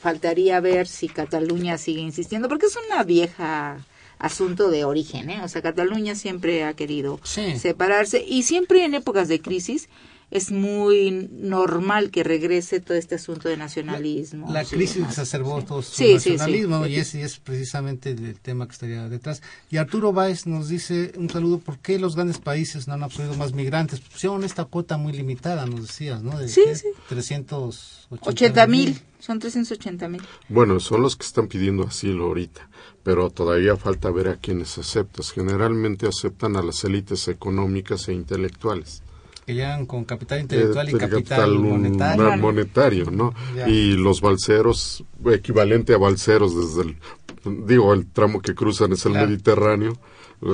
Faltaría 0.00 0.60
ver 0.60 0.86
si 0.86 1.08
Cataluña 1.08 1.76
sigue 1.76 2.00
insistiendo, 2.00 2.48
porque 2.48 2.66
es 2.66 2.76
una 2.90 3.02
vieja 3.02 3.84
asunto 4.18 4.70
de 4.70 4.84
origen, 4.84 5.30
¿eh? 5.30 5.40
O 5.44 5.48
sea, 5.48 5.62
Cataluña 5.62 6.14
siempre 6.14 6.64
ha 6.64 6.74
querido 6.74 7.20
Sí. 7.24 7.58
separarse 7.58 8.24
y 8.26 8.42
siempre 8.44 8.84
en 8.84 8.94
épocas 8.94 9.28
de 9.28 9.40
crisis 9.40 9.88
es 10.30 10.50
muy 10.50 11.28
normal 11.32 12.10
que 12.10 12.22
regrese 12.22 12.80
todo 12.80 12.96
este 12.98 13.14
asunto 13.14 13.48
de 13.48 13.56
nacionalismo. 13.56 14.52
La 14.52 14.62
y 14.62 14.66
crisis 14.66 14.96
demás. 14.96 15.12
exacerbó 15.12 15.62
todo 15.62 15.80
su 15.82 15.92
Sí, 15.94 16.04
sí, 16.14 16.20
sí. 16.20 16.30
nacionalismo 16.32 16.86
y 16.86 16.96
ese 16.96 17.22
es 17.22 17.38
precisamente 17.38 18.10
el 18.10 18.38
tema 18.40 18.66
que 18.66 18.72
estaría 18.72 19.08
detrás. 19.08 19.40
Y 19.70 19.78
Arturo 19.78 20.12
Báez 20.12 20.46
nos 20.46 20.68
dice 20.68 21.12
un 21.16 21.30
saludo, 21.30 21.58
¿por 21.58 21.78
qué 21.78 21.98
los 21.98 22.14
grandes 22.14 22.38
países 22.38 22.86
no 22.88 22.94
han 22.94 23.02
absorbido 23.02 23.36
más 23.36 23.52
migrantes? 23.54 24.00
Pusieron 24.00 24.44
esta 24.44 24.64
cuota 24.66 24.96
muy 24.98 25.12
limitada, 25.14 25.64
nos 25.66 25.86
decías, 25.86 26.22
¿no? 26.22 26.38
De 26.38 26.48
Sí, 26.48 26.62
¿qué? 26.64 26.74
sí. 26.76 26.88
380 27.08 28.08
80 28.20 28.66
mil, 28.66 29.00
son 29.18 29.38
380 29.38 30.08
mil. 30.08 30.22
Bueno, 30.48 30.80
son 30.80 31.02
los 31.02 31.16
que 31.16 31.24
están 31.26 31.48
pidiendo 31.48 31.84
asilo 31.84 32.24
ahorita, 32.26 32.68
pero 33.02 33.30
todavía 33.30 33.76
falta 33.76 34.10
ver 34.10 34.28
a 34.28 34.36
quienes 34.36 34.76
aceptas. 34.78 35.30
Generalmente 35.32 36.06
aceptan 36.06 36.56
a 36.56 36.62
las 36.62 36.84
élites 36.84 37.28
económicas 37.28 38.08
e 38.08 38.12
intelectuales. 38.12 39.02
Que 39.48 39.54
llegan 39.54 39.86
con 39.86 40.04
capital 40.04 40.42
intelectual 40.42 40.90
y 40.90 40.94
Eh, 40.94 40.98
capital 40.98 41.58
monetario. 41.58 42.36
monetario, 42.36 43.10
¿no? 43.10 43.32
Ya. 43.56 43.66
Y 43.66 43.92
los 43.92 44.20
balseros, 44.20 45.04
equivalente 45.32 45.94
a 45.94 45.96
balseros 45.96 46.54
desde 46.54 46.90
el, 46.90 47.66
digo, 47.66 47.94
el 47.94 48.04
tramo 48.12 48.42
que 48.42 48.54
cruzan 48.54 48.92
es 48.92 49.06
el 49.06 49.12
Claro. 49.12 49.26
Mediterráneo, 49.26 49.98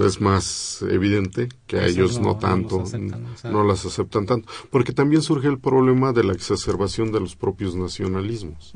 es 0.07 0.21
más 0.21 0.81
evidente 0.89 1.49
que 1.67 1.79
a 1.79 1.87
ellos 1.87 2.21
no- 2.21 2.37
tanto, 2.39 2.79
los 2.79 2.95
aceptan, 2.95 3.27
o 3.27 3.37
sea. 3.37 3.51
no 3.51 3.65
las 3.65 3.85
aceptan 3.85 4.27
tanto, 4.27 4.49
porque 4.71 4.93
también 4.93 5.23
surge 5.23 5.49
el 5.49 5.59
problema 5.59 6.13
de 6.13 6.23
la 6.23 6.33
exacerbación 6.33 7.11
de 7.11 7.19
los 7.19 7.35
propios 7.35 7.75
nacionalismos. 7.75 8.73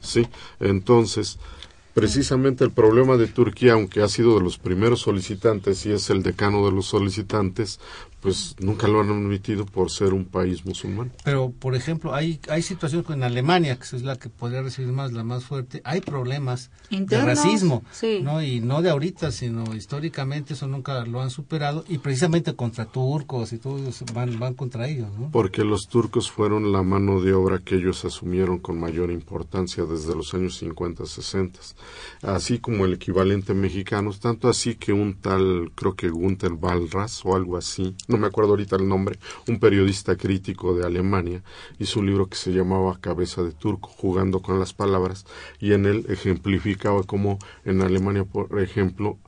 Sí, 0.00 0.28
entonces, 0.60 1.38
precisamente 1.94 2.64
el 2.64 2.72
problema 2.72 3.16
de 3.16 3.28
Turquía, 3.28 3.74
aunque 3.74 4.02
ha 4.02 4.08
sido 4.08 4.36
de 4.36 4.42
los 4.42 4.58
primeros 4.58 5.00
solicitantes 5.00 5.86
y 5.86 5.92
es 5.92 6.10
el 6.10 6.22
decano 6.22 6.66
de 6.66 6.72
los 6.72 6.86
solicitantes, 6.86 7.78
pues 8.20 8.56
nunca 8.58 8.88
lo 8.88 9.00
han 9.00 9.10
admitido 9.10 9.66
por 9.66 9.90
ser 9.90 10.14
un 10.14 10.24
país 10.24 10.64
musulmán. 10.64 11.12
Pero, 11.24 11.52
por 11.52 11.74
ejemplo, 11.74 12.14
hay, 12.14 12.40
hay 12.48 12.62
situaciones 12.62 13.08
en 13.10 13.22
Alemania, 13.22 13.76
que 13.76 13.96
es 13.96 14.02
la 14.02 14.16
que 14.16 14.30
podría 14.30 14.62
recibir 14.62 14.92
más, 14.92 15.12
la 15.12 15.24
más 15.24 15.44
fuerte, 15.44 15.82
hay 15.84 16.00
problemas 16.00 16.70
Internos, 16.88 17.26
de 17.26 17.34
racismo, 17.34 17.84
sí. 17.92 18.20
¿no? 18.22 18.42
Y 18.42 18.60
no 18.60 18.80
de 18.80 18.88
ahorita, 18.88 19.30
sino 19.30 19.74
históricamente 19.74 20.54
eso 20.54 20.66
nunca 20.66 21.04
lo 21.04 21.20
han 21.20 21.28
superado, 21.28 21.84
y 21.86 21.98
precisamente 21.98 22.54
contra 22.54 22.86
turcos 22.86 23.52
y 23.52 23.58
todo 23.58 23.86
eso 23.86 24.06
van, 24.14 24.38
van 24.38 24.54
contra 24.54 24.88
ellos, 24.88 25.08
¿no? 25.18 25.30
Porque 25.30 25.62
los 25.62 25.88
turcos 25.88 26.30
fueron 26.30 26.72
la 26.72 26.82
mano 26.82 27.20
de 27.20 27.34
obra 27.34 27.58
que 27.58 27.76
ellos 27.76 28.06
asumieron 28.06 28.58
con 28.58 28.80
mayor 28.80 29.10
importancia 29.10 29.84
desde 29.84 30.14
los 30.14 30.32
años 30.32 30.56
50, 30.56 31.04
60, 31.04 31.60
así 32.22 32.58
como 32.58 32.84
el 32.84 32.94
equivalente 32.94 33.54
mexicano, 33.54 34.12
tanto 34.12 34.48
así 34.48 34.74
que 34.76 34.92
un 34.92 35.14
tal, 35.20 35.72
creo 35.74 35.94
que 35.94 36.08
Gunther 36.08 36.52
Walras 36.52 37.24
o 37.24 37.36
algo 37.36 37.56
así, 37.56 37.96
no 38.08 38.16
me 38.16 38.26
acuerdo 38.26 38.50
ahorita 38.50 38.76
el 38.76 38.88
nombre, 38.88 39.18
un 39.48 39.58
periodista 39.58 40.16
crítico 40.16 40.74
de 40.74 40.86
Alemania, 40.86 41.42
hizo 41.78 42.00
un 42.00 42.06
libro 42.06 42.26
que 42.28 42.36
se 42.36 42.52
llamaba 42.52 42.98
Cabeza 43.00 43.42
de 43.42 43.52
Turco, 43.52 43.88
jugando 43.88 44.40
con 44.40 44.58
las 44.58 44.72
palabras, 44.72 45.26
y 45.60 45.72
en 45.72 45.86
él 45.86 46.06
ejemplificaba 46.08 47.02
cómo 47.02 47.38
en 47.64 47.82
Alemania, 47.82 48.24
por 48.24 48.60
ejemplo, 48.60 49.18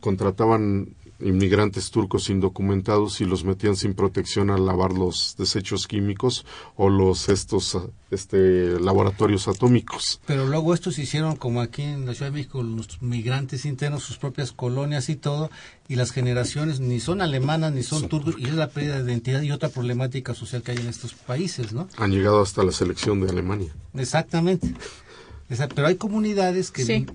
contrataban 0.00 0.94
inmigrantes 1.20 1.90
turcos 1.90 2.30
indocumentados 2.30 3.20
y 3.20 3.24
los 3.24 3.44
metían 3.44 3.76
sin 3.76 3.94
protección 3.94 4.50
a 4.50 4.58
lavar 4.58 4.92
los 4.92 5.34
desechos 5.36 5.86
químicos 5.86 6.46
o 6.76 6.88
los 6.88 7.28
estos 7.28 7.76
este 8.10 8.80
laboratorios 8.80 9.48
atómicos. 9.48 10.20
Pero 10.26 10.46
luego 10.46 10.74
estos 10.74 10.98
hicieron 10.98 11.36
como 11.36 11.60
aquí 11.60 11.82
en 11.82 12.06
la 12.06 12.14
Ciudad 12.14 12.30
de 12.30 12.38
México, 12.38 12.62
los 12.62 13.02
migrantes 13.02 13.64
internos, 13.64 14.02
sus 14.02 14.18
propias 14.18 14.52
colonias 14.52 15.08
y 15.08 15.16
todo, 15.16 15.50
y 15.88 15.96
las 15.96 16.12
generaciones 16.12 16.80
ni 16.80 17.00
son 17.00 17.20
alemanas 17.20 17.72
ni 17.72 17.82
son 17.82 18.08
turcos, 18.08 18.36
y 18.38 18.46
es 18.46 18.54
la 18.54 18.70
pérdida 18.70 19.02
de 19.02 19.10
identidad 19.12 19.42
y 19.42 19.50
otra 19.50 19.68
problemática 19.68 20.34
social 20.34 20.62
que 20.62 20.72
hay 20.72 20.78
en 20.78 20.88
estos 20.88 21.14
países, 21.14 21.72
¿no? 21.72 21.88
Han 21.96 22.12
llegado 22.12 22.40
hasta 22.40 22.62
la 22.62 22.72
selección 22.72 23.20
de 23.20 23.30
Alemania. 23.30 23.74
Exactamente. 23.94 24.74
Esa- 25.48 25.66
pero 25.66 25.86
hay 25.86 25.96
comunidades 25.96 26.70
que 26.70 26.84
Sí. 26.84 27.06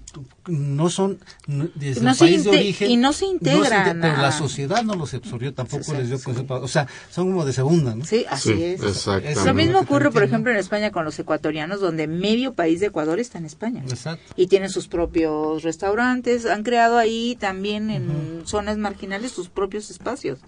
no 0.48 0.90
son 0.90 1.20
no- 1.46 1.70
desde 1.76 2.02
No 2.02 2.12
el 2.14 2.18
país 2.18 2.44
de 2.44 2.50
origen 2.50 2.90
y 2.90 2.98
no 2.98 3.14
se 3.14 3.28
integran 3.28 3.98
inte- 3.98 4.02
pero 4.10 4.22
la 4.22 4.32
sociedad 4.32 4.82
no 4.84 4.96
los 4.96 5.14
absorbió 5.14 5.54
tampoco 5.54 5.84
Sí, 5.84 5.92
les 5.94 6.08
dio 6.08 6.18
sí. 6.18 6.24
concepto 6.24 6.56
o 6.56 6.68
sea 6.68 6.88
son 7.12 7.28
como 7.30 7.46
de 7.46 7.54
segunda 7.54 7.96
no 7.96 8.04
Sí, 8.06 8.26
así 8.28 8.54
Sí, 8.56 8.64
es. 8.64 8.82
exactamente. 8.82 9.46
Lo 9.46 9.54
mismo 9.54 9.80
ocurre, 9.80 10.10
por 10.10 10.24
ejemplo, 10.24 10.52
en 10.52 10.58
España 10.58 10.92
con 10.92 11.06
los 11.06 11.18
ecuatorianos, 11.20 11.80
donde 11.80 12.08
medio 12.08 12.54
país 12.54 12.80
de 12.80 12.88
Ecuador 12.88 13.20
está 13.20 13.38
en 13.38 13.46
España. 13.46 13.84
exacto 13.88 14.34
Y 14.36 14.48
tienen 14.48 14.70
sus 14.72 14.88
propios 14.88 15.62
restaurantes, 15.62 16.48
han 16.48 16.64
creado 16.64 16.98
ahí 16.98 17.38
también 17.40 17.92
en 17.92 18.42
zonas 18.46 18.78
marginales 18.80 19.32
sus 19.32 19.48
propios 19.50 19.92
espacios. 19.92 20.40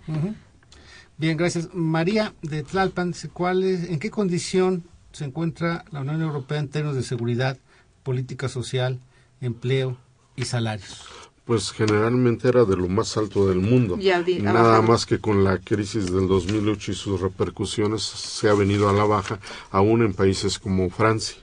Bien 1.17 1.37
gracias 1.37 1.69
María 1.73 2.33
de 2.41 2.63
Tlalpan 2.63 3.11
dice, 3.11 3.29
¿cuál 3.29 3.63
es, 3.63 3.89
en 3.89 3.99
qué 3.99 4.09
condición 4.09 4.83
se 5.13 5.23
encuentra 5.25 5.85
la 5.91 6.01
Unión 6.01 6.21
Europea 6.21 6.59
en 6.59 6.67
términos 6.67 6.95
de 6.97 7.03
seguridad 7.03 7.57
política 8.05 8.47
social 8.47 8.99
empleo 9.41 9.97
y 10.37 10.45
salarios 10.45 11.01
Pues 11.45 11.71
generalmente 11.71 12.47
era 12.47 12.63
de 12.65 12.75
lo 12.77 12.87
más 12.87 13.17
alto 13.17 13.47
del 13.49 13.59
mundo. 13.59 13.97
Ya 13.99 14.21
di- 14.23 14.39
Nada 14.39 14.81
más 14.81 15.05
que 15.05 15.19
con 15.19 15.43
la 15.43 15.57
crisis 15.59 16.05
del 16.11 16.27
2008 16.27 16.91
y 16.91 16.95
sus 16.95 17.19
repercusiones 17.21 18.01
se 18.03 18.49
ha 18.49 18.53
venido 18.53 18.89
a 18.89 18.93
la 18.93 19.03
baja, 19.03 19.39
aún 19.71 20.01
en 20.03 20.13
países 20.13 20.57
como 20.57 20.89
Francia. 20.89 21.37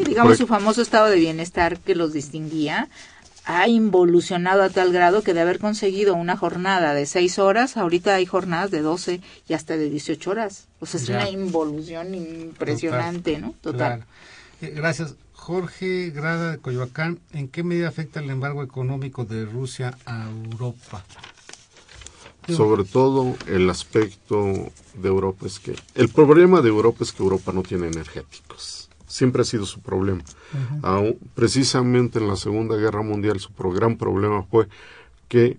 Y 0.00 0.04
digamos 0.04 0.30
Por- 0.30 0.36
su 0.38 0.46
famoso 0.46 0.80
estado 0.80 1.06
de 1.08 1.16
bienestar 1.18 1.78
que 1.78 1.94
los 1.94 2.12
distinguía 2.14 2.88
ha 3.46 3.68
involucionado 3.68 4.62
a 4.62 4.70
tal 4.70 4.90
grado 4.94 5.22
que 5.22 5.34
de 5.34 5.42
haber 5.42 5.58
conseguido 5.58 6.14
una 6.14 6.34
jornada 6.38 6.94
de 6.94 7.04
seis 7.04 7.38
horas, 7.38 7.76
ahorita 7.76 8.14
hay 8.14 8.24
jornadas 8.24 8.70
de 8.70 8.80
12 8.80 9.20
y 9.46 9.52
hasta 9.52 9.76
de 9.76 9.90
18 9.90 10.30
horas. 10.30 10.68
O 10.80 10.86
sea, 10.86 10.98
es 11.00 11.06
Ya. 11.06 11.16
una 11.18 11.28
involución 11.28 12.14
impresionante, 12.14 13.38
¿no? 13.38 13.54
Total. 13.60 13.98
Claro. 13.98 14.04
Eh, 14.62 14.72
gracias. 14.74 15.14
Jorge 15.44 16.08
Grada 16.08 16.52
de 16.52 16.58
Coyoacán, 16.58 17.20
¿en 17.34 17.48
qué 17.48 17.62
medida 17.62 17.86
afecta 17.88 18.20
el 18.20 18.30
embargo 18.30 18.62
económico 18.62 19.26
de 19.26 19.44
Rusia 19.44 19.94
a 20.06 20.30
Europa? 20.30 21.04
Sobre 22.48 22.84
todo 22.84 23.36
el 23.46 23.68
aspecto 23.68 24.70
de 24.94 25.06
Europa 25.08 25.46
es 25.46 25.58
que 25.60 25.76
el 25.96 26.08
problema 26.08 26.62
de 26.62 26.70
Europa 26.70 27.04
es 27.04 27.12
que 27.12 27.22
Europa 27.22 27.52
no 27.52 27.62
tiene 27.62 27.88
energéticos. 27.88 28.88
Siempre 29.06 29.42
ha 29.42 29.44
sido 29.44 29.66
su 29.66 29.80
problema. 29.80 30.22
Aún- 30.82 31.18
precisamente 31.34 32.18
en 32.20 32.26
la 32.28 32.36
Segunda 32.36 32.76
Guerra 32.76 33.02
Mundial 33.02 33.38
su 33.38 33.52
gran 33.52 33.98
problema 33.98 34.44
fue 34.44 34.66
que 35.28 35.58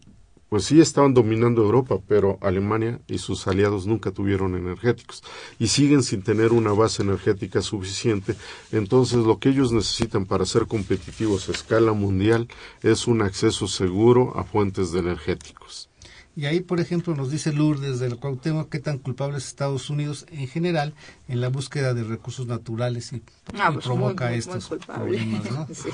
pues 0.56 0.68
sí 0.68 0.80
estaban 0.80 1.14
dominando 1.14 1.62
Europa, 1.64 2.00
pero 2.08 2.38
Alemania 2.42 3.02
y 3.08 3.18
sus 3.18 3.46
aliados 3.46 3.88
nunca 3.88 4.12
tuvieron 4.12 4.56
energéticos 4.56 5.22
y 5.60 5.68
siguen 5.68 6.02
sin 6.02 6.24
tener 6.24 6.54
una 6.54 6.72
base 6.72 7.04
energética 7.04 7.62
suficiente. 7.62 8.36
Entonces 8.72 9.18
lo 9.18 9.38
que 9.38 9.50
ellos 9.50 9.74
necesitan 9.74 10.26
para 10.26 10.46
ser 10.46 10.66
competitivos 10.68 11.50
a 11.50 11.52
escala 11.52 11.92
mundial 11.92 12.48
es 12.84 13.06
un 13.06 13.22
acceso 13.22 13.68
seguro 13.68 14.32
a 14.40 14.46
fuentes 14.46 14.94
de 14.94 15.00
energéticos. 15.00 15.90
Y 16.38 16.46
ahí, 16.46 16.62
por 16.62 16.80
ejemplo, 16.80 17.14
nos 17.16 17.32
dice 17.32 17.52
Lourdes 17.52 18.00
del 18.00 18.16
Cuauhtémoc 18.16 18.70
qué 18.70 18.80
tan 18.80 18.98
culpable 18.98 19.38
es 19.40 19.48
Estados 19.48 19.90
Unidos 19.90 20.26
en 20.32 20.48
general 20.48 20.94
en 21.28 21.42
la 21.42 21.50
búsqueda 21.50 21.94
de 21.94 22.06
recursos 22.06 22.48
naturales 22.48 23.12
y, 23.12 23.22
Ah, 23.60 23.72
y 23.72 23.74
pues, 23.74 23.86
provoca 23.86 24.24
muy, 24.28 24.32
muy, 24.32 24.40
estos 24.40 24.70
muy 24.70 24.80
problemas, 24.80 25.52
¿no? 25.52 25.68
Sí. 25.74 25.90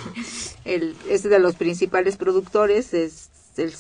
El, 0.66 0.96
es 1.10 1.24
de 1.24 1.40
los 1.40 1.56
principales 1.56 2.16
productores, 2.16 2.94
es, 2.94 3.30
el- 3.58 3.74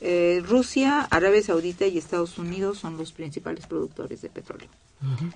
eh, 0.00 0.42
Rusia, 0.46 1.02
Arabia 1.10 1.42
Saudita 1.42 1.86
y 1.86 1.98
Estados 1.98 2.38
Unidos 2.38 2.78
son 2.78 2.96
los 2.96 3.12
principales 3.12 3.66
productores 3.66 4.22
de 4.22 4.28
petróleo. 4.28 4.68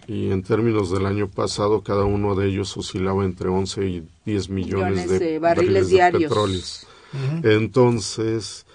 Y 0.08 0.30
en 0.32 0.42
términos 0.42 0.90
del 0.90 1.06
año 1.06 1.28
pasado, 1.28 1.82
cada 1.82 2.04
uno 2.04 2.34
de 2.34 2.48
ellos 2.48 2.76
oscilaba 2.76 3.24
entre 3.24 3.48
11 3.48 3.84
y 3.86 4.08
10 4.26 4.48
millones, 4.48 4.90
Millones 5.06 5.10
de, 5.10 5.18
de 5.18 5.38
barriles 5.38 5.86
de 5.88 5.92
diarios. 5.94 6.22
petróleos. 6.24 6.86
Ujú. 7.12 7.48
Entonces, 7.48 8.66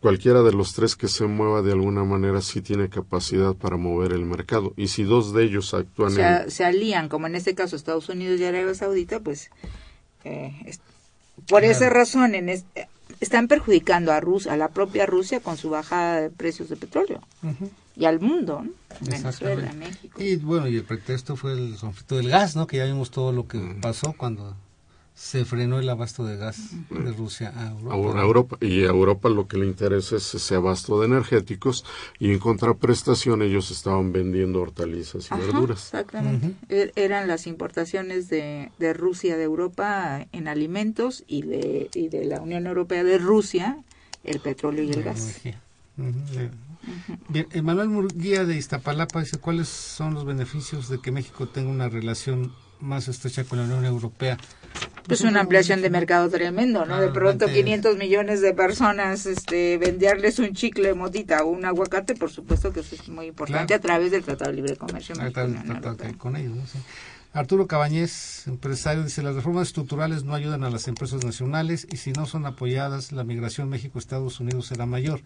cualquiera 0.00 0.42
de 0.42 0.52
los 0.52 0.74
tres 0.74 0.94
que 0.96 1.08
se 1.08 1.26
mueva 1.26 1.62
de 1.62 1.72
alguna 1.72 2.04
manera 2.04 2.40
sí 2.42 2.60
tiene 2.60 2.88
capacidad 2.88 3.54
para 3.54 3.76
mover 3.76 4.12
el 4.12 4.24
mercado. 4.24 4.72
Y 4.76 4.88
si 4.88 5.02
dos 5.02 5.32
de 5.32 5.44
ellos 5.44 5.74
actúan 5.74 6.12
Se, 6.12 6.22
en... 6.22 6.50
se 6.50 6.64
alían, 6.64 7.08
como 7.08 7.26
en 7.26 7.34
este 7.34 7.54
caso 7.54 7.74
Estados 7.74 8.08
Unidos 8.08 8.38
y 8.40 8.44
Arabia 8.44 8.74
Saudita, 8.74 9.18
pues 9.20 9.50
eh, 10.24 10.52
es- 10.66 10.80
por 11.48 11.64
esa 11.64 11.90
razón 11.90 12.34
en 12.36 12.48
es- 12.50 12.64
están 13.20 13.48
perjudicando 13.48 14.12
a 14.12 14.20
Rusia, 14.20 14.52
a 14.52 14.56
la 14.56 14.68
propia 14.68 15.06
Rusia 15.06 15.40
con 15.40 15.56
su 15.56 15.70
bajada 15.70 16.20
de 16.20 16.30
precios 16.30 16.68
de 16.68 16.76
petróleo. 16.76 17.20
Ujú. 17.42 17.70
y 17.96 18.06
al 18.06 18.18
mundo, 18.18 18.62
¿no? 18.64 18.72
Venezuela. 19.00 19.72
México. 19.72 20.20
Y 20.20 20.36
bueno, 20.36 20.66
y 20.66 20.76
el 20.76 20.84
pretexto 20.84 21.36
fue 21.36 21.52
el 21.52 21.76
conflicto 21.80 22.16
del 22.16 22.28
gas, 22.28 22.56
¿no? 22.56 22.66
Que 22.66 22.78
ya 22.78 22.84
vimos 22.86 23.10
todo 23.10 23.30
lo 23.30 23.46
que 23.46 23.58
pasó 23.80 24.14
cuando 24.16 24.56
se 25.14 25.44
frenó 25.44 25.78
el 25.78 25.88
abasto 25.88 26.24
de 26.24 26.36
gas 26.36 26.70
de 26.90 27.12
Rusia 27.12 27.52
a 27.56 27.70
Europa. 27.70 28.18
A 28.20 28.22
Europa 28.24 28.56
y 28.60 28.82
a 28.82 28.88
Europa 28.88 29.28
lo 29.28 29.46
que 29.46 29.56
le 29.58 29.66
interesa 29.66 30.16
es 30.16 30.34
ese 30.34 30.56
abasto 30.56 30.98
de 31.00 31.06
energéticos 31.06 31.84
y 32.18 32.32
en 32.32 32.38
contraprestación 32.40 33.40
ellos 33.42 33.70
estaban 33.70 34.12
vendiendo 34.12 34.60
hortalizas 34.60 35.30
y 35.30 35.34
Ajá, 35.34 35.42
verduras. 35.44 35.84
exactamente. 35.84 36.54
Er- 36.68 36.92
Eran 36.96 37.28
las 37.28 37.46
importaciones 37.46 38.28
de, 38.28 38.72
de 38.78 38.92
Rusia 38.92 39.36
de 39.36 39.44
Europa 39.44 40.26
en 40.32 40.48
alimentos 40.48 41.22
y 41.28 41.42
de, 41.42 41.90
y 41.94 42.08
de 42.08 42.24
la 42.24 42.40
Unión 42.40 42.66
Europea 42.66 43.04
de 43.04 43.18
Rusia 43.18 43.78
el 44.24 44.40
petróleo 44.40 44.82
y 44.84 44.90
el 44.90 45.04
La 45.04 45.12
gas. 45.12 45.40
eh. 45.46 46.50
Bien, 47.28 47.46
Emanuel 47.52 47.88
Murguía 47.88 48.44
de 48.44 48.56
Iztapalapa 48.56 49.20
dice 49.20 49.38
cuáles 49.38 49.68
son 49.68 50.14
los 50.14 50.24
beneficios 50.24 50.88
de 50.88 50.98
que 51.00 51.12
México 51.12 51.46
tenga 51.48 51.70
una 51.70 51.88
relación 51.88 52.52
más 52.80 53.08
estrecha 53.08 53.44
con 53.44 53.58
la 53.58 53.64
Unión 53.64 53.84
Europea. 53.84 54.36
Pues 55.06 55.20
una 55.20 55.40
ampliación 55.40 55.82
de 55.82 55.90
mercado 55.90 56.30
tremendo, 56.30 56.80
¿no? 56.86 56.94
De 56.94 57.06
Claro, 57.08 57.12
pronto 57.12 57.44
antes- 57.44 57.62
500 57.62 57.96
millones 57.98 58.40
de 58.40 58.54
personas, 58.54 59.26
este, 59.26 59.76
venderles 59.76 60.38
un 60.38 60.52
chicle 60.54 60.94
motita 60.94 61.44
o 61.44 61.48
un 61.48 61.64
aguacate, 61.66 62.14
por 62.14 62.30
supuesto 62.30 62.72
que 62.72 62.80
eso 62.80 62.94
es 62.94 63.08
muy 63.08 63.26
importante 63.26 63.66
Claro. 63.66 63.78
a 63.78 63.82
través 63.82 64.10
del 64.12 64.22
Tratado 64.24 64.50
de 64.50 64.56
Libre 64.56 64.76
Comercio. 64.76 65.14
Ah. 65.18 65.30
Arturo 67.32 67.66
Cabañez, 67.66 68.46
empresario, 68.46 69.02
dice, 69.02 69.20
las 69.22 69.34
reformas 69.34 69.66
estructurales 69.66 70.22
no 70.22 70.34
ayudan 70.34 70.62
a 70.62 70.70
las 70.70 70.86
empresas 70.86 71.24
nacionales 71.24 71.84
y 71.90 71.96
si 71.96 72.12
no 72.12 72.26
son 72.26 72.46
apoyadas, 72.46 73.10
la 73.10 73.24
migración 73.24 73.68
México-Estados 73.68 74.38
Unidos 74.38 74.66
será 74.68 74.86
mayor, 74.86 75.20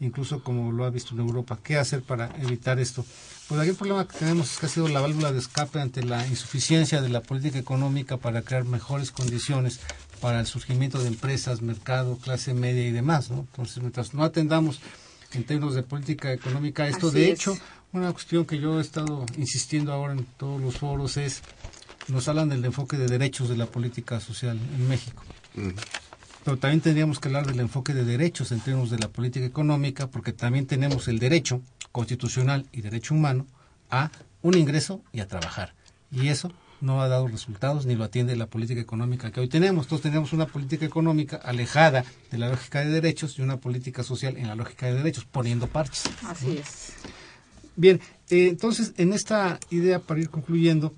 incluso 0.00 0.42
como 0.42 0.72
lo 0.72 0.84
ha 0.84 0.90
visto 0.90 1.14
en 1.14 1.20
Europa. 1.20 1.60
¿Qué 1.62 1.76
hacer 1.78 2.02
para 2.02 2.30
evitar 2.42 2.80
esto? 2.80 3.04
Pues 3.48 3.60
aquí 3.60 3.70
el 3.70 3.76
problema 3.76 4.06
que 4.08 4.18
tenemos 4.18 4.52
es 4.52 4.58
que 4.58 4.66
ha 4.66 4.68
sido 4.68 4.88
la 4.88 5.00
válvula 5.00 5.32
de 5.32 5.38
escape 5.38 5.80
ante 5.80 6.02
la 6.02 6.26
insuficiencia 6.26 7.02
de 7.02 7.08
la 7.10 7.20
política 7.22 7.58
económica 7.58 8.16
para 8.16 8.42
crear 8.42 8.64
mejores 8.64 9.10
condiciones 9.10 9.80
para 10.20 10.40
el 10.40 10.46
surgimiento 10.46 10.98
de 11.02 11.08
empresas, 11.08 11.60
mercado, 11.60 12.16
clase 12.16 12.54
media 12.54 12.86
y 12.86 12.92
demás, 12.92 13.30
¿no? 13.30 13.40
Entonces, 13.40 13.78
mientras 13.78 14.14
no 14.14 14.22
atendamos 14.22 14.80
en 15.32 15.44
términos 15.44 15.74
de 15.74 15.82
política 15.82 16.32
económica 16.32 16.86
esto, 16.88 17.08
Así 17.08 17.18
de 17.18 17.30
es. 17.32 17.40
hecho, 17.40 17.58
una 17.92 18.12
cuestión 18.12 18.46
que 18.46 18.58
yo 18.58 18.78
he 18.78 18.80
estado 18.82 19.26
insistiendo 19.36 19.92
ahora 19.92 20.14
en 20.14 20.24
todos 20.38 20.60
los 20.60 20.78
foros 20.78 21.16
es, 21.16 21.42
nos 22.08 22.28
hablan 22.28 22.48
del 22.48 22.64
enfoque 22.64 22.96
de 22.96 23.06
derechos 23.06 23.48
de 23.48 23.56
la 23.56 23.66
política 23.66 24.20
social 24.20 24.58
en 24.58 24.88
México. 24.88 25.22
Pero 26.44 26.56
también 26.56 26.80
tendríamos 26.80 27.18
que 27.18 27.28
hablar 27.28 27.46
del 27.46 27.60
enfoque 27.60 27.92
de 27.92 28.04
derechos 28.04 28.50
en 28.52 28.60
términos 28.60 28.90
de 28.90 28.98
la 28.98 29.08
política 29.08 29.44
económica, 29.44 30.06
porque 30.08 30.32
también 30.32 30.66
tenemos 30.66 31.06
el 31.08 31.18
derecho 31.18 31.60
constitucional 31.92 32.66
y 32.72 32.80
derecho 32.80 33.14
humano 33.14 33.46
a 33.90 34.10
un 34.42 34.56
ingreso 34.56 35.02
y 35.12 35.20
a 35.20 35.28
trabajar. 35.28 35.74
Y 36.10 36.28
eso 36.28 36.52
no 36.80 37.00
ha 37.00 37.08
dado 37.08 37.28
resultados 37.28 37.86
ni 37.86 37.94
lo 37.94 38.04
atiende 38.04 38.34
la 38.34 38.46
política 38.46 38.80
económica 38.80 39.30
que 39.30 39.40
hoy 39.40 39.48
tenemos. 39.48 39.86
Entonces 39.86 40.02
tenemos 40.02 40.32
una 40.32 40.46
política 40.46 40.84
económica 40.84 41.36
alejada 41.36 42.04
de 42.30 42.38
la 42.38 42.48
lógica 42.48 42.80
de 42.80 42.86
derechos 42.86 43.38
y 43.38 43.42
una 43.42 43.58
política 43.58 44.02
social 44.02 44.36
en 44.36 44.48
la 44.48 44.56
lógica 44.56 44.86
de 44.86 44.94
derechos, 44.94 45.24
poniendo 45.24 45.68
parches. 45.68 46.04
Así 46.26 46.58
es. 46.58 46.94
Bien, 47.76 48.00
eh, 48.30 48.48
entonces 48.48 48.92
en 48.96 49.12
esta 49.12 49.60
idea, 49.70 50.00
para 50.00 50.20
ir 50.20 50.28
concluyendo, 50.28 50.92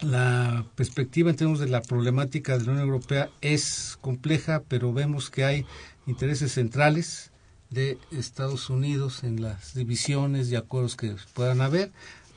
la 0.00 0.66
perspectiva 0.74 1.30
en 1.30 1.36
términos 1.36 1.60
de 1.60 1.68
la 1.68 1.82
problemática 1.82 2.58
de 2.58 2.64
la 2.64 2.72
Unión 2.72 2.86
Europea 2.86 3.30
es 3.40 3.98
compleja, 4.00 4.62
pero 4.66 4.92
vemos 4.92 5.30
que 5.30 5.44
hay 5.44 5.66
intereses 6.06 6.52
centrales 6.52 7.31
de 7.72 7.98
Estados 8.10 8.70
Unidos 8.70 9.24
en 9.24 9.42
las 9.42 9.74
divisiones 9.74 10.50
y 10.50 10.56
acuerdos 10.56 10.96
que 10.96 11.14
puedan 11.34 11.60
haber. 11.60 11.90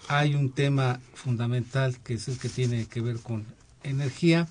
Hay 0.07 0.35
un 0.35 0.51
tema 0.51 0.99
fundamental 1.13 1.97
que 2.03 2.15
es 2.15 2.27
el 2.27 2.37
que 2.37 2.49
tiene 2.49 2.85
que 2.85 3.01
ver 3.01 3.19
con 3.19 3.45
energía 3.83 4.47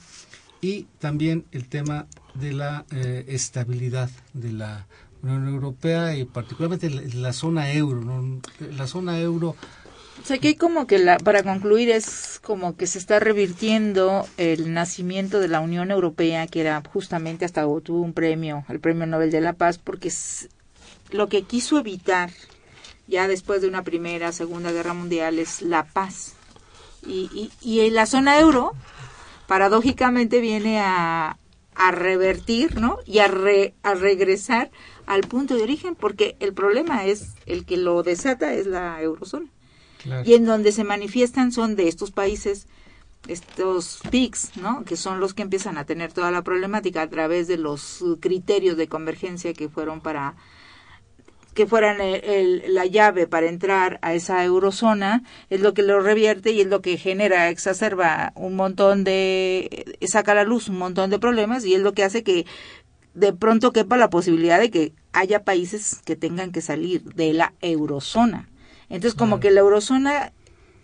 y 0.60 0.86
también 0.98 1.44
el 1.52 1.68
tema 1.68 2.06
de 2.34 2.52
la 2.52 2.84
eh, 2.90 3.24
estabilidad 3.28 4.10
de 4.32 4.52
la 4.52 4.86
Unión 5.22 5.48
Europea 5.48 6.16
y 6.16 6.24
particularmente 6.24 6.90
la, 6.90 7.02
la 7.14 7.32
zona 7.32 7.72
euro. 7.72 8.00
¿no? 8.00 8.40
La 8.76 8.86
zona 8.86 9.20
euro 9.20 9.56
O 10.22 10.26
sea, 10.26 10.38
que 10.38 10.48
hay 10.48 10.54
como 10.54 10.86
que, 10.86 10.98
la, 10.98 11.18
para 11.18 11.42
concluir, 11.42 11.90
es 11.90 12.40
como 12.42 12.76
que 12.76 12.86
se 12.86 12.98
está 12.98 13.20
revirtiendo 13.20 14.26
el 14.36 14.72
nacimiento 14.74 15.40
de 15.40 15.48
la 15.48 15.60
Unión 15.60 15.90
Europea, 15.90 16.46
que 16.46 16.60
era 16.60 16.82
justamente 16.92 17.44
hasta 17.44 17.62
tuvo 17.62 18.00
un 18.00 18.12
premio, 18.12 18.64
el 18.68 18.80
Premio 18.80 19.06
Nobel 19.06 19.30
de 19.30 19.40
la 19.40 19.54
Paz, 19.54 19.78
porque 19.78 20.10
lo 21.14 21.28
que 21.28 21.42
quiso 21.42 21.78
evitar 21.78 22.30
ya 23.06 23.28
después 23.28 23.62
de 23.62 23.68
una 23.68 23.82
primera, 23.84 24.32
segunda 24.32 24.72
guerra 24.72 24.94
mundial 24.94 25.38
es 25.38 25.62
la 25.62 25.84
paz. 25.84 26.34
Y, 27.06 27.30
y, 27.32 27.50
y 27.60 27.80
en 27.86 27.94
la 27.94 28.06
zona 28.06 28.38
euro, 28.40 28.72
paradójicamente, 29.46 30.40
viene 30.40 30.80
a, 30.80 31.38
a 31.74 31.90
revertir, 31.92 32.80
¿no? 32.80 32.98
Y 33.06 33.18
a, 33.20 33.28
re- 33.28 33.74
a 33.82 33.94
regresar 33.94 34.70
al 35.06 35.20
punto 35.20 35.54
de 35.54 35.62
origen, 35.62 35.94
porque 35.94 36.34
el 36.40 36.52
problema 36.52 37.04
es, 37.04 37.34
el 37.46 37.64
que 37.64 37.76
lo 37.76 38.02
desata 38.02 38.52
es 38.54 38.66
la 38.66 39.00
eurozona 39.00 39.46
Claro. 40.02 40.28
y 40.28 40.34
en 40.34 40.44
donde 40.44 40.70
se 40.72 40.84
manifiestan 40.84 41.50
son 41.52 41.76
de 41.76 41.88
estos 41.88 42.10
países 42.10 42.66
estos 43.26 44.00
PICs, 44.10 44.56
¿no? 44.56 44.84
Que 44.84 44.96
son 44.96 45.18
los 45.18 45.32
que 45.32 45.40
empiezan 45.42 45.78
a 45.78 45.86
tener 45.86 46.12
toda 46.12 46.30
la 46.30 46.42
problemática 46.42 47.00
a 47.02 47.08
través 47.08 47.48
de 47.48 47.56
los 47.56 48.04
criterios 48.20 48.76
de 48.76 48.88
convergencia 48.88 49.54
que 49.54 49.70
fueron 49.70 50.02
para 50.02 50.34
que 51.54 51.66
fueran 51.66 52.00
el- 52.00 52.24
el- 52.24 52.74
la 52.74 52.84
llave 52.86 53.26
para 53.26 53.46
entrar 53.48 53.98
a 54.02 54.14
esa 54.14 54.44
eurozona, 54.44 55.22
es 55.50 55.60
lo 55.60 55.72
que 55.74 55.82
lo 55.82 56.00
revierte 56.00 56.50
y 56.52 56.60
es 56.60 56.66
lo 56.66 56.82
que 56.82 56.96
genera, 56.98 57.48
exacerba 57.48 58.32
un 58.34 58.56
montón 58.56 59.04
de, 59.04 59.96
saca 60.02 60.32
a 60.32 60.34
la 60.34 60.44
luz 60.44 60.68
un 60.68 60.78
montón 60.78 61.10
de 61.10 61.18
problemas 61.18 61.64
y 61.64 61.74
es 61.74 61.80
lo 61.80 61.92
que 61.92 62.04
hace 62.04 62.22
que 62.22 62.44
de 63.14 63.32
pronto 63.32 63.72
quepa 63.72 63.96
la 63.96 64.10
posibilidad 64.10 64.58
de 64.58 64.70
que 64.70 64.92
haya 65.12 65.44
países 65.44 66.00
que 66.04 66.16
tengan 66.16 66.50
que 66.50 66.60
salir 66.60 67.02
de 67.14 67.32
la 67.32 67.54
eurozona. 67.60 68.48
Entonces, 68.88 69.14
como 69.14 69.38
que 69.40 69.50
la 69.52 69.60
eurozona 69.60 70.32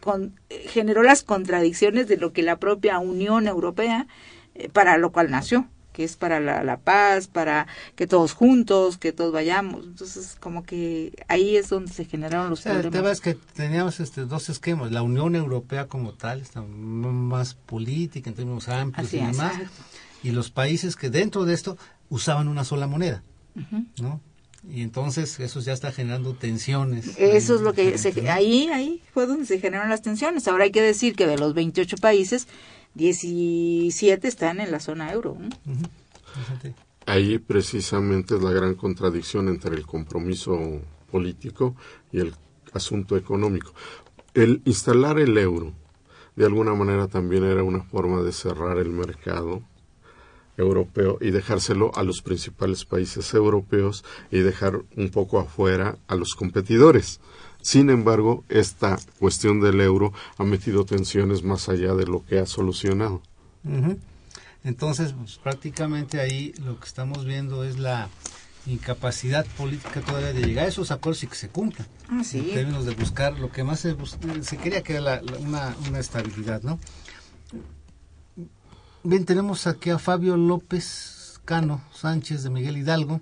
con- 0.01 0.39
eh, 0.49 0.65
generó 0.69 1.03
las 1.03 1.23
contradicciones 1.25 2.07
de 2.09 2.17
lo 2.17 2.33
que 2.33 2.43
la 2.43 2.57
propia 2.59 2.99
Unión 3.01 3.47
Europea, 3.49 4.07
eh, 4.55 4.69
para 4.69 4.97
lo 4.99 5.11
cual 5.11 5.31
nació, 5.31 5.67
que 5.93 6.05
es 6.05 6.17
para 6.17 6.41
la, 6.41 6.63
la 6.65 6.79
paz, 6.79 7.27
para 7.27 7.67
que 7.97 8.07
todos 8.07 8.33
juntos, 8.33 8.99
que 8.99 9.13
todos 9.13 9.33
vayamos. 9.33 9.85
Entonces, 9.85 10.37
como 10.39 10.63
que 10.63 11.13
ahí 11.29 11.57
es 11.57 11.69
donde 11.69 11.93
se 11.93 12.05
generaron 12.05 12.51
los 12.51 12.61
O 12.61 12.63
sea, 12.63 12.73
el 12.73 12.83
tema 12.83 12.91
problemas. 12.91 13.13
es 13.19 13.21
que 13.21 13.35
teníamos 13.55 14.01
este, 14.01 14.25
dos 14.25 14.49
esquemas. 14.49 14.93
La 14.93 15.03
Unión 15.03 15.35
Europea 15.35 15.87
como 15.87 16.15
tal 16.15 16.41
está 16.41 16.63
más 16.63 17.55
política 17.55 18.31
en 18.31 18.37
términos 18.37 18.69
amplios 18.69 19.09
Así 19.09 19.19
y 19.19 19.21
demás. 19.21 19.55
Y 20.23 20.31
los 20.31 20.51
países 20.51 20.97
que 20.97 21.11
dentro 21.11 21.45
de 21.45 21.55
esto 21.55 21.77
usaban 22.09 22.49
una 22.49 22.65
sola 22.65 22.87
moneda. 22.87 23.23
¿no? 24.01 24.21
Y 24.69 24.83
entonces 24.83 25.41
eso 25.41 25.61
ya 25.61 25.73
está 25.73 25.91
generando 25.91 26.35
tensiones. 26.35 27.17
Eso 27.19 27.55
es 27.55 27.61
lo 27.63 27.73
que 27.73 27.97
se, 27.97 28.29
ahí 28.31 28.69
ahí 28.69 29.03
fue 29.13 29.27
donde 29.27 29.47
se 29.47 29.59
generaron 29.59 29.89
las 29.89 30.03
tensiones. 30.03 30.47
Ahora 30.49 30.65
hay 30.65 30.71
que 30.71 30.83
decir 30.83 31.17
que 31.17 31.27
de 31.27 31.39
los 31.39 31.55
28 31.55 31.97
países, 31.97 32.47
17 32.95 34.29
están 34.29 34.61
en 34.61 34.71
la 34.71 34.81
zona 34.81 35.13
euro. 35.13 35.37
Fíjate. 36.35 36.75
Ahí 37.07 37.39
precisamente 37.39 38.37
es 38.37 38.43
la 38.43 38.53
gran 38.53 38.75
contradicción 38.75 39.49
entre 39.49 39.75
el 39.75 39.87
compromiso 39.87 40.81
político 41.11 41.75
y 42.13 42.21
el 42.21 42.35
asunto 42.73 43.17
económico. 43.17 43.73
El 44.35 44.63
instalar 44.65 45.19
el 45.19 45.37
euro, 45.37 45.73
de 46.37 46.45
alguna 46.45 46.75
manera 46.75 47.09
también 47.09 47.45
era 47.45 47.63
una 47.63 47.83
forma 47.83 48.23
de 48.23 48.33
cerrar 48.33 48.79
el 48.79 48.91
mercado 48.91 49.63
europeo 50.57 51.19
y 51.21 51.31
dejárselo 51.31 51.91
a 51.95 52.03
los 52.03 52.23
principales 52.23 52.85
países 52.85 53.33
europeos 53.35 54.05
y 54.31 54.39
dejar 54.39 54.83
un 54.97 55.11
poco 55.11 55.41
afuera 55.41 55.99
a 56.07 56.15
los 56.15 56.35
competidores. 56.35 57.21
Sin 57.63 57.91
embargo, 57.91 58.45
esta 58.49 58.99
cuestión 59.19 59.61
del 59.61 59.81
euro 59.81 60.13
ha 60.39 60.45
metido 60.45 60.85
tensiones 60.85 61.43
más 61.43 61.69
allá 61.69 61.95
de 61.95 62.07
lo 62.07 62.25
que 62.25 62.39
ha 62.39 62.47
solucionado. 62.47 63.23
Entonces, 64.65 65.13
pues, 65.13 65.37
prácticamente 65.39 66.21
ahí 66.21 66.53
lo 66.65 66.79
que 66.81 66.87
estamos 66.87 67.25
viendo 67.25 67.65
es 67.65 67.79
la 67.79 68.09
incapacidad 68.67 69.47
política 69.57 70.01
todavía 70.01 70.33
de 70.35 70.43
llegar 70.43 70.67
a 70.67 70.69
esos 70.69 70.91
acuerdos 70.91 71.23
y 71.23 71.27
que 71.29 71.35
se 71.35 71.49
cumplan. 71.49 71.87
Ah, 72.09 72.23
sí. 72.25 72.39
En 72.39 72.55
términos 72.55 72.85
de 72.85 72.95
buscar 72.95 73.39
lo 73.39 73.51
que 73.51 73.65
más 73.65 73.81
se, 73.81 73.97
se 74.43 74.57
quería 74.59 74.83
que 74.83 74.93
era 74.95 75.01
la- 75.03 75.23
la- 75.23 75.39
una, 75.39 75.77
una 75.89 75.99
estabilidad, 75.99 76.63
¿no? 76.63 76.79
Bien, 79.03 79.25
tenemos 79.25 79.67
aquí 79.67 79.91
a 79.91 79.99
Fabio 79.99 80.37
López 80.37 81.41
Cano 81.47 81.83
Sánchez 81.95 82.43
de 82.43 82.51
Miguel 82.51 82.77
Hidalgo. 82.77 83.21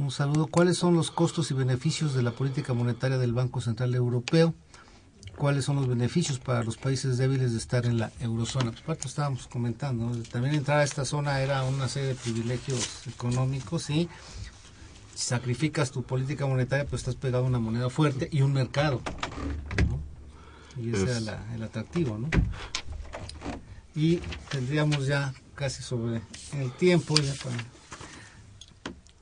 Un 0.00 0.10
saludo. 0.10 0.46
¿Cuáles 0.46 0.78
son 0.78 0.94
los 0.94 1.10
costos 1.10 1.50
y 1.50 1.54
beneficios 1.54 2.14
de 2.14 2.22
la 2.22 2.30
política 2.30 2.72
monetaria 2.72 3.18
del 3.18 3.32
Banco 3.32 3.60
Central 3.60 3.94
Europeo? 3.94 4.54
¿Cuáles 5.36 5.64
son 5.64 5.76
los 5.76 5.88
beneficios 5.88 6.38
para 6.38 6.62
los 6.64 6.76
países 6.76 7.16
débiles 7.18 7.52
de 7.52 7.58
estar 7.58 7.86
en 7.86 7.98
la 7.98 8.10
eurozona? 8.20 8.70
Pues 8.70 8.82
parte 8.82 9.08
estábamos 9.08 9.46
comentando. 9.46 10.06
¿no? 10.06 10.22
También 10.24 10.54
entrar 10.54 10.78
a 10.80 10.84
esta 10.84 11.04
zona 11.04 11.40
era 11.40 11.62
una 11.64 11.88
serie 11.88 12.10
de 12.10 12.14
privilegios 12.14 13.06
económicos 13.06 13.90
y 13.90 14.08
Si 15.14 15.26
sacrificas 15.26 15.90
tu 15.90 16.02
política 16.02 16.46
monetaria, 16.46 16.86
pues 16.86 17.00
estás 17.02 17.14
pegado 17.14 17.44
a 17.44 17.46
una 17.48 17.58
moneda 17.58 17.90
fuerte 17.90 18.30
y 18.32 18.40
un 18.40 18.54
mercado. 18.54 19.02
¿no? 19.86 20.00
Y 20.82 20.90
ese 20.94 21.02
Es- 21.02 21.08
era 21.10 21.20
la- 21.20 21.54
el 21.54 21.62
atractivo, 21.62 22.16
¿no? 22.16 22.28
Y 23.94 24.16
tendríamos 24.50 25.06
ya 25.06 25.34
casi 25.54 25.82
sobre 25.82 26.22
el 26.58 26.72
tiempo 26.72 27.14
ya 27.16 27.34
para- 27.44 27.56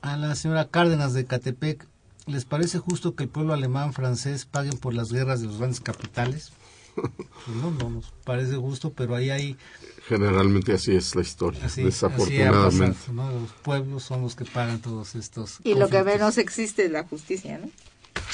a 0.01 0.17
la 0.17 0.35
señora 0.35 0.67
Cárdenas 0.67 1.13
de 1.13 1.25
Catepec, 1.25 1.85
¿les 2.25 2.45
parece 2.45 2.79
justo 2.79 3.15
que 3.15 3.23
el 3.23 3.29
pueblo 3.29 3.53
alemán 3.53 3.93
francés 3.93 4.45
paguen 4.45 4.77
por 4.77 4.93
las 4.93 5.11
guerras 5.11 5.41
de 5.41 5.47
los 5.47 5.57
grandes 5.57 5.81
capitales? 5.81 6.51
Pues 6.95 7.55
no, 7.55 7.71
no 7.71 7.89
nos 7.89 8.11
parece 8.25 8.55
justo, 8.55 8.91
pero 8.91 9.15
ahí 9.15 9.29
hay 9.29 9.57
Generalmente 10.07 10.73
así 10.73 10.95
es 10.95 11.15
la 11.15 11.21
historia, 11.21 11.59
así, 11.65 11.81
así 11.81 11.83
desafortunadamente. 11.83 12.97
pasado, 12.97 13.13
¿no? 13.13 13.39
Los 13.39 13.51
pueblos 13.63 14.03
son 14.03 14.23
los 14.23 14.35
que 14.35 14.43
pagan 14.43 14.79
todos 14.79 15.15
estos 15.15 15.59
Y 15.63 15.75
lo 15.75 15.87
que 15.87 16.03
menos 16.03 16.37
existe 16.37 16.85
es 16.85 16.91
la 16.91 17.03
justicia, 17.03 17.59
¿no? 17.59 17.69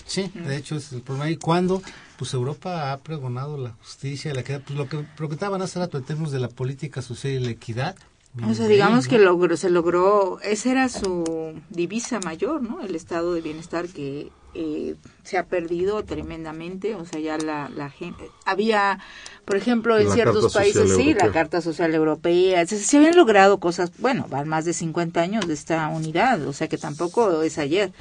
Sí, 0.05 0.31
de 0.33 0.55
hecho 0.55 0.77
es 0.77 0.91
el 0.93 1.01
problema. 1.01 1.29
Y 1.29 1.37
cuando 1.37 1.81
pues 2.17 2.33
Europa 2.33 2.93
ha 2.93 2.99
pregonado 2.99 3.57
la 3.57 3.71
justicia, 3.71 4.33
la 4.33 4.41
equidad, 4.41 4.61
pues 4.61 4.77
lo 4.77 4.87
que 4.87 4.99
preguntaban 5.17 5.61
hace 5.61 5.79
rato 5.79 5.97
en 5.97 6.05
términos 6.05 6.31
de 6.31 6.39
la 6.39 6.47
política 6.47 7.01
social 7.01 7.33
y 7.33 7.39
la 7.39 7.51
equidad. 7.51 7.95
O 8.43 8.53
sea, 8.53 8.67
digamos 8.67 9.07
que 9.07 9.17
logró, 9.17 9.55
se 9.55 9.69
logró, 9.69 10.39
esa 10.41 10.71
era 10.71 10.89
su 10.89 11.53
divisa 11.69 12.19
mayor, 12.19 12.61
¿no? 12.61 12.81
El 12.81 12.95
estado 12.95 13.33
de 13.33 13.39
bienestar 13.39 13.87
que 13.87 14.29
eh, 14.53 14.95
se 15.23 15.37
ha 15.37 15.45
perdido 15.45 16.03
tremendamente, 16.03 16.95
o 16.95 17.05
sea, 17.05 17.19
ya 17.21 17.37
la, 17.37 17.69
la 17.69 17.89
gente, 17.89 18.29
había, 18.45 18.99
por 19.45 19.55
ejemplo, 19.55 19.97
en 19.97 20.09
La 20.09 20.13
ciertos 20.13 20.53
países, 20.53 20.95
sí, 20.95 21.13
la. 21.13 21.31
Carta 21.31 21.61
Social 21.61 21.95
Europea, 21.95 22.65
se, 22.65 22.77
se 22.77 22.97
habían 22.97 23.15
logrado 23.15 23.59
cosas, 23.59 23.91
bueno, 23.99 24.27
van 24.29 24.49
más 24.49 24.65
de 24.65 24.73
50 24.73 25.21
años 25.21 25.47
de 25.47 25.53
esta 25.53 25.87
unidad, 25.87 26.45
o 26.45 26.51
sea 26.51 26.67
que 26.67 26.77
tampoco 26.77 27.41
es 27.41 27.57
ayer, 27.57 27.93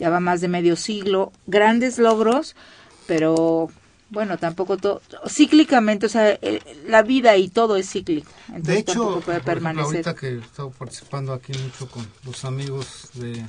ya 0.00 0.10
va 0.10 0.18
más 0.18 0.40
de 0.40 0.48
medio 0.48 0.74
siglo, 0.74 1.32
grandes 1.46 1.98
logros, 1.98 2.56
pero 3.06 3.70
bueno, 4.10 4.38
tampoco 4.38 4.76
todo, 4.76 5.00
cíclicamente, 5.28 6.06
o 6.06 6.08
sea, 6.08 6.30
el- 6.30 6.62
la 6.88 7.02
vida 7.02 7.36
y 7.36 7.48
todo 7.48 7.76
es 7.76 7.90
cíclico, 7.90 8.30
entonces 8.48 8.66
De 8.66 8.78
hecho, 8.78 9.20
puede 9.24 9.38
ejemplo, 9.38 9.82
ahorita 9.82 10.14
que 10.14 10.28
he 10.28 10.38
estado 10.38 10.70
participando 10.70 11.32
aquí 11.32 11.52
mucho 11.58 11.88
con 11.88 12.06
los 12.24 12.44
amigos 12.44 13.10
de 13.14 13.44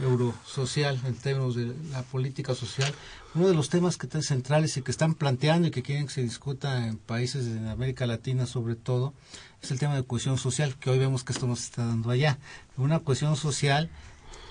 Eurosocial 0.00 1.00
en 1.06 1.14
términos 1.16 1.56
de 1.56 1.74
la 1.90 2.02
política 2.02 2.54
social, 2.54 2.92
uno 3.34 3.48
de 3.48 3.54
los 3.54 3.68
temas 3.68 3.96
que 3.96 4.06
están 4.06 4.22
centrales 4.22 4.76
y 4.76 4.82
que 4.82 4.90
están 4.92 5.14
planteando 5.14 5.68
y 5.68 5.70
que 5.72 5.82
quieren 5.82 6.06
que 6.06 6.12
se 6.12 6.22
discuta 6.22 6.86
en 6.86 6.98
países 6.98 7.46
de 7.52 7.68
América 7.68 8.06
Latina 8.06 8.46
sobre 8.46 8.76
todo, 8.76 9.12
es 9.60 9.70
el 9.72 9.78
tema 9.80 9.96
de 9.96 10.04
cohesión 10.04 10.38
social, 10.38 10.76
que 10.78 10.90
hoy 10.90 10.98
vemos 11.00 11.24
que 11.24 11.32
esto 11.32 11.46
no 11.48 11.56
se 11.56 11.64
está 11.64 11.84
dando 11.84 12.10
allá. 12.10 12.38
Una 12.76 13.00
cohesión 13.00 13.34
social 13.36 13.90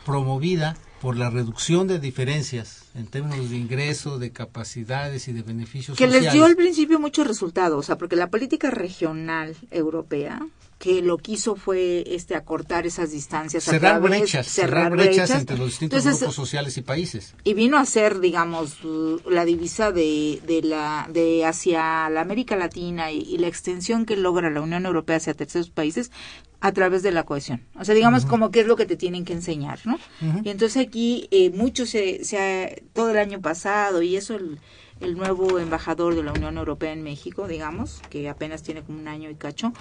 promovida 0.05 0.75
por 1.01 1.15
la 1.17 1.29
reducción 1.29 1.87
de 1.87 1.99
diferencias 1.99 2.83
en 2.95 3.07
términos 3.07 3.49
de 3.49 3.57
ingreso, 3.57 4.17
de 4.19 4.31
capacidades 4.31 5.27
y 5.27 5.33
de 5.33 5.43
beneficios 5.43 5.97
que 5.97 6.05
sociales. 6.05 6.23
les 6.23 6.33
dio 6.33 6.45
al 6.45 6.55
principio 6.55 6.99
muchos 6.99 7.27
resultados, 7.27 7.77
o 7.79 7.83
sea, 7.83 7.97
porque 7.97 8.15
la 8.15 8.29
política 8.29 8.71
regional 8.71 9.55
europea 9.71 10.45
que 10.79 11.01
lo 11.01 11.17
que 11.17 11.31
hizo 11.31 11.55
fue 11.55 12.03
este 12.07 12.35
acortar 12.35 12.85
esas 12.85 13.11
distancias 13.11 13.67
a 13.67 13.71
cerrar 13.71 13.99
través- 13.99 14.19
brechas, 14.19 14.45
cerrar 14.47 14.91
brechas 14.91 15.31
entre 15.31 15.57
los 15.57 15.69
distintos 15.69 15.97
Entonces, 15.99 16.19
grupos 16.21 16.35
sociales 16.35 16.77
y 16.77 16.81
países. 16.83 17.33
y 17.43 17.53
vino 17.55 17.77
a 17.79 17.85
ser 17.85 18.19
digamos 18.19 18.83
uh, 18.83 19.19
la 19.29 19.43
divisa 19.43 19.91
de, 19.91 20.39
de 20.45 20.61
la 20.61 21.07
de 21.11 21.45
hacia 21.45 22.09
la 22.11 22.21
América 22.21 22.55
Latina 22.55 23.11
y, 23.11 23.21
y 23.21 23.37
la 23.39 23.47
extensión 23.47 24.05
que 24.05 24.15
logra 24.17 24.51
la 24.51 24.61
Unión 24.61 24.85
Europea 24.85 25.17
hacia 25.17 25.33
terceros 25.33 25.71
países 25.71 26.11
a 26.59 26.71
través 26.71 27.01
de 27.03 27.11
la 27.11 27.23
cohesión. 27.23 27.61
O 27.79 27.83
sea 27.85 27.95
digamos 27.95 28.25
como 28.25 28.51
que 28.51 28.59
es 28.61 28.67
lo 28.67 28.75
que 28.75 28.85
te 28.85 28.97
tienen 28.97 29.25
que 29.25 29.33
enseñar 29.33 29.79
no 29.85 29.97
y 30.43 30.49
entonces 30.49 30.77
aquí 30.87 31.27
eh, 31.31 31.49
mucho 31.49 31.85
se, 31.87 32.23
se 32.23 32.37
ha, 32.37 32.75
todo 32.93 33.09
el 33.11 33.17
año 33.17 33.41
pasado 33.41 34.01
y 34.03 34.15
eso 34.15 34.35
el, 34.35 34.59
el 34.99 35.15
nuevo 35.15 35.57
embajador 35.59 36.15
de 36.15 36.23
la 36.23 36.33
Unión 36.33 36.57
Europea 36.57 36.91
en 36.93 37.01
México 37.03 37.47
digamos 37.47 38.01
que 38.09 38.29
apenas 38.29 38.61
tiene 38.63 38.81
como 38.83 38.99
un 38.99 39.07
año 39.07 39.29
y 39.29 39.35
cacho 39.35 39.71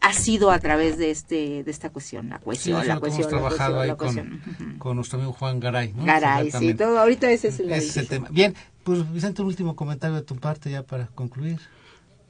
ha 0.00 0.12
sido 0.12 0.50
a 0.50 0.58
través 0.58 0.98
de 0.98 1.10
este 1.10 1.64
de 1.64 1.70
esta 1.70 1.90
cuestión 1.90 2.28
la 2.28 2.38
Sí, 2.38 2.44
cohesión 2.44 2.78
eso 2.80 2.86
la 2.88 2.92
hemos 2.94 3.00
cohesión 3.00 3.22
la 3.24 3.28
trabajado 3.38 3.96
cohesión, 3.96 4.28
ahí 4.30 4.48
la 4.48 4.58
con, 4.58 4.78
con 4.78 4.96
nuestro 4.96 5.18
amigo 5.18 5.32
Juan 5.32 5.60
Garay. 5.60 5.92
¿no? 5.92 6.04
Garay, 6.04 6.50
sí, 6.50 6.74
todo, 6.74 6.98
ahorita 6.98 7.30
ese 7.30 7.48
es 7.48 7.60
el, 7.60 7.72
Ese 7.72 7.88
es 7.88 7.96
el 7.96 8.08
tema. 8.08 8.28
Bien, 8.30 8.54
pues 8.84 9.10
Vicente, 9.12 9.42
un 9.42 9.48
último 9.48 9.74
comentario 9.74 10.16
de 10.16 10.22
tu 10.22 10.36
parte 10.36 10.70
ya 10.70 10.82
para 10.82 11.06
concluir. 11.06 11.58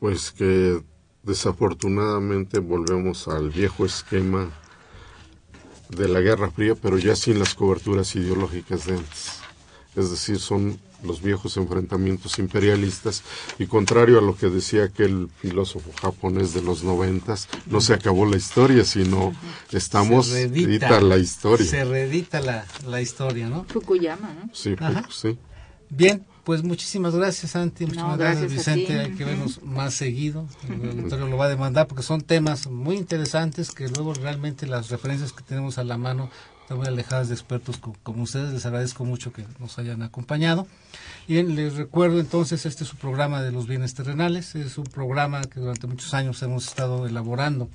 Pues 0.01 0.31
que 0.31 0.81
desafortunadamente 1.23 2.61
volvemos 2.61 3.29
al 3.29 3.51
viejo 3.51 3.85
esquema 3.85 4.51
de 5.89 6.09
la 6.09 6.21
Guerra 6.21 6.51
Fría, 6.51 6.75
pero 6.75 6.99
ya 6.99 7.15
sin 7.17 7.39
las 7.39 7.55
coberturas 7.55 8.15
ideológicas 8.17 8.87
de 8.87 8.95
antes. 8.95 9.41
Es 9.95 10.11
decir, 10.11 10.39
son 10.39 10.79
los 11.07 11.23
viejos 11.23 11.57
enfrentamientos 11.57 12.39
imperialistas 12.39 13.23
y 13.59 13.67
contrario 13.67 14.19
a 14.19 14.23
lo 14.23 14.37
que 14.37 14.49
decía 14.49 14.85
aquel 14.85 15.29
filósofo 15.41 15.91
japonés 16.01 16.53
de 16.55 16.63
los 16.63 16.83
noventas, 16.85 17.49
no 17.67 17.81
se 17.81 17.95
acabó 17.95 18.27
la 18.27 18.37
historia, 18.37 18.85
sino 18.85 19.33
estamos 19.73 20.27
Se 20.27 20.43
edita 20.43 21.01
la 21.01 21.17
historia. 21.17 21.67
Se 21.67 21.85
reedita 21.85 22.41
la, 22.41 22.67
la 22.87 23.01
historia, 23.01 23.49
¿no? 23.49 23.65
Fukuyama, 23.65 24.35
¿no? 24.35 24.51
Sí, 24.53 24.75
Ajá. 24.79 25.07
sí. 25.11 25.39
Bien, 25.89 26.25
pues 26.47 26.63
muchísimas 26.63 27.15
gracias, 27.15 27.53
Santi. 27.53 27.87
Muchísimas 27.87 28.19
gracias, 28.19 28.53
Vicente. 28.53 29.01
Hay 29.01 29.13
que 29.13 29.25
vernos 29.25 29.63
más 29.63 29.95
seguido. 29.95 30.47
El 30.69 30.91
auditorio 30.91 31.27
lo 31.27 31.37
va 31.37 31.47
a 31.47 31.49
demandar 31.49 31.89
porque 31.89 32.05
son 32.05 32.21
temas 32.21 32.69
muy 32.69 32.97
interesantes 32.97 33.73
que 33.73 33.89
luego 33.89 34.15
realmente 34.15 34.67
las 34.67 34.91
referencias 34.91 35.33
que 35.33 35.43
tenemos 35.43 35.79
a 35.79 35.85
la 35.85 35.99
mano 35.99 36.31
están 36.67 36.79
muy 36.79 36.89
alejadas 36.89 37.29
de 37.29 37.35
expertos 37.35 37.77
co- 37.79 37.95
como 38.03 38.25
ustedes. 38.25 38.53
Les 38.53 38.67
agradezco 38.67 39.05
mucho 39.05 39.33
que 39.33 39.45
nos 39.61 39.79
hayan 39.79 40.03
acompañado. 40.03 40.67
Y 41.29 41.41
les 41.45 41.77
recuerdo 41.77 42.19
entonces, 42.19 42.67
este 42.67 42.83
es 42.83 42.91
su 42.91 42.97
programa 42.97 43.41
de 43.41 43.53
los 43.53 43.69
bienes 43.69 43.95
terrenales. 43.95 44.57
Es 44.57 44.77
un 44.77 44.83
programa 44.85 45.43
que 45.43 45.61
durante 45.61 45.87
muchos 45.87 46.13
años 46.13 46.43
hemos 46.43 46.67
estado 46.67 47.07
elaborando 47.07 47.71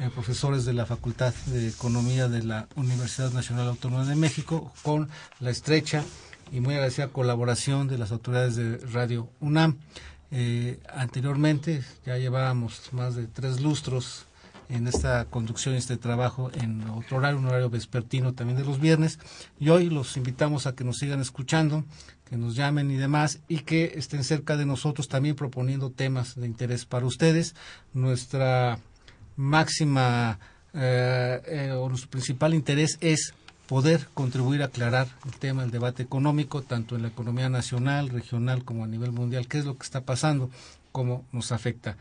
eh, 0.00 0.10
profesores 0.12 0.66
de 0.66 0.74
la 0.74 0.84
Facultad 0.84 1.32
de 1.46 1.68
Economía 1.68 2.28
de 2.28 2.42
la 2.42 2.68
Universidad 2.76 3.32
Nacional 3.32 3.68
Autónoma 3.68 4.04
de 4.04 4.16
México 4.16 4.70
con 4.82 5.08
la 5.40 5.48
estrecha 5.48 6.04
y 6.52 6.60
muy 6.60 6.74
agradecida 6.74 7.08
colaboración 7.08 7.88
de 7.88 7.96
las 7.96 8.12
autoridades 8.12 8.56
de 8.56 8.76
Radio 8.92 9.30
UNAM. 9.40 9.78
Eh, 10.30 10.78
anteriormente 10.94 11.82
ya 12.04 12.18
llevábamos 12.18 12.92
más 12.92 13.14
de 13.14 13.28
tres 13.28 13.62
lustros 13.62 14.26
en 14.68 14.86
esta 14.86 15.24
conducción, 15.26 15.74
este 15.74 15.96
trabajo 15.96 16.50
en 16.54 16.88
otro 16.90 17.18
horario, 17.18 17.38
un 17.38 17.46
horario 17.46 17.70
vespertino 17.70 18.34
también 18.34 18.58
de 18.58 18.64
los 18.64 18.80
viernes. 18.80 19.18
Y 19.58 19.68
hoy 19.70 19.90
los 19.90 20.16
invitamos 20.16 20.66
a 20.66 20.74
que 20.74 20.84
nos 20.84 20.98
sigan 20.98 21.20
escuchando, 21.20 21.84
que 22.28 22.36
nos 22.36 22.56
llamen 22.56 22.90
y 22.90 22.96
demás, 22.96 23.40
y 23.48 23.58
que 23.58 23.92
estén 23.96 24.24
cerca 24.24 24.56
de 24.56 24.66
nosotros 24.66 25.08
también 25.08 25.36
proponiendo 25.36 25.90
temas 25.90 26.34
de 26.34 26.46
interés 26.46 26.84
para 26.84 27.06
ustedes. 27.06 27.54
Nuestra 27.94 28.78
máxima 29.36 30.38
eh, 30.74 31.40
eh, 31.46 31.72
o 31.72 31.88
nuestro 31.88 32.10
principal 32.10 32.54
interés 32.54 32.98
es 33.00 33.34
poder 33.66 34.06
contribuir 34.14 34.62
a 34.62 34.66
aclarar 34.66 35.08
el 35.24 35.32
tema 35.32 35.62
del 35.62 35.70
debate 35.70 36.02
económico, 36.02 36.62
tanto 36.62 36.96
en 36.96 37.02
la 37.02 37.08
economía 37.08 37.48
nacional, 37.48 38.10
regional 38.10 38.64
como 38.64 38.84
a 38.84 38.86
nivel 38.86 39.12
mundial, 39.12 39.48
qué 39.48 39.58
es 39.58 39.64
lo 39.64 39.76
que 39.76 39.84
está 39.84 40.02
pasando, 40.02 40.50
cómo 40.92 41.24
nos 41.32 41.52
afecta. 41.52 41.96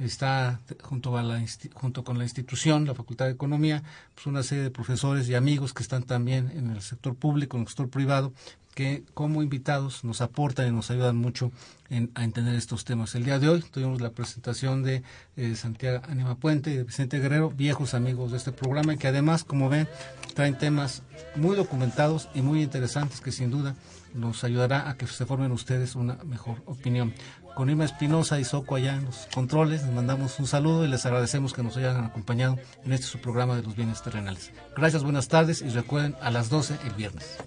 Está 0.00 0.60
junto, 0.82 1.16
a 1.18 1.22
la, 1.22 1.44
junto 1.74 2.04
con 2.04 2.16
la 2.16 2.24
institución, 2.24 2.86
la 2.86 2.94
Facultad 2.94 3.26
de 3.26 3.32
Economía, 3.32 3.82
pues 4.14 4.26
una 4.26 4.42
serie 4.42 4.64
de 4.64 4.70
profesores 4.70 5.28
y 5.28 5.34
amigos 5.34 5.74
que 5.74 5.82
están 5.82 6.04
también 6.04 6.50
en 6.54 6.70
el 6.70 6.80
sector 6.80 7.14
público, 7.14 7.56
en 7.56 7.62
el 7.62 7.68
sector 7.68 7.90
privado, 7.90 8.32
que 8.74 9.04
como 9.14 9.42
invitados 9.42 10.04
nos 10.04 10.20
aportan 10.20 10.68
y 10.68 10.70
nos 10.70 10.90
ayudan 10.90 11.16
mucho 11.16 11.50
en, 11.88 12.10
a 12.14 12.24
entender 12.24 12.54
estos 12.54 12.84
temas. 12.84 13.14
El 13.14 13.24
día 13.24 13.38
de 13.38 13.48
hoy 13.48 13.62
tuvimos 13.62 14.00
la 14.00 14.10
presentación 14.10 14.82
de 14.82 15.02
eh, 15.36 15.56
Santiago 15.56 16.02
Anima 16.08 16.36
Puente 16.36 16.70
y 16.70 16.76
de 16.76 16.84
Vicente 16.84 17.18
Guerrero, 17.18 17.50
viejos 17.50 17.94
amigos 17.94 18.30
de 18.30 18.36
este 18.36 18.52
programa, 18.52 18.96
que 18.96 19.08
además, 19.08 19.44
como 19.44 19.68
ven, 19.68 19.88
traen 20.34 20.56
temas 20.56 21.02
muy 21.36 21.56
documentados 21.56 22.28
y 22.34 22.42
muy 22.42 22.62
interesantes 22.62 23.20
que 23.20 23.32
sin 23.32 23.50
duda 23.50 23.74
nos 24.14 24.44
ayudará 24.44 24.88
a 24.88 24.96
que 24.96 25.06
se 25.06 25.26
formen 25.26 25.52
ustedes 25.52 25.94
una 25.94 26.16
mejor 26.24 26.62
opinión. 26.66 27.14
Con 27.54 27.68
Irma 27.68 27.84
Espinosa 27.84 28.38
y 28.40 28.44
Soco 28.44 28.76
allá 28.76 28.94
en 28.94 29.04
los 29.04 29.26
controles, 29.34 29.82
les 29.82 29.92
mandamos 29.92 30.38
un 30.38 30.46
saludo 30.46 30.84
y 30.84 30.88
les 30.88 31.04
agradecemos 31.04 31.52
que 31.52 31.62
nos 31.62 31.76
hayan 31.76 32.04
acompañado 32.04 32.58
en 32.84 32.92
este 32.92 33.06
su 33.06 33.18
programa 33.18 33.56
de 33.56 33.62
los 33.62 33.76
bienes 33.76 34.02
terrenales. 34.02 34.52
Gracias, 34.76 35.02
buenas 35.02 35.28
tardes 35.28 35.60
y 35.60 35.68
recuerden 35.68 36.14
a 36.22 36.30
las 36.30 36.48
12 36.48 36.78
el 36.84 36.94
viernes. 36.94 37.38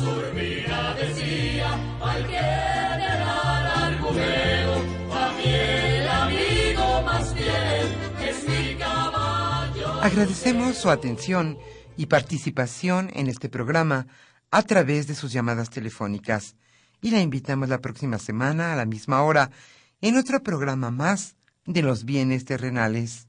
Urbina 0.00 0.94
decía 0.94 1.72
al 2.02 2.26
general 2.26 3.66
argumento, 3.92 5.14
a 5.14 5.32
mí 5.32 5.44
el 5.46 6.08
amigo 6.08 7.02
más 7.02 7.32
fiel 7.34 7.88
es 8.28 8.48
mi 8.48 8.76
caballo. 8.76 10.02
Agradecemos 10.02 10.76
su 10.76 10.90
atención 10.90 11.58
y 11.96 12.06
participación 12.06 13.10
en 13.14 13.28
este 13.28 13.48
programa 13.48 14.06
a 14.50 14.62
través 14.62 15.06
de 15.06 15.14
sus 15.14 15.32
llamadas 15.32 15.70
telefónicas 15.70 16.56
y 17.00 17.10
la 17.10 17.20
invitamos 17.20 17.68
la 17.68 17.80
próxima 17.80 18.18
semana 18.18 18.72
a 18.72 18.76
la 18.76 18.86
misma 18.86 19.22
hora 19.22 19.50
en 20.00 20.16
otro 20.16 20.42
programa 20.42 20.90
más 20.90 21.36
de 21.66 21.82
los 21.82 22.04
bienes 22.04 22.44
terrenales. 22.44 23.28